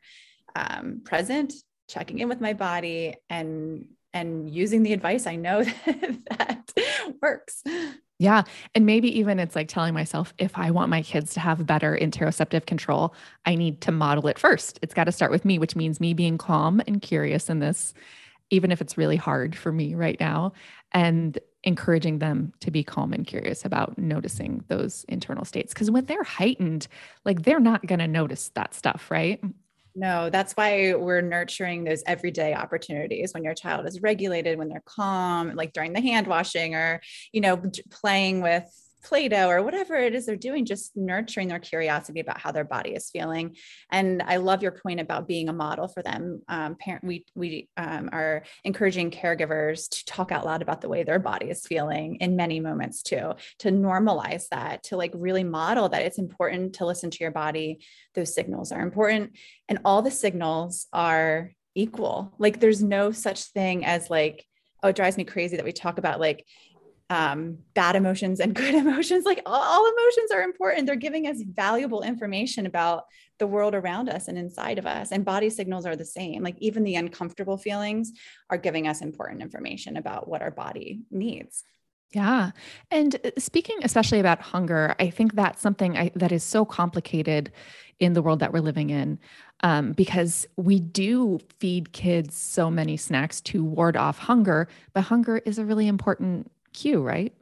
um, 0.54 1.00
present, 1.06 1.54
checking 1.88 2.18
in 2.18 2.28
with 2.28 2.42
my 2.42 2.52
body 2.52 3.14
and 3.30 3.87
and 4.18 4.50
using 4.50 4.83
the 4.83 4.92
advice 4.92 5.26
I 5.26 5.37
know 5.37 5.62
that, 5.62 6.20
that 6.31 7.14
works. 7.22 7.62
Yeah. 8.18 8.42
And 8.74 8.85
maybe 8.85 9.16
even 9.18 9.38
it's 9.38 9.54
like 9.54 9.68
telling 9.68 9.94
myself 9.94 10.35
if 10.38 10.59
I 10.59 10.72
want 10.72 10.90
my 10.90 11.02
kids 11.02 11.35
to 11.35 11.40
have 11.40 11.66
better 11.66 11.96
interoceptive 12.00 12.66
control, 12.66 13.14
I 13.46 13.54
need 13.54 13.81
to 13.83 13.92
model 13.92 14.26
it 14.26 14.38
first. 14.38 14.78
It's 14.83 14.94
got 14.94 15.04
to 15.04 15.12
start 15.12 15.31
with 15.31 15.44
me, 15.44 15.59
which 15.59 15.76
means 15.76 16.00
me 16.00 16.14
being 16.14 16.37
calm 16.37 16.83
and 16.87 17.00
curious 17.00 17.48
in 17.48 17.61
this, 17.61 17.94
even 18.50 18.72
if 18.72 18.81
it's 18.81 18.98
really 18.98 19.16
hard 19.16 19.54
for 19.54 19.70
me 19.70 19.94
right 19.94 20.18
now, 20.18 20.52
and 20.90 21.38
encouraging 21.62 22.18
them 22.18 22.52
to 22.61 22.72
be 22.72 22.83
calm 22.83 23.12
and 23.12 23.26
curious 23.26 23.64
about 23.64 23.96
noticing 23.98 24.64
those 24.68 25.04
internal 25.09 25.44
states. 25.44 25.72
Because 25.72 25.90
when 25.90 26.07
they're 26.07 26.24
heightened, 26.24 26.88
like 27.24 27.42
they're 27.42 27.61
not 27.61 27.87
going 27.87 27.98
to 28.00 28.09
notice 28.09 28.50
that 28.54 28.74
stuff, 28.74 29.11
right? 29.11 29.40
No, 29.94 30.31
that's 30.31 30.53
why 30.53 30.94
we're 30.94 31.20
nurturing 31.20 31.85
those 31.85 32.03
everyday 32.07 32.55
opportunities 32.55 33.33
when 33.35 33.42
your 33.42 33.55
child 33.55 33.87
is 33.87 34.01
regulated, 34.01 34.59
when 34.59 34.68
they're 34.68 34.83
calm, 34.85 35.55
like 35.55 35.72
during 35.72 35.92
the 35.92 36.01
hand 36.01 36.27
washing 36.27 36.74
or, 36.74 37.01
you 37.33 37.40
know, 37.40 37.61
playing 37.90 38.40
with 38.40 38.64
Play-Doh 39.02 39.48
or 39.48 39.62
whatever 39.62 39.94
it 39.96 40.14
is 40.14 40.26
they're 40.26 40.37
doing, 40.37 40.64
just 40.64 40.96
nurturing 40.96 41.48
their 41.48 41.58
curiosity 41.58 42.20
about 42.20 42.40
how 42.40 42.52
their 42.52 42.64
body 42.64 42.90
is 42.90 43.11
feeling. 43.11 43.56
And 43.90 44.22
I 44.22 44.37
love 44.37 44.62
your 44.62 44.72
point 44.72 45.00
about 45.00 45.28
being 45.28 45.48
a 45.48 45.52
model 45.52 45.88
for 45.88 46.02
them. 46.02 46.42
Um, 46.48 46.76
parent, 46.76 47.04
we 47.04 47.24
we 47.34 47.68
um, 47.76 48.11
are 48.12 48.42
encouraging 48.64 49.11
caregivers 49.11 49.88
to 49.88 50.04
talk 50.04 50.32
out 50.32 50.44
loud 50.44 50.62
about 50.62 50.80
the 50.80 50.88
way 50.88 51.02
their 51.02 51.18
body 51.18 51.50
is 51.50 51.66
feeling 51.66 52.16
in 52.16 52.37
many 52.37 52.61
moments 52.61 53.02
too, 53.02 53.34
to 53.61 53.70
normalize 53.70 54.48
that, 54.48 54.82
to 54.84 54.96
like 54.96 55.12
really 55.14 55.44
model 55.44 55.88
that 55.88 56.02
it's 56.02 56.18
important 56.18 56.74
to 56.74 56.87
listen 56.87 57.11
to 57.11 57.18
your 57.20 57.30
body. 57.30 57.80
Those 58.14 58.34
signals 58.34 58.72
are 58.72 58.80
important, 58.80 59.37
and 59.68 59.78
all 59.84 60.02
the 60.02 60.11
signals 60.11 60.87
are 60.92 61.52
equal. 61.74 62.34
Like 62.38 62.61
there's 62.61 62.82
no 62.82 63.12
such 63.12 63.44
thing 63.44 63.84
as 63.84 64.11
like 64.11 64.44
oh, 64.82 64.88
it 64.88 64.96
drives 64.96 65.16
me 65.16 65.24
crazy 65.24 65.56
that 65.56 65.64
we 65.64 65.72
talk 65.72 65.98
about 65.98 66.20
like 66.20 66.44
um, 67.11 67.59
bad 67.75 67.97
emotions 67.97 68.40
and 68.40 68.55
good 68.55 68.75
emotions. 68.75 69.25
Like 69.25 69.42
all, 69.47 69.55
all, 69.55 69.87
emotions 69.87 70.31
are 70.31 70.42
important. 70.42 70.87
They're 70.87 70.97
giving 70.97 71.27
us 71.27 71.42
valuable 71.42 72.03
information 72.03 72.66
about 72.66 73.07
the 73.38 73.47
world 73.47 73.75
around 73.75 74.09
us 74.09 74.29
and 74.29 74.37
inside 74.37 74.79
of 74.79 74.87
us. 74.87 75.12
And 75.12 75.25
body 75.25 75.51
signals 75.51 75.87
are 75.87 75.97
the 75.97 76.05
same. 76.05 76.42
Like 76.42 76.57
even 76.59 76.85
the 76.85 76.97
uncomfortable 76.97 77.57
feelings 77.57 78.12
are 78.51 78.59
giving 78.59 78.88
us 78.88 79.01
important 79.01 79.42
information 79.42 79.97
about 79.97 80.29
what 80.29 80.42
our 80.42 80.51
body 80.51 81.01
needs. 81.11 81.64
Yeah. 82.12 82.53
And 82.90 83.16
uh, 83.23 83.31
speaking 83.38 83.79
especially 83.83 84.18
about 84.18 84.40
hunger, 84.40 84.94
I 84.99 85.11
think 85.11 85.35
that's 85.35 85.61
something 85.61 85.97
I, 85.97 86.11
that 86.14 86.33
is 86.33 86.42
so 86.42 86.64
complicated 86.64 87.53
in 88.01 88.14
the 88.14 88.23
world 88.23 88.38
that 88.40 88.53
we're 88.53 88.61
living 88.61 88.90
in 88.90 89.18
um, 89.62 89.92
because 89.92 90.47
we 90.57 90.81
do 90.81 91.38
feed 91.59 91.92
kids 91.92 92.37
so 92.37 92.71
many 92.71 92.97
snacks 92.97 93.40
to 93.42 93.64
ward 93.64 93.97
off 93.97 94.18
hunger, 94.18 94.68
but 94.94 95.03
hunger 95.03 95.38
is 95.38 95.59
a 95.59 95.64
really 95.64 95.88
important 95.88 96.51
cue, 96.78 97.02
right? 97.02 97.34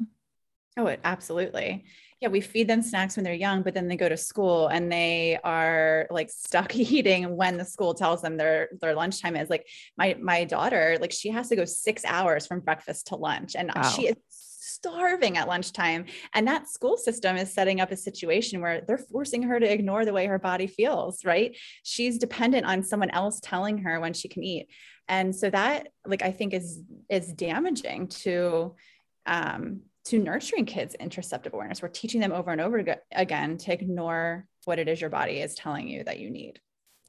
Oh, 0.77 0.87
it 0.87 1.01
absolutely. 1.05 1.85
Yeah, 2.21 2.29
we 2.29 2.41
feed 2.41 2.69
them 2.69 2.83
snacks 2.83 3.17
when 3.17 3.25
they're 3.25 3.35
young, 3.35 3.63
but 3.63 3.75
then 3.75 3.89
they 3.89 3.97
go 3.97 4.09
to 4.09 4.17
school 4.17 4.69
and 4.69 4.91
they 4.91 5.39
are 5.45 6.07
like 6.11 6.31
stuck 6.31 6.75
eating 6.77 7.37
when 7.37 7.59
the 7.59 7.65
school 7.65 7.95
tells 7.95 8.23
them 8.23 8.37
their 8.37 8.69
their 8.81 8.95
lunchtime 8.95 9.37
is. 9.37 9.51
Like 9.51 9.67
my 9.97 10.17
my 10.21 10.45
daughter, 10.45 10.97
like 11.01 11.13
she 11.13 11.31
has 11.31 11.49
to 11.49 11.57
go 11.57 11.65
six 11.65 12.05
hours 12.05 12.47
from 12.47 12.61
breakfast 12.61 13.09
to 13.09 13.17
lunch, 13.17 13.55
and 13.55 13.71
wow. 13.75 13.83
she 13.83 14.09
is 14.09 14.17
starving 14.29 15.39
at 15.39 15.49
lunchtime. 15.49 16.05
And 16.35 16.47
that 16.47 16.69
school 16.69 16.97
system 16.97 17.37
is 17.37 17.53
setting 17.53 17.81
up 17.81 17.91
a 17.91 17.97
situation 17.97 18.61
where 18.61 18.83
they're 18.87 18.99
forcing 18.99 19.43
her 19.45 19.59
to 19.59 19.73
ignore 19.73 20.05
the 20.05 20.13
way 20.13 20.27
her 20.27 20.39
body 20.39 20.67
feels, 20.67 21.25
right? 21.25 21.57
She's 21.83 22.19
dependent 22.19 22.67
on 22.67 22.83
someone 22.83 23.11
else 23.11 23.41
telling 23.43 23.79
her 23.79 24.01
when 24.01 24.13
she 24.13 24.29
can 24.29 24.43
eat. 24.43 24.69
And 25.09 25.35
so 25.35 25.51
that 25.51 25.89
like 26.05 26.23
I 26.23 26.33
think 26.33 26.53
is 26.53 26.83
is 27.09 27.33
damaging 27.33 28.09
to 28.09 28.75
um, 29.27 29.81
to 30.07 30.19
nurturing 30.19 30.67
kids 30.67 30.97
interoceptive 31.01 31.53
awareness. 31.53 31.83
We're 31.83 31.89
teaching 31.89 32.21
them 32.21 32.33
over 32.33 32.51
and 32.51 32.61
over 32.61 32.85
again 33.13 33.59
to 33.59 33.73
ignore 33.73 34.47
what 34.65 34.79
it 34.79 34.89
is 34.89 35.01
your 35.01 35.11
body 35.11 35.41
is 35.41 35.55
telling 35.55 35.89
you 35.89 36.05
that 36.05 36.19
you 36.19 36.31
need. 36.31 36.61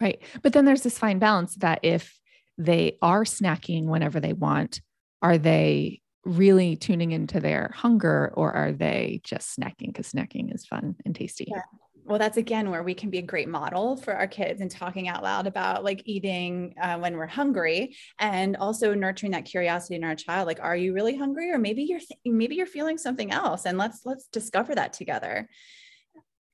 Right. 0.02 0.22
But 0.42 0.54
then 0.54 0.66
there's 0.66 0.84
this 0.84 0.98
fine 0.98 1.20
balance 1.20 1.56
that 1.56 1.80
if 1.84 2.18
they 2.58 2.98
are 3.02 3.24
snacking 3.24 3.86
whenever 3.86 4.20
they 4.20 4.34
want, 4.34 4.82
are 5.22 5.38
they 5.38 6.02
really 6.26 6.76
tuning 6.76 7.12
into 7.12 7.40
their 7.40 7.72
hunger 7.74 8.32
or 8.36 8.52
are 8.52 8.72
they 8.72 9.22
just 9.24 9.58
snacking 9.58 9.88
because 9.88 10.12
snacking 10.12 10.54
is 10.54 10.66
fun 10.66 10.96
and 11.06 11.16
tasty? 11.16 11.46
Yeah 11.48 11.62
well 12.08 12.18
that's 12.18 12.38
again 12.38 12.70
where 12.72 12.84
we 12.84 12.94
can 12.94 13.10
be 13.10 13.18
a 13.18 13.22
great 13.24 13.50
model 13.50 13.98
for 13.98 14.14
our 14.14 14.28
kids 14.28 14.62
and 14.62 14.72
talking 14.72 15.08
out 15.10 15.22
loud 15.24 15.46
about 15.46 15.84
like 15.84 16.02
eating 16.06 16.74
uh, 16.82 16.98
when 16.98 17.18
we're 17.18 17.28
hungry 17.28 17.96
and 18.20 18.56
also 18.56 18.94
nurturing 18.94 19.34
that 19.34 19.46
curiosity 19.46 19.96
in 19.96 20.04
our 20.04 20.16
child 20.16 20.48
like 20.48 20.60
are 20.62 20.76
you 20.76 20.94
really 20.94 21.16
hungry? 21.16 21.52
or 21.52 21.58
maybe 21.58 21.84
you're 21.84 22.00
th- 22.00 22.20
maybe 22.26 22.56
you're 22.56 22.66
feeling 22.66 22.98
something 22.98 23.32
else 23.32 23.66
and 23.66 23.78
let's 23.78 24.02
let's 24.06 24.28
discover 24.28 24.74
that 24.74 24.94
together. 24.94 25.48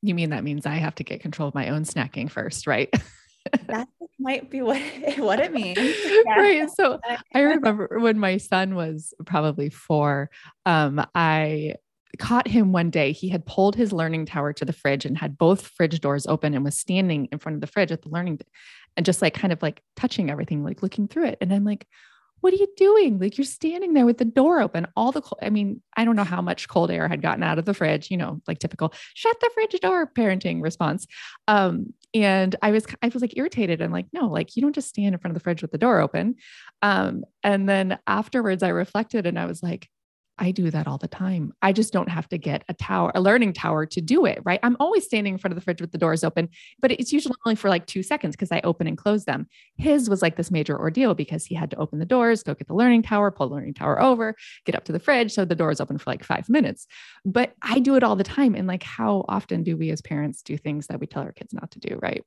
You 0.02 0.16
mean 0.16 0.32
that 0.32 0.44
means 0.44 0.66
i 0.66 0.76
have 0.76 0.96
to 0.96 1.04
get 1.04 1.22
control 1.22 1.48
of 1.48 1.56
my 1.56 1.70
own 1.70 1.84
snacking 1.84 2.30
first 2.30 2.68
right? 2.68 2.94
That 3.68 3.88
might 4.20 4.50
be 4.50 4.62
what 4.62 4.82
what 5.18 5.40
it 5.40 5.54
means. 5.54 5.78
Yeah. 6.26 6.40
right 6.40 6.70
so 6.70 7.00
i 7.34 7.42
remember 7.42 8.00
when 8.00 8.18
my 8.18 8.38
son 8.38 8.76
was 8.76 9.14
probably 9.26 9.70
four 9.70 10.30
um 10.66 11.06
i 11.14 11.76
caught 12.20 12.48
him 12.48 12.72
one 12.72 12.90
day. 12.90 13.12
He 13.12 13.30
had 13.30 13.46
pulled 13.46 13.76
his 13.76 13.92
learning 13.92 14.26
tower 14.26 14.54
to 14.54 14.66
the 14.66 14.74
fridge 14.74 15.06
and 15.06 15.18
had 15.18 15.38
both 15.38 15.68
fridge 15.68 16.00
doors 16.00 16.28
open 16.28 16.54
and 16.54 16.64
was 16.64 16.78
standing 16.78 17.28
in 17.32 17.40
front 17.40 17.56
of 17.56 17.62
the 17.62 17.68
fridge 17.68 17.92
at 17.92 18.02
the 18.02 18.10
learning 18.10 18.40
and 18.96 19.06
just 19.06 19.22
like 19.22 19.34
kind 19.34 19.52
of 19.52 19.62
like 19.62 19.82
touching 19.96 20.30
everything, 20.30 20.64
like 20.64 20.84
looking 20.84 21.08
through 21.08 21.26
it. 21.26 21.38
And 21.42 21.54
I'm 21.54 21.64
like, 21.64 21.88
what 22.42 22.52
are 22.52 22.58
you 22.58 22.68
doing? 22.76 23.20
Like 23.20 23.38
you're 23.38 23.46
standing 23.46 23.94
there 23.94 24.06
with 24.06 24.18
the 24.18 24.26
door 24.26 24.60
open. 24.60 24.86
All 24.98 25.14
the 25.14 25.22
cold, 25.22 25.40
I 25.42 25.50
mean, 25.50 25.82
I 25.96 26.04
don't 26.04 26.18
know 26.18 26.26
how 26.26 26.42
much 26.42 26.68
cold 26.68 26.92
air 26.92 27.08
had 27.08 27.22
gotten 27.22 27.42
out 27.42 27.58
of 27.58 27.64
the 27.64 27.74
fridge, 27.74 28.12
you 28.12 28.18
know, 28.18 28.42
like 28.48 28.60
typical 28.60 28.94
shut 29.14 29.40
the 29.40 29.50
fridge 29.54 29.80
door 29.80 30.06
parenting 30.08 30.62
response. 30.62 31.08
Um, 31.48 31.94
and 32.14 32.54
I 32.62 32.72
was, 32.72 32.86
I 33.02 33.08
was 33.08 33.22
like 33.22 33.38
irritated. 33.38 33.82
I'm 33.82 33.94
like, 33.94 34.08
no, 34.12 34.28
like 34.28 34.58
you 34.58 34.62
don't 34.62 34.76
just 34.76 34.90
stand 34.90 35.16
in 35.16 35.20
front 35.20 35.32
of 35.32 35.36
the 35.36 35.44
fridge 35.44 35.62
with 35.62 35.72
the 35.72 35.78
door 35.78 36.02
open. 36.02 36.36
Um, 36.82 37.24
and 37.44 37.68
then 37.68 37.98
afterwards 38.08 38.62
I 38.62 38.70
reflected 38.70 39.26
and 39.26 39.40
I 39.40 39.46
was 39.46 39.64
like, 39.64 39.88
I 40.40 40.52
do 40.52 40.72
that 40.72 40.88
all 40.88 40.98
the 40.98 41.08
time. 41.08 41.54
I 41.62 41.74
just 41.74 41.94
don't 41.94 42.10
have 42.10 42.28
to 42.30 42.38
get 42.38 42.64
a 42.68 42.74
tower, 42.74 43.12
a 43.14 43.22
learning 43.22 43.54
tower 43.54 43.86
to 43.86 44.02
do 44.02 44.26
it, 44.26 44.40
right? 44.44 44.60
I'm 44.64 44.76
always 44.80 45.06
standing 45.06 45.34
in 45.34 45.38
front 45.38 45.52
of 45.52 45.56
the 45.56 45.62
fridge 45.62 45.80
with 45.80 45.92
the 45.92 45.98
doors 45.98 46.24
open, 46.24 46.50
but 46.80 46.92
it's 46.92 47.14
usually 47.14 47.36
only 47.46 47.56
for 47.56 47.70
like 47.70 47.86
two 47.86 48.02
seconds 48.02 48.36
because 48.36 48.52
I 48.52 48.62
open 48.64 48.88
and 48.88 48.98
close 48.98 49.26
them. 49.26 49.48
His 49.76 50.10
was 50.10 50.22
like 50.22 50.36
this 50.36 50.50
major 50.50 50.78
ordeal 50.78 51.14
because 51.14 51.46
he 51.46 51.56
had 51.56 51.70
to 51.72 51.78
open 51.78 52.00
the 52.00 52.06
doors, 52.06 52.42
go 52.42 52.56
get 52.56 52.68
the 52.68 52.74
learning 52.74 53.04
tower, 53.04 53.30
pull 53.30 53.50
the 53.50 53.56
learning 53.56 53.76
tower 53.76 54.02
over, 54.02 54.36
get 54.66 54.76
up 54.76 54.86
to 54.86 54.92
the 54.92 55.00
fridge. 55.00 55.32
So 55.32 55.46
the 55.46 55.56
door 55.56 55.72
is 55.72 55.80
open 55.80 55.98
for 55.98 56.10
like 56.10 56.24
five 56.24 56.50
minutes. 56.50 56.88
But 57.24 57.54
I 57.62 57.80
do 57.80 57.96
it 57.96 58.04
all 58.04 58.16
the 58.16 58.24
time. 58.24 58.56
And 58.56 58.68
like, 58.68 58.84
how 58.84 59.26
often 59.30 59.64
do 59.64 59.78
we 59.78 59.92
as 59.92 60.02
parents 60.02 60.42
do 60.42 60.58
things 60.58 60.88
that 60.88 61.00
we 61.00 61.06
tell 61.06 61.24
our 61.24 61.32
kids 61.32 61.54
not 61.54 61.72
to 61.72 61.80
do, 61.80 62.00
right? 62.02 62.24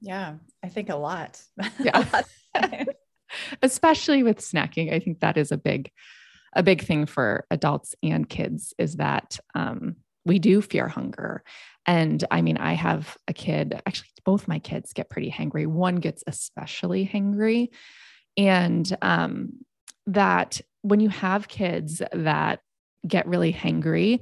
Yeah, 0.00 0.34
I 0.62 0.68
think 0.68 0.90
a 0.90 0.96
lot. 0.96 1.40
Yeah. 1.80 2.06
a 2.54 2.64
lot 2.64 2.88
Especially 3.62 4.22
with 4.22 4.38
snacking. 4.38 4.92
I 4.92 5.00
think 5.00 5.20
that 5.20 5.36
is 5.36 5.52
a 5.52 5.58
big 5.58 5.90
a 6.58 6.62
big 6.62 6.82
thing 6.82 7.06
for 7.06 7.46
adults 7.52 7.94
and 8.02 8.28
kids 8.28 8.74
is 8.78 8.96
that 8.96 9.38
um, 9.54 9.94
we 10.26 10.40
do 10.40 10.60
fear 10.60 10.88
hunger. 10.88 11.44
And 11.86 12.22
I 12.32 12.42
mean, 12.42 12.58
I 12.58 12.72
have 12.72 13.16
a 13.28 13.32
kid, 13.32 13.80
actually, 13.86 14.08
both 14.24 14.48
my 14.48 14.58
kids 14.58 14.92
get 14.92 15.08
pretty 15.08 15.30
hangry. 15.30 15.66
One 15.66 15.96
gets 15.96 16.24
especially 16.26 17.06
hangry. 17.06 17.68
And 18.36 18.94
um, 19.00 19.52
that 20.08 20.60
when 20.82 20.98
you 20.98 21.08
have 21.08 21.48
kids 21.48 22.02
that 22.12 22.60
get 23.06 23.26
really 23.28 23.52
hangry, 23.52 24.20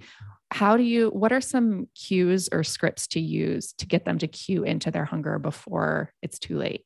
how 0.52 0.76
do 0.76 0.82
you, 0.82 1.08
what 1.08 1.32
are 1.32 1.40
some 1.40 1.88
cues 1.94 2.50
or 2.52 2.62
scripts 2.62 3.06
to 3.08 3.20
use 3.20 3.72
to 3.78 3.86
get 3.86 4.04
them 4.04 4.18
to 4.18 4.28
cue 4.28 4.62
into 4.62 4.90
their 4.90 5.06
hunger 5.06 5.38
before 5.38 6.12
it's 6.22 6.38
too 6.38 6.58
late? 6.58 6.84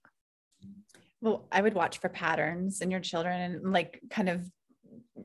Well, 1.21 1.47
I 1.53 1.61
would 1.61 1.75
watch 1.75 1.99
for 1.99 2.09
patterns 2.09 2.81
in 2.81 2.91
your 2.91 3.01
children 3.01 3.41
and 3.41 3.73
like 3.73 4.01
kind 4.09 4.29
of 4.29 4.49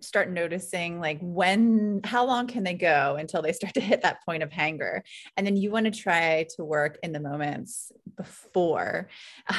start 0.02 0.30
noticing 0.30 1.00
like 1.00 1.20
when 1.22 2.02
how 2.04 2.26
long 2.26 2.48
can 2.48 2.64
they 2.64 2.74
go 2.74 3.16
until 3.20 3.42
they 3.42 3.52
start 3.54 3.74
to 3.74 3.80
hit 3.82 4.02
that 4.02 4.24
point 4.26 4.44
of 4.44 4.52
hanger 4.52 5.04
and 5.38 5.46
then 5.46 5.56
you 5.56 5.72
want 5.72 5.86
to 5.86 5.92
try 5.92 6.46
to 6.56 6.64
work 6.64 6.98
in 7.04 7.12
the 7.12 7.20
moments 7.20 7.92
before 8.18 9.10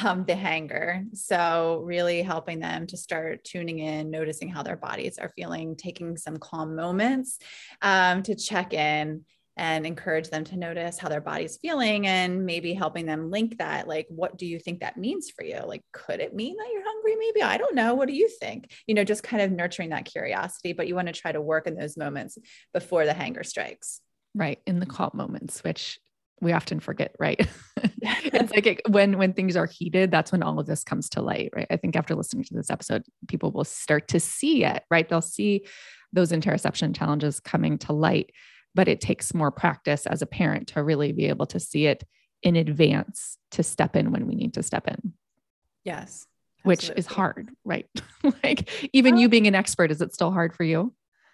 um, 0.03 0.23
the 0.25 0.35
hanger 0.35 1.03
so 1.13 1.81
really 1.85 2.21
helping 2.21 2.59
them 2.59 2.87
to 2.87 2.97
start 2.97 3.43
tuning 3.43 3.79
in 3.79 4.09
noticing 4.09 4.49
how 4.49 4.63
their 4.63 4.77
bodies 4.77 5.17
are 5.17 5.29
feeling 5.29 5.75
taking 5.75 6.17
some 6.17 6.37
calm 6.37 6.75
moments 6.75 7.39
um, 7.81 8.23
to 8.23 8.35
check 8.35 8.73
in 8.73 9.23
and 9.57 9.85
encourage 9.85 10.29
them 10.29 10.43
to 10.45 10.55
notice 10.55 10.97
how 10.97 11.09
their 11.09 11.21
body's 11.21 11.57
feeling 11.57 12.05
and 12.05 12.45
maybe 12.45 12.73
helping 12.73 13.05
them 13.05 13.31
link 13.31 13.57
that 13.57 13.87
like 13.87 14.05
what 14.09 14.37
do 14.37 14.45
you 14.45 14.59
think 14.59 14.79
that 14.79 14.97
means 14.97 15.31
for 15.31 15.43
you? 15.43 15.59
Like 15.65 15.81
could 15.91 16.19
it 16.19 16.35
mean 16.35 16.55
that 16.55 16.69
you're 16.71 16.83
hungry 16.85 17.15
maybe? 17.17 17.41
I 17.41 17.57
don't 17.57 17.75
know. 17.75 17.95
What 17.95 18.07
do 18.07 18.15
you 18.15 18.29
think? 18.39 18.71
You 18.85 18.95
know 18.95 19.03
just 19.03 19.23
kind 19.23 19.41
of 19.41 19.51
nurturing 19.51 19.89
that 19.89 20.05
curiosity 20.05 20.73
but 20.73 20.87
you 20.87 20.95
want 20.95 21.07
to 21.07 21.13
try 21.13 21.31
to 21.31 21.41
work 21.41 21.67
in 21.67 21.75
those 21.75 21.97
moments 21.97 22.37
before 22.73 23.05
the 23.05 23.13
hanger 23.13 23.43
strikes. 23.43 23.99
Right 24.35 24.59
in 24.67 24.79
the 24.79 24.85
mm-hmm. 24.85 24.95
calm 24.95 25.11
moments 25.15 25.63
which 25.63 25.99
we 26.39 26.53
often 26.53 26.79
forget 26.79 27.15
right? 27.19 27.47
It's 27.99 28.51
like 28.51 28.67
it, 28.67 28.81
when 28.89 29.17
when 29.17 29.33
things 29.33 29.57
are 29.57 29.65
heated 29.65 30.11
that's 30.11 30.31
when 30.31 30.43
all 30.43 30.59
of 30.59 30.67
this 30.67 30.83
comes 30.83 31.09
to 31.09 31.21
light 31.21 31.49
right? 31.55 31.67
I 31.69 31.77
think 31.77 31.95
after 31.95 32.15
listening 32.15 32.43
to 32.45 32.53
this 32.53 32.69
episode 32.69 33.03
people 33.27 33.51
will 33.51 33.63
start 33.63 34.07
to 34.09 34.19
see 34.19 34.63
it 34.63 34.83
right? 34.91 35.09
They'll 35.09 35.21
see 35.21 35.65
those 36.13 36.31
interoception 36.31 36.95
challenges 36.95 37.39
coming 37.39 37.77
to 37.79 37.93
light 37.93 38.31
but 38.77 38.87
it 38.87 39.01
takes 39.01 39.33
more 39.33 39.49
practice 39.49 40.05
as 40.05 40.21
a 40.21 40.27
parent 40.27 40.67
to 40.67 40.83
really 40.83 41.11
be 41.11 41.25
able 41.25 41.47
to 41.47 41.59
see 41.59 41.87
it 41.87 42.03
in 42.43 42.55
advance 42.55 43.35
to 43.49 43.63
step 43.63 43.95
in 43.95 44.11
when 44.11 44.27
we 44.27 44.35
need 44.35 44.53
to 44.53 44.61
step 44.61 44.87
in. 44.87 45.13
Yes. 45.83 46.27
Which 46.61 46.91
absolutely. 46.91 46.99
is 46.99 47.05
hard, 47.07 47.49
right? 47.65 47.89
like 48.43 48.89
even 48.93 49.17
you 49.17 49.29
being 49.29 49.47
an 49.47 49.55
expert, 49.55 49.89
is 49.89 49.99
it 49.99 50.13
still 50.13 50.31
hard 50.31 50.53
for 50.53 50.63
you? 50.63 50.93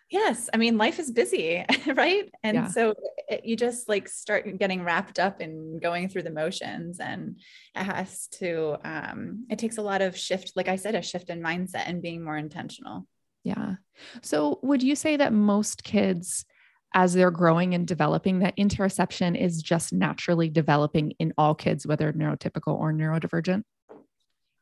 Yes. 0.10 0.50
I 0.54 0.58
mean, 0.58 0.78
life 0.78 1.00
is 1.00 1.12
busy, 1.12 1.66
right? 1.88 2.32
And 2.44 2.56
yeah. 2.56 2.68
so 2.68 2.94
it, 3.28 3.44
you 3.44 3.58
just 3.58 3.90
like 3.90 4.08
start 4.08 4.58
getting 4.58 4.82
wrapped 4.86 5.20
up 5.20 5.42
in 5.42 5.80
going 5.80 6.08
through 6.08 6.24
the 6.24 6.32
motions 6.32 7.02
and 7.02 7.42
it 7.76 7.84
has 7.84 8.28
to, 8.40 8.78
um, 8.86 9.48
it 9.50 9.60
takes 9.60 9.78
a 9.78 9.82
lot 9.82 10.02
of 10.02 10.16
shift, 10.16 10.54
like 10.56 10.70
I 10.70 10.78
said, 10.78 10.96
a 10.96 11.02
shift 11.02 11.30
in 11.30 11.44
mindset 11.44 11.84
and 11.88 12.02
being 12.02 12.24
more 12.24 12.38
intentional. 12.38 13.06
Yeah. 13.44 13.76
So 14.22 14.60
would 14.64 14.82
you 14.82 14.96
say 14.96 15.18
that 15.18 15.34
most 15.34 15.84
kids 15.84 16.46
as 16.94 17.14
they're 17.14 17.32
growing 17.32 17.74
and 17.74 17.88
developing 17.88 18.40
that 18.40 18.56
interoception 18.58 19.40
is 19.40 19.62
just 19.62 19.94
naturally 19.94 20.50
developing 20.50 21.12
in 21.20 21.34
all 21.38 21.56
kids, 21.56 21.88
whether 21.88 22.12
neurotypical 22.14 22.78
or 22.80 22.94
neurodivergent? 22.94 23.64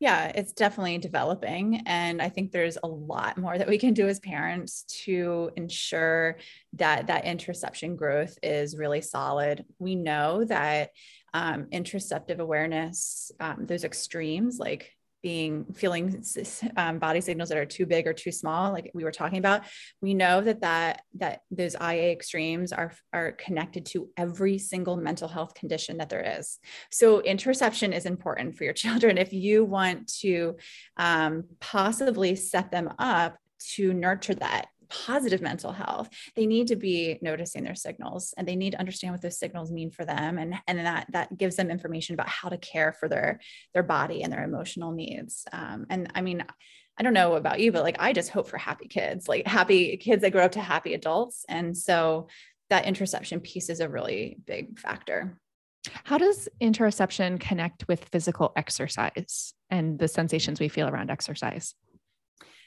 Yeah, 0.02 0.32
it's 0.34 0.54
definitely 0.54 0.98
developing. 0.98 1.84
And 1.86 2.24
I 2.24 2.30
think 2.30 2.52
there's 2.52 2.80
a 2.82 2.88
lot 2.88 3.38
more 3.38 3.56
that 3.56 3.68
we 3.68 3.78
can 3.78 3.94
do 3.94 4.08
as 4.08 4.20
parents 4.20 4.84
to 5.04 5.52
ensure 5.56 6.38
that 6.74 7.06
that 7.06 7.26
interoception 7.26 7.96
growth 7.96 8.36
is 8.42 8.76
really 8.76 9.02
solid. 9.02 9.64
We 9.78 9.94
know 9.94 10.44
that 10.46 10.90
um, 11.36 11.66
interoceptive 11.66 12.40
awareness, 12.40 13.32
um, 13.40 13.68
those 13.68 13.84
extremes 13.84 14.58
like 14.58 14.92
being 15.22 15.66
feeling 15.74 16.24
um, 16.78 17.00
body 17.00 17.22
signals 17.22 17.50
that 17.50 17.58
are 17.58 17.66
too 17.66 17.86
big 17.86 18.08
or 18.08 18.14
too 18.14 18.32
small 18.32 18.72
like 18.72 18.90
we 18.94 19.04
were 19.04 19.12
talking 19.12 19.40
about 19.40 19.62
we 20.02 20.14
know 20.14 20.42
that 20.42 20.62
that 20.62 21.02
that 21.16 21.42
those 21.52 21.76
ia 21.76 22.12
extremes 22.12 22.72
are 22.72 22.92
are 23.14 23.34
connected 23.34 23.86
to 23.86 24.10
every 24.18 24.58
single 24.58 24.98
mental 24.98 25.28
health 25.28 25.54
condition 25.54 25.98
that 25.98 26.10
there 26.10 26.38
is. 26.40 26.60
So 26.92 27.22
interoception 27.22 27.96
is 27.96 28.06
important 28.06 28.56
for 28.56 28.64
your 28.64 28.74
children. 28.84 29.18
If 29.18 29.34
you 29.34 29.66
want 29.66 30.12
to 30.22 30.58
um, 30.98 31.46
possibly 31.60 32.36
set 32.36 32.72
them 32.72 32.94
up 33.00 33.38
to 33.76 33.94
nurture 33.94 34.36
that 34.36 34.68
positive 34.92 35.42
mental 35.42 35.72
health 35.72 36.10
they 36.36 36.46
need 36.46 36.68
to 36.68 36.76
be 36.76 37.18
noticing 37.22 37.64
their 37.64 37.76
signals 37.76 38.34
and 38.38 38.48
they 38.48 38.56
need 38.56 38.72
to 38.72 38.80
understand 38.80 39.14
what 39.14 39.22
those 39.22 39.40
signals 39.40 39.72
mean 39.72 39.90
for 39.90 40.06
them 40.06 40.38
and 40.38 40.56
and 40.68 40.80
that 40.80 41.08
that 41.12 41.36
gives 41.38 41.56
them 41.56 41.72
information 41.72 42.14
about 42.14 42.28
how 42.28 42.50
to 42.50 42.58
care 42.58 42.92
for 42.92 43.08
their 43.08 43.40
their 43.74 43.84
body 43.84 44.22
and 44.22 44.32
their 44.32 44.44
emotional 44.44 44.92
needs 44.92 45.46
um, 45.54 45.86
and 45.90 46.12
i 46.16 46.22
mean 46.22 46.44
I 46.98 47.04
don't 47.04 47.14
know 47.14 47.36
about 47.36 47.60
you, 47.62 47.72
but 47.72 47.84
like 47.84 47.96
I 48.00 48.14
just 48.14 48.30
hope 48.30 48.48
for 48.48 48.58
happy 48.58 48.88
kids, 48.88 49.28
like 49.28 49.48
happy 49.48 49.98
kids 49.98 50.22
that 50.22 50.32
grow 50.32 50.44
up 50.44 50.52
to 50.52 50.62
happy 50.62 50.94
adults. 50.94 51.46
And 51.48 51.76
so 51.76 52.28
that 52.70 52.86
interoception 52.86 53.42
piece 53.42 53.70
is 53.70 53.80
a 53.80 53.90
really 53.90 54.38
big 54.46 54.78
factor. 54.78 55.38
How 56.04 56.18
does 56.18 56.48
interoception 56.62 57.40
connect 57.40 57.88
with 57.88 58.06
physical 58.12 58.54
exercise 58.56 59.54
and 59.70 59.98
the 59.98 60.08
sensations 60.08 60.60
we 60.60 60.68
feel 60.68 60.88
around 60.88 61.10
exercise? 61.10 61.74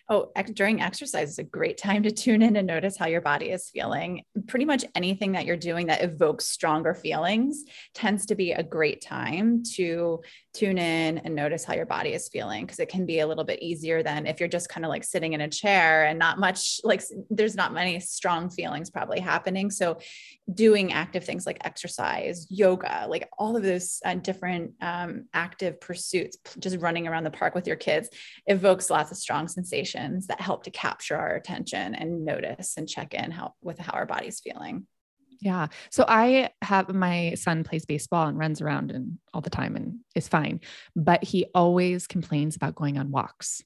Oh, 0.09 0.31
ex- 0.37 0.51
during 0.51 0.83
exercise 0.83 1.31
is 1.31 1.39
a 1.39 1.45
great 1.45 1.79
time 1.79 2.03
to 2.03 2.11
tune 2.11 2.43
in 2.43 2.57
and 2.57 2.67
notice 2.67 2.97
how 2.97 3.07
your 3.07 3.23
body 3.23 3.51
is 3.51 3.71
feeling. 3.71 4.23
Pretty 4.47 4.67
much 4.67 4.85
anything 4.95 5.33
that 5.33 5.47
you're 5.47 5.57
doing 5.57 5.87
that 5.87 6.03
evokes 6.03 6.47
stronger 6.47 6.93
feelings 6.93 7.65
tends 7.95 8.27
to 8.27 8.35
be 8.35 8.53
a 8.53 8.63
great 8.63 9.01
time 9.01 9.63
to 9.77 10.21
tune 10.55 10.79
in 10.79 11.19
and 11.19 11.35
notice 11.35 11.65
how 11.65 11.75
your 11.75 11.85
body 11.85 12.15
is 12.15 12.29
feeling 12.29 12.65
because 12.65 12.79
it 12.79 12.89
can 12.89 13.05
be 13.05 13.19
a 13.19 13.27
little 13.27 13.43
bit 13.43 13.61
easier 13.61 14.03
than 14.03 14.27
if 14.27 14.39
you're 14.39 14.49
just 14.49 14.69
kind 14.69 14.85
of 14.85 14.89
like 14.89 15.03
sitting 15.03 15.33
in 15.33 15.41
a 15.41 15.49
chair 15.49 16.07
and 16.07 16.19
not 16.19 16.39
much 16.39 16.81
like 16.85 17.03
there's 17.29 17.57
not 17.57 17.75
many 17.75 17.99
strong 17.99 18.49
feelings 18.49 18.89
probably 18.89 19.19
happening. 19.19 19.71
So 19.71 19.99
doing 20.53 20.93
active 20.93 21.25
things 21.25 21.45
like 21.45 21.59
exercise, 21.65 22.47
yoga, 22.51 23.07
like 23.09 23.29
all 23.37 23.57
of 23.57 23.65
those 23.65 24.01
uh, 24.05 24.15
different 24.15 24.73
um, 24.81 25.25
active 25.35 25.81
pursuits, 25.81 26.39
just 26.59 26.79
running 26.79 27.09
around 27.09 27.25
the 27.25 27.31
park 27.31 27.55
with 27.55 27.67
your 27.67 27.77
kids 27.77 28.09
evokes 28.47 28.91
lots 28.91 29.11
of 29.11 29.17
strong 29.17 29.49
sensations 29.49 30.29
that 30.29 30.41
help 30.41 30.63
to 30.65 30.71
capture 30.71 31.17
our 31.17 31.35
attention 31.35 31.95
and 31.95 32.25
notice 32.25 32.75
and 32.77 32.89
check 32.89 33.13
in 33.13 33.31
how 33.31 33.55
with 33.61 33.79
how 33.79 33.93
our 33.93 34.07
body's 34.07 34.41
feeling. 34.41 34.87
Yeah. 35.45 35.67
So 35.91 36.07
I 36.09 36.49
have 36.63 36.89
my 36.95 37.35
son 37.35 37.65
plays 37.65 37.85
baseball 37.85 38.27
and 38.27 38.39
runs 38.39 38.63
around 38.63 38.91
and 38.91 39.19
all 39.35 39.43
the 39.43 39.51
time 39.51 39.77
and 39.77 39.99
is 40.15 40.27
fine, 40.27 40.61
but 40.97 41.23
he 41.23 41.45
always 41.55 42.07
complains 42.07 42.57
about 42.57 42.75
going 42.75 42.97
on 42.97 43.11
walks. 43.11 43.63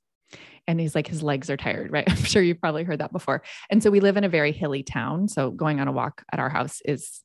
And 0.66 0.80
he's 0.80 0.96
like, 0.96 1.06
his 1.06 1.22
legs 1.22 1.48
are 1.48 1.56
tired, 1.56 1.92
right? 1.92 2.04
I'm 2.10 2.16
sure 2.16 2.42
you've 2.42 2.60
probably 2.60 2.82
heard 2.82 2.98
that 2.98 3.12
before. 3.12 3.44
And 3.70 3.80
so 3.80 3.92
we 3.92 4.00
live 4.00 4.16
in 4.16 4.24
a 4.24 4.28
very 4.28 4.50
hilly 4.50 4.82
town. 4.82 5.28
So 5.28 5.52
going 5.52 5.78
on 5.78 5.86
a 5.86 5.92
walk 5.92 6.24
at 6.32 6.40
our 6.40 6.48
house 6.48 6.82
is, 6.84 7.22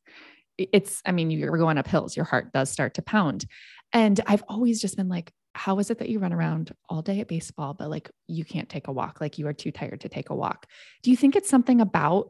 it's, 0.60 1.02
I 1.04 1.14
mean, 1.14 1.32
you're 1.32 1.58
going 1.58 1.80
up 1.80 1.88
hills, 1.88 2.16
your 2.16 2.26
heart 2.26 2.54
does 2.54 2.70
start 2.70 2.94
to 2.94 3.02
pound. 3.02 3.46
And 3.92 4.22
I've 4.28 4.44
always 4.48 4.80
just 4.80 4.98
been 4.98 5.10
like, 5.10 5.34
how 5.56 5.80
is 5.80 5.90
it 5.90 5.98
that 5.98 6.10
you 6.10 6.20
run 6.20 6.32
around 6.32 6.76
all 6.90 7.02
day 7.02 7.22
at 7.22 7.28
baseball, 7.28 7.74
but 7.74 7.90
like 7.90 8.12
you 8.28 8.46
can't 8.46 8.70
take 8.70 8.88
a 8.88 8.92
walk? 8.92 9.20
Like 9.20 9.40
you 9.40 9.48
are 9.48 9.54
too 9.54 9.72
tired 9.72 10.02
to 10.02 10.10
take 10.10 10.30
a 10.30 10.36
walk. 10.36 10.68
Do 11.02 11.10
you 11.10 11.18
think 11.18 11.36
it's 11.36 11.50
something 11.50 11.82
about 11.82 12.30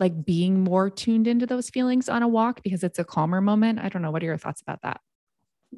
like 0.00 0.24
being 0.24 0.60
more 0.60 0.90
tuned 0.90 1.26
into 1.26 1.46
those 1.46 1.70
feelings 1.70 2.08
on 2.08 2.22
a 2.22 2.28
walk 2.28 2.62
because 2.62 2.82
it's 2.82 2.98
a 2.98 3.04
calmer 3.04 3.40
moment? 3.40 3.78
I 3.78 3.88
don't 3.88 4.02
know. 4.02 4.10
What 4.10 4.22
are 4.22 4.26
your 4.26 4.38
thoughts 4.38 4.60
about 4.60 4.82
that? 4.82 5.00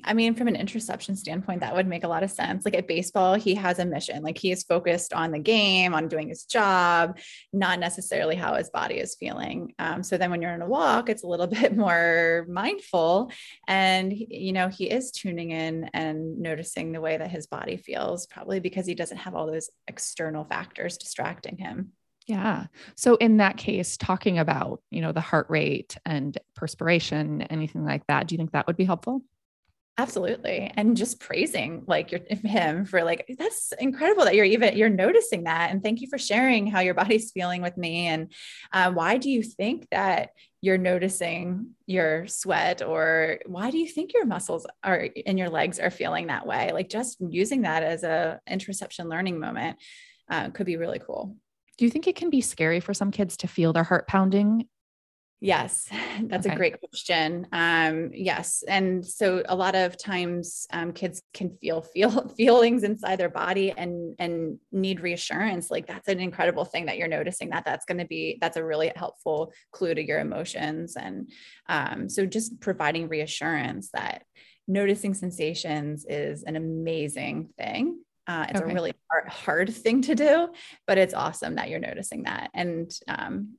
I 0.02 0.12
mean, 0.12 0.34
from 0.34 0.48
an 0.48 0.56
interoception 0.56 1.16
standpoint, 1.16 1.60
that 1.60 1.74
would 1.74 1.86
make 1.86 2.02
a 2.02 2.08
lot 2.08 2.24
of 2.24 2.30
sense. 2.30 2.64
Like 2.64 2.74
at 2.74 2.88
baseball, 2.88 3.34
he 3.34 3.54
has 3.54 3.78
a 3.78 3.84
mission. 3.84 4.22
Like 4.24 4.38
he 4.38 4.50
is 4.50 4.64
focused 4.64 5.12
on 5.12 5.30
the 5.30 5.38
game, 5.38 5.94
on 5.94 6.08
doing 6.08 6.28
his 6.28 6.44
job, 6.44 7.18
not 7.52 7.78
necessarily 7.78 8.34
how 8.34 8.54
his 8.54 8.70
body 8.70 8.96
is 8.96 9.14
feeling. 9.14 9.72
Um, 9.78 10.02
so 10.02 10.16
then 10.16 10.30
when 10.30 10.42
you're 10.42 10.52
on 10.52 10.62
a 10.62 10.66
walk, 10.66 11.08
it's 11.08 11.22
a 11.22 11.28
little 11.28 11.46
bit 11.54 11.76
more 11.76 12.44
mindful. 12.48 13.30
And, 13.68 14.12
you 14.12 14.52
know, 14.52 14.68
he 14.68 14.90
is 14.90 15.12
tuning 15.12 15.52
in 15.52 15.90
and 15.94 16.40
noticing 16.40 16.90
the 16.90 17.00
way 17.00 17.16
that 17.16 17.30
his 17.30 17.46
body 17.46 17.76
feels, 17.76 18.26
probably 18.26 18.58
because 18.58 18.86
he 18.86 18.94
doesn't 18.94 19.18
have 19.18 19.34
all 19.34 19.46
those 19.46 19.70
external 19.86 20.44
factors 20.44 20.98
distracting 20.98 21.56
him. 21.56 21.92
Yeah. 22.26 22.66
So 22.94 23.16
in 23.16 23.36
that 23.36 23.58
case, 23.58 23.96
talking 23.96 24.38
about, 24.38 24.80
you 24.90 25.02
know, 25.02 25.12
the 25.12 25.20
heart 25.20 25.46
rate 25.50 25.96
and 26.06 26.36
perspiration, 26.56 27.42
anything 27.42 27.84
like 27.84 28.06
that, 28.06 28.26
do 28.26 28.34
you 28.34 28.38
think 28.38 28.52
that 28.52 28.66
would 28.66 28.76
be 28.76 28.84
helpful? 28.84 29.22
Absolutely. 29.96 30.72
And 30.74 30.96
just 30.96 31.20
praising 31.20 31.84
like 31.86 32.10
your 32.10 32.20
him 32.28 32.84
for 32.84 33.04
like 33.04 33.32
that's 33.38 33.72
incredible 33.78 34.24
that 34.24 34.34
you're 34.34 34.44
even 34.44 34.76
you're 34.76 34.88
noticing 34.88 35.44
that. 35.44 35.70
And 35.70 35.82
thank 35.82 36.00
you 36.00 36.08
for 36.08 36.18
sharing 36.18 36.66
how 36.66 36.80
your 36.80 36.94
body's 36.94 37.30
feeling 37.30 37.62
with 37.62 37.76
me. 37.76 38.06
And 38.06 38.32
uh, 38.72 38.90
why 38.90 39.18
do 39.18 39.30
you 39.30 39.42
think 39.42 39.86
that 39.90 40.30
you're 40.60 40.78
noticing 40.78 41.74
your 41.86 42.26
sweat 42.26 42.82
or 42.82 43.38
why 43.46 43.70
do 43.70 43.78
you 43.78 43.86
think 43.86 44.14
your 44.14 44.24
muscles 44.24 44.66
are 44.82 44.96
in 44.96 45.38
your 45.38 45.50
legs 45.50 45.78
are 45.78 45.90
feeling 45.90 46.26
that 46.26 46.46
way? 46.46 46.72
Like 46.72 46.88
just 46.88 47.18
using 47.20 47.62
that 47.62 47.84
as 47.84 48.02
a 48.02 48.40
interoception 48.50 49.08
learning 49.08 49.38
moment 49.38 49.76
uh, 50.28 50.50
could 50.50 50.66
be 50.66 50.76
really 50.76 50.98
cool. 50.98 51.36
Do 51.76 51.84
you 51.84 51.90
think 51.90 52.06
it 52.06 52.16
can 52.16 52.30
be 52.30 52.40
scary 52.40 52.80
for 52.80 52.94
some 52.94 53.10
kids 53.10 53.36
to 53.38 53.48
feel 53.48 53.72
their 53.72 53.84
heart 53.84 54.06
pounding 54.06 54.68
Yes, 55.44 55.88
that's 56.22 56.46
okay. 56.46 56.54
a 56.54 56.56
great 56.56 56.80
question. 56.80 57.46
Um, 57.52 58.10
yes, 58.14 58.64
and 58.66 59.04
so 59.04 59.42
a 59.46 59.54
lot 59.54 59.74
of 59.74 59.98
times 59.98 60.66
um, 60.72 60.92
kids 60.92 61.22
can 61.34 61.50
feel 61.60 61.82
feel 61.94 62.28
feelings 62.28 62.82
inside 62.82 63.16
their 63.16 63.28
body 63.28 63.70
and 63.76 64.14
and 64.18 64.58
need 64.72 65.00
reassurance. 65.00 65.70
Like 65.70 65.86
that's 65.86 66.08
an 66.08 66.20
incredible 66.20 66.64
thing 66.64 66.86
that 66.86 66.96
you're 66.96 67.08
noticing 67.08 67.50
that. 67.50 67.66
That's 67.66 67.84
going 67.84 67.98
to 67.98 68.06
be 68.06 68.38
that's 68.40 68.56
a 68.56 68.64
really 68.64 68.90
helpful 68.96 69.52
clue 69.70 69.94
to 69.94 70.02
your 70.02 70.20
emotions. 70.20 70.96
And 70.96 71.30
um, 71.68 72.08
so 72.08 72.24
just 72.24 72.60
providing 72.60 73.08
reassurance 73.08 73.90
that 73.92 74.22
noticing 74.66 75.12
sensations 75.12 76.06
is 76.08 76.42
an 76.44 76.56
amazing 76.56 77.50
thing. 77.58 78.03
Uh, 78.26 78.46
it's 78.48 78.60
okay. 78.60 78.70
a 78.70 78.74
really 78.74 78.92
hard, 79.10 79.28
hard 79.28 79.74
thing 79.74 80.02
to 80.02 80.14
do, 80.14 80.48
but 80.86 80.98
it's 80.98 81.14
awesome 81.14 81.56
that 81.56 81.68
you're 81.68 81.80
noticing 81.80 82.22
that. 82.24 82.50
And 82.54 82.90
um, 83.06 83.54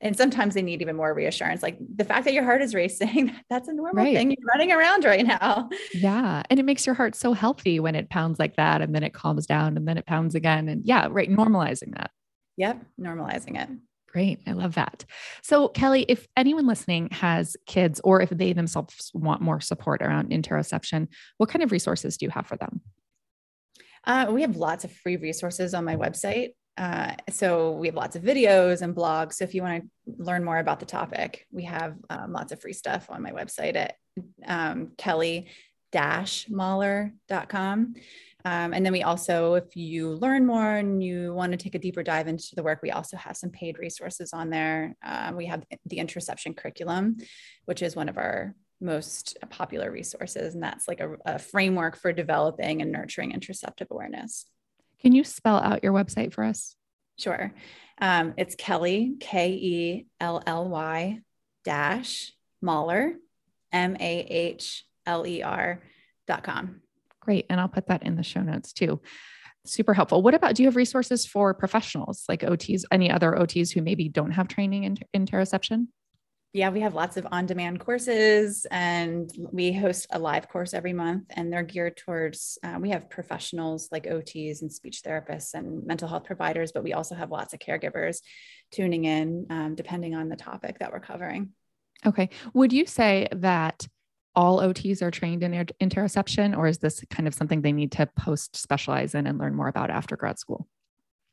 and 0.00 0.16
sometimes 0.16 0.54
they 0.54 0.62
need 0.62 0.80
even 0.80 0.96
more 0.96 1.12
reassurance 1.12 1.62
like 1.62 1.78
the 1.96 2.04
fact 2.04 2.24
that 2.24 2.32
your 2.32 2.44
heart 2.44 2.62
is 2.62 2.74
racing 2.74 3.34
that's 3.50 3.68
a 3.68 3.72
normal 3.72 4.04
right. 4.04 4.16
thing 4.16 4.30
you're 4.30 4.46
running 4.46 4.72
around 4.72 5.04
right 5.04 5.26
now 5.26 5.68
yeah 5.92 6.42
and 6.50 6.60
it 6.60 6.64
makes 6.64 6.86
your 6.86 6.94
heart 6.94 7.14
so 7.14 7.32
healthy 7.32 7.80
when 7.80 7.94
it 7.94 8.08
pounds 8.10 8.38
like 8.38 8.56
that 8.56 8.80
and 8.80 8.94
then 8.94 9.02
it 9.02 9.12
calms 9.12 9.46
down 9.46 9.76
and 9.76 9.88
then 9.88 9.98
it 9.98 10.06
pounds 10.06 10.34
again 10.34 10.68
and 10.68 10.84
yeah 10.84 11.08
right 11.10 11.30
normalizing 11.30 11.96
that 11.96 12.10
yep 12.56 12.82
normalizing 13.00 13.60
it 13.60 13.68
Great. 14.10 14.40
I 14.46 14.52
love 14.52 14.74
that. 14.76 15.04
So, 15.42 15.68
Kelly, 15.68 16.06
if 16.08 16.26
anyone 16.34 16.66
listening 16.66 17.10
has 17.12 17.58
kids 17.66 18.00
or 18.02 18.22
if 18.22 18.30
they 18.30 18.54
themselves 18.54 19.10
want 19.12 19.42
more 19.42 19.60
support 19.60 20.00
around 20.00 20.30
interoception, 20.30 21.08
what 21.36 21.50
kind 21.50 21.62
of 21.62 21.72
resources 21.72 22.16
do 22.16 22.24
you 22.24 22.30
have 22.30 22.46
for 22.46 22.56
them? 22.56 22.80
Uh, 24.08 24.26
we 24.30 24.40
have 24.40 24.56
lots 24.56 24.84
of 24.84 24.90
free 24.90 25.16
resources 25.16 25.74
on 25.74 25.84
my 25.84 25.94
website. 25.94 26.54
Uh, 26.78 27.12
so 27.28 27.72
we 27.72 27.88
have 27.88 27.96
lots 27.96 28.16
of 28.16 28.22
videos 28.22 28.80
and 28.82 28.96
blogs. 28.96 29.34
So 29.34 29.44
if 29.44 29.54
you 29.54 29.62
want 29.62 29.82
to 29.82 29.88
learn 30.16 30.42
more 30.44 30.58
about 30.58 30.80
the 30.80 30.86
topic, 30.86 31.44
we 31.52 31.64
have 31.64 31.94
um, 32.08 32.32
lots 32.32 32.52
of 32.52 32.60
free 32.60 32.72
stuff 32.72 33.10
on 33.10 33.20
my 33.22 33.32
website 33.32 33.76
at 33.76 33.96
um, 34.46 34.92
kelly-mahler.com. 34.96 37.94
Um, 38.44 38.72
and 38.72 38.86
then 38.86 38.92
we 38.92 39.02
also, 39.02 39.54
if 39.54 39.74
you 39.76 40.14
learn 40.14 40.46
more 40.46 40.76
and 40.76 41.02
you 41.02 41.34
want 41.34 41.50
to 41.52 41.58
take 41.58 41.74
a 41.74 41.78
deeper 41.78 42.02
dive 42.02 42.28
into 42.28 42.54
the 42.54 42.62
work, 42.62 42.78
we 42.82 42.92
also 42.92 43.18
have 43.18 43.36
some 43.36 43.50
paid 43.50 43.78
resources 43.78 44.32
on 44.32 44.48
there. 44.48 44.96
Um, 45.04 45.36
we 45.36 45.44
have 45.46 45.64
the 45.84 45.98
interoception 45.98 46.56
curriculum, 46.56 47.18
which 47.66 47.82
is 47.82 47.96
one 47.96 48.08
of 48.08 48.16
our 48.16 48.54
most 48.80 49.36
popular 49.50 49.90
resources. 49.90 50.54
And 50.54 50.62
that's 50.62 50.86
like 50.86 51.00
a, 51.00 51.16
a 51.24 51.38
framework 51.38 51.96
for 51.96 52.12
developing 52.12 52.82
and 52.82 52.92
nurturing 52.92 53.32
interoceptive 53.32 53.88
awareness. 53.90 54.46
Can 55.00 55.12
you 55.12 55.24
spell 55.24 55.58
out 55.58 55.82
your 55.82 55.92
website 55.92 56.32
for 56.32 56.44
us? 56.44 56.76
Sure. 57.18 57.52
Um, 58.00 58.34
it's 58.36 58.54
Kelly, 58.54 59.16
K 59.18 59.50
E 59.50 60.06
L 60.20 60.42
L 60.46 60.68
Y 60.68 61.20
dash 61.64 62.32
Mahler, 62.62 63.14
M 63.72 63.96
A 63.98 64.20
H 64.20 64.84
L 65.06 65.26
E 65.26 65.42
R 65.42 65.82
dot 66.26 66.44
com. 66.44 66.80
Great. 67.20 67.46
And 67.50 67.60
I'll 67.60 67.68
put 67.68 67.88
that 67.88 68.04
in 68.04 68.16
the 68.16 68.22
show 68.22 68.42
notes 68.42 68.72
too. 68.72 69.00
super 69.66 69.94
helpful. 69.94 70.22
What 70.22 70.34
about 70.34 70.54
do 70.54 70.62
you 70.62 70.68
have 70.68 70.76
resources 70.76 71.26
for 71.26 71.52
professionals 71.54 72.24
like 72.28 72.40
OTs, 72.40 72.84
any 72.90 73.10
other 73.10 73.32
OTs 73.32 73.72
who 73.72 73.82
maybe 73.82 74.08
don't 74.08 74.30
have 74.30 74.48
training 74.48 74.84
in 74.84 74.96
interoception? 75.14 75.88
Yeah, 76.54 76.70
we 76.70 76.80
have 76.80 76.94
lots 76.94 77.18
of 77.18 77.26
on 77.30 77.44
demand 77.44 77.80
courses 77.80 78.66
and 78.70 79.30
we 79.52 79.70
host 79.72 80.06
a 80.10 80.18
live 80.18 80.48
course 80.48 80.72
every 80.72 80.94
month, 80.94 81.24
and 81.30 81.52
they're 81.52 81.62
geared 81.62 81.98
towards. 81.98 82.58
Uh, 82.62 82.78
we 82.80 82.90
have 82.90 83.10
professionals 83.10 83.88
like 83.92 84.06
OTs 84.06 84.62
and 84.62 84.72
speech 84.72 85.02
therapists 85.04 85.52
and 85.52 85.86
mental 85.86 86.08
health 86.08 86.24
providers, 86.24 86.72
but 86.72 86.82
we 86.82 86.94
also 86.94 87.14
have 87.14 87.30
lots 87.30 87.52
of 87.52 87.60
caregivers 87.60 88.20
tuning 88.72 89.04
in 89.04 89.46
um, 89.50 89.74
depending 89.74 90.14
on 90.14 90.30
the 90.30 90.36
topic 90.36 90.78
that 90.78 90.90
we're 90.90 91.00
covering. 91.00 91.50
Okay. 92.06 92.30
Would 92.54 92.72
you 92.72 92.86
say 92.86 93.28
that 93.32 93.86
all 94.34 94.60
OTs 94.60 95.02
are 95.02 95.10
trained 95.10 95.42
in 95.42 95.52
interoception, 95.82 96.56
or 96.56 96.66
is 96.66 96.78
this 96.78 97.04
kind 97.10 97.26
of 97.26 97.34
something 97.34 97.60
they 97.60 97.72
need 97.72 97.92
to 97.92 98.06
post 98.06 98.56
specialize 98.56 99.14
in 99.14 99.26
and 99.26 99.38
learn 99.38 99.54
more 99.54 99.68
about 99.68 99.90
after 99.90 100.16
grad 100.16 100.38
school? 100.38 100.66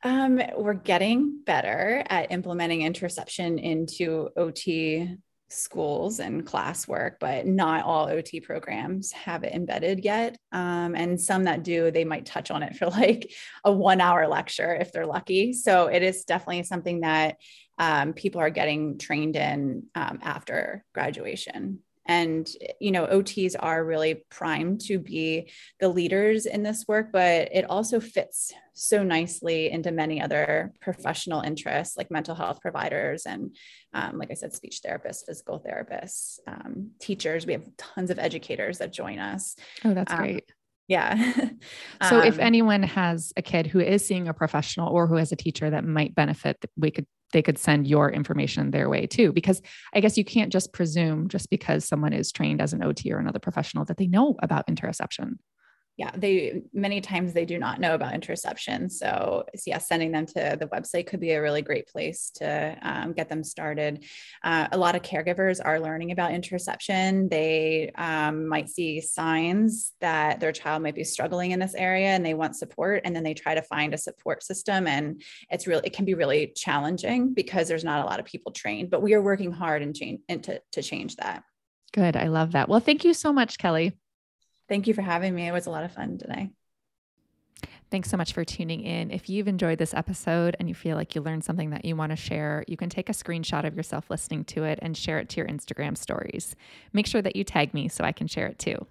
Um, 0.06 0.40
we're 0.56 0.76
getting 0.76 1.42
better 1.44 2.04
at 2.08 2.32
implementing 2.32 2.82
interoception 2.82 3.60
into 3.60 4.30
OT 4.38 5.18
schools 5.50 6.20
and 6.20 6.46
classwork, 6.46 7.14
but 7.20 7.48
not 7.48 7.86
all 7.86 8.08
OT 8.08 8.40
programs 8.40 9.12
have 9.14 9.44
it 9.44 9.56
embedded 9.56 10.06
yet. 10.06 10.38
Um, 10.52 10.94
and 10.94 11.20
some 11.20 11.46
that 11.46 11.64
do, 11.64 11.90
they 11.90 12.06
might 12.06 12.28
touch 12.28 12.52
on 12.52 12.62
it 12.62 12.76
for 12.76 12.86
like 12.92 13.34
a 13.64 13.72
one 13.72 14.00
hour 14.00 14.28
lecture 14.28 14.76
if 14.76 14.92
they're 14.92 15.08
lucky. 15.08 15.54
So 15.54 15.88
it 15.88 16.04
is 16.04 16.24
definitely 16.24 16.64
something 16.64 17.02
that 17.02 17.38
um, 17.80 18.14
people 18.14 18.42
are 18.42 18.52
getting 18.52 19.00
trained 19.00 19.36
in 19.36 19.86
um, 19.96 20.20
after 20.22 20.86
graduation 20.94 21.80
and 22.08 22.48
you 22.80 22.92
know 22.92 23.06
ots 23.08 23.56
are 23.60 23.84
really 23.84 24.24
primed 24.30 24.82
to 24.82 25.00
be 25.00 25.50
the 25.80 25.90
leaders 25.90 26.46
in 26.46 26.64
this 26.64 26.86
work 26.88 27.12
but 27.12 27.50
it 27.52 27.70
also 27.70 28.00
fits 28.00 28.54
so 28.74 29.04
nicely 29.04 29.72
into 29.72 29.92
many 29.92 30.22
other 30.22 30.74
professional 30.82 31.42
interests 31.42 31.98
like 31.98 32.12
mental 32.12 32.36
health 32.36 32.60
providers 32.62 33.26
and 33.26 33.56
um, 33.94 34.18
like 34.18 34.32
i 34.32 34.34
said 34.34 34.54
speech 34.54 34.82
therapists 34.86 35.26
physical 35.26 35.64
therapists 35.66 36.40
um, 36.48 36.92
teachers. 37.00 37.46
We 37.46 37.54
have 37.54 37.66
tons 37.78 38.10
of 38.10 38.20
educators 38.20 38.80
that 38.80 38.92
join 38.92 39.20
us. 39.20 39.56
Oh 39.84 39.94
that's 39.94 40.12
um, 40.12 40.20
great. 40.20 40.52
yeah. 40.88 41.34
so 42.10 42.20
if 42.20 42.36
um, 42.36 42.42
anyone 42.42 42.84
has 42.84 43.34
a 43.38 43.42
kid 43.42 43.68
who 43.68 43.80
is 43.80 44.06
seeing 44.06 44.28
a 44.28 44.34
professional 44.34 44.90
or 44.90 45.08
who 45.08 45.16
has 45.16 45.32
a 45.32 45.36
teacher 45.36 45.70
that 45.70 45.84
might 45.84 46.16
benefit, 46.16 46.58
we 46.78 46.92
could 46.92 47.08
they 47.36 47.42
could 47.42 47.58
send 47.58 47.86
your 47.86 48.10
information 48.10 48.72
their 48.72 48.88
way 48.88 49.06
too. 49.06 49.34
Because 49.34 49.62
I 49.94 50.00
guess 50.00 50.18
you 50.18 50.24
can't 50.24 50.54
just 50.54 50.72
presume 50.72 51.28
just 51.28 51.50
because 51.50 51.84
someone 51.84 52.14
is 52.14 52.32
trained 52.32 52.62
as 52.62 52.72
an 52.72 52.82
OT 52.82 53.12
or 53.12 53.18
another 53.18 53.40
professional 53.40 53.84
that 53.86 53.98
they 53.98 54.08
know 54.08 54.38
about 54.42 54.68
interoception 54.68 55.34
yeah 55.98 56.12
they 56.16 56.62
many 56.74 57.00
times 57.00 57.34
they 57.34 57.46
do 57.46 57.58
not 57.58 57.80
know 57.80 57.96
about 57.96 58.14
interoception. 58.14 58.92
So, 58.92 59.44
so 59.56 59.64
yeah 59.66 59.78
sending 59.78 60.12
them 60.12 60.26
to 60.28 60.58
the 60.60 60.68
website 60.68 61.08
could 61.08 61.20
be 61.20 61.32
a 61.32 61.42
really 61.42 61.62
great 61.62 61.88
place 61.88 62.32
to 62.36 62.78
um, 62.82 63.14
get 63.14 63.30
them 63.30 63.44
started. 63.44 64.04
Uh, 64.44 64.68
a 64.72 64.78
lot 64.78 64.96
of 64.96 65.02
caregivers 65.02 65.60
are 65.64 65.80
learning 65.80 66.12
about 66.12 66.32
interoception. 66.32 67.30
They 67.30 67.92
um, 67.96 68.48
might 68.48 68.70
see 68.70 69.00
signs 69.02 69.94
that 70.02 70.40
their 70.40 70.52
child 70.52 70.84
might 70.84 70.96
be 70.96 71.04
struggling 71.04 71.52
in 71.52 71.60
this 71.60 71.76
area 71.76 72.08
and 72.08 72.26
they 72.26 72.34
want 72.34 72.56
support 72.56 73.02
and 73.06 73.16
then 73.16 73.24
they 73.24 73.34
try 73.34 73.56
to 73.56 73.62
find 73.62 73.94
a 73.94 73.98
support 73.98 74.44
system 74.44 74.88
and 74.88 75.22
it's 75.50 75.68
really 75.68 75.82
it 75.86 75.94
can 75.94 76.06
be 76.06 76.14
really 76.14 76.52
challenging 76.56 77.34
because 77.34 77.68
there's 77.68 77.84
not 77.84 78.04
a 78.04 78.06
lot 78.06 78.20
of 78.20 78.26
people 78.26 78.52
trained 78.52 78.90
but 78.90 79.02
we 79.02 79.14
are 79.14 79.22
working 79.22 79.52
hard 79.52 79.82
and 79.82 79.96
change 79.96 80.20
and 80.30 80.44
to, 80.44 80.62
to 80.72 80.82
change 80.82 81.16
that. 81.16 81.44
Good 81.94 82.18
i 82.18 82.28
love 82.28 82.52
that. 82.52 82.68
Well 82.68 82.80
thank 82.80 83.06
you 83.06 83.14
so 83.14 83.32
much 83.32 83.58
kelly 83.58 83.98
Thank 84.68 84.88
you 84.88 84.94
for 84.94 85.02
having 85.02 85.36
me. 85.36 85.48
It 85.48 85.52
was 85.52 85.68
a 85.68 85.72
lot 85.72 85.84
of 85.84 85.92
fun 85.92 86.18
today. 86.18 86.52
Thanks 87.92 88.10
so 88.10 88.18
much 88.18 88.34
for 88.34 88.44
tuning 88.44 88.82
in. 88.82 89.12
If 89.12 89.30
you've 89.30 89.48
enjoyed 89.48 89.78
this 89.78 89.94
episode 89.94 90.56
and 90.60 90.68
you 90.68 90.76
feel 90.76 90.98
like 90.98 91.14
you 91.14 91.22
learned 91.22 91.44
something 91.44 91.70
that 91.70 91.86
you 91.86 91.96
want 91.96 92.10
to 92.10 92.16
share, 92.16 92.66
you 92.68 92.76
can 92.78 92.90
take 92.90 93.10
a 93.10 93.14
screenshot 93.14 93.66
of 93.66 93.76
yourself 93.76 94.10
listening 94.10 94.44
to 94.46 94.64
it 94.64 94.80
and 94.82 94.98
share 94.98 95.20
it 95.20 95.30
to 95.30 95.38
your 95.38 95.48
Instagram 95.48 95.96
stories. 95.96 96.56
Make 96.94 97.06
sure 97.06 97.22
that 97.22 97.36
you 97.36 97.44
tag 97.44 97.74
me 97.74 97.88
so 97.88 98.04
I 98.04 98.12
can 98.12 98.28
share 98.28 98.48
it 98.48 98.58
too. 98.58 98.88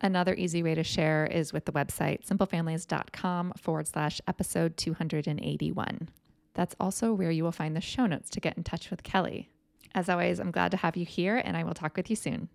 Another 0.00 0.34
easy 0.34 0.62
way 0.62 0.74
to 0.74 0.84
share 0.84 1.26
is 1.26 1.52
with 1.52 1.64
the 1.64 1.72
website 1.72 2.26
simplefamilies.com 2.26 3.54
forward 3.56 3.88
slash 3.88 4.20
episode 4.28 4.76
281. 4.76 6.10
That's 6.52 6.76
also 6.78 7.14
where 7.14 7.30
you 7.30 7.42
will 7.42 7.52
find 7.52 7.74
the 7.74 7.80
show 7.80 8.06
notes 8.06 8.28
to 8.30 8.40
get 8.40 8.56
in 8.56 8.64
touch 8.64 8.90
with 8.90 9.02
Kelly. 9.02 9.48
As 9.94 10.08
always, 10.08 10.38
I'm 10.38 10.50
glad 10.50 10.70
to 10.72 10.76
have 10.76 10.96
you 10.96 11.06
here 11.06 11.40
and 11.42 11.56
I 11.56 11.64
will 11.64 11.74
talk 11.74 11.96
with 11.96 12.10
you 12.10 12.16
soon. 12.16 12.50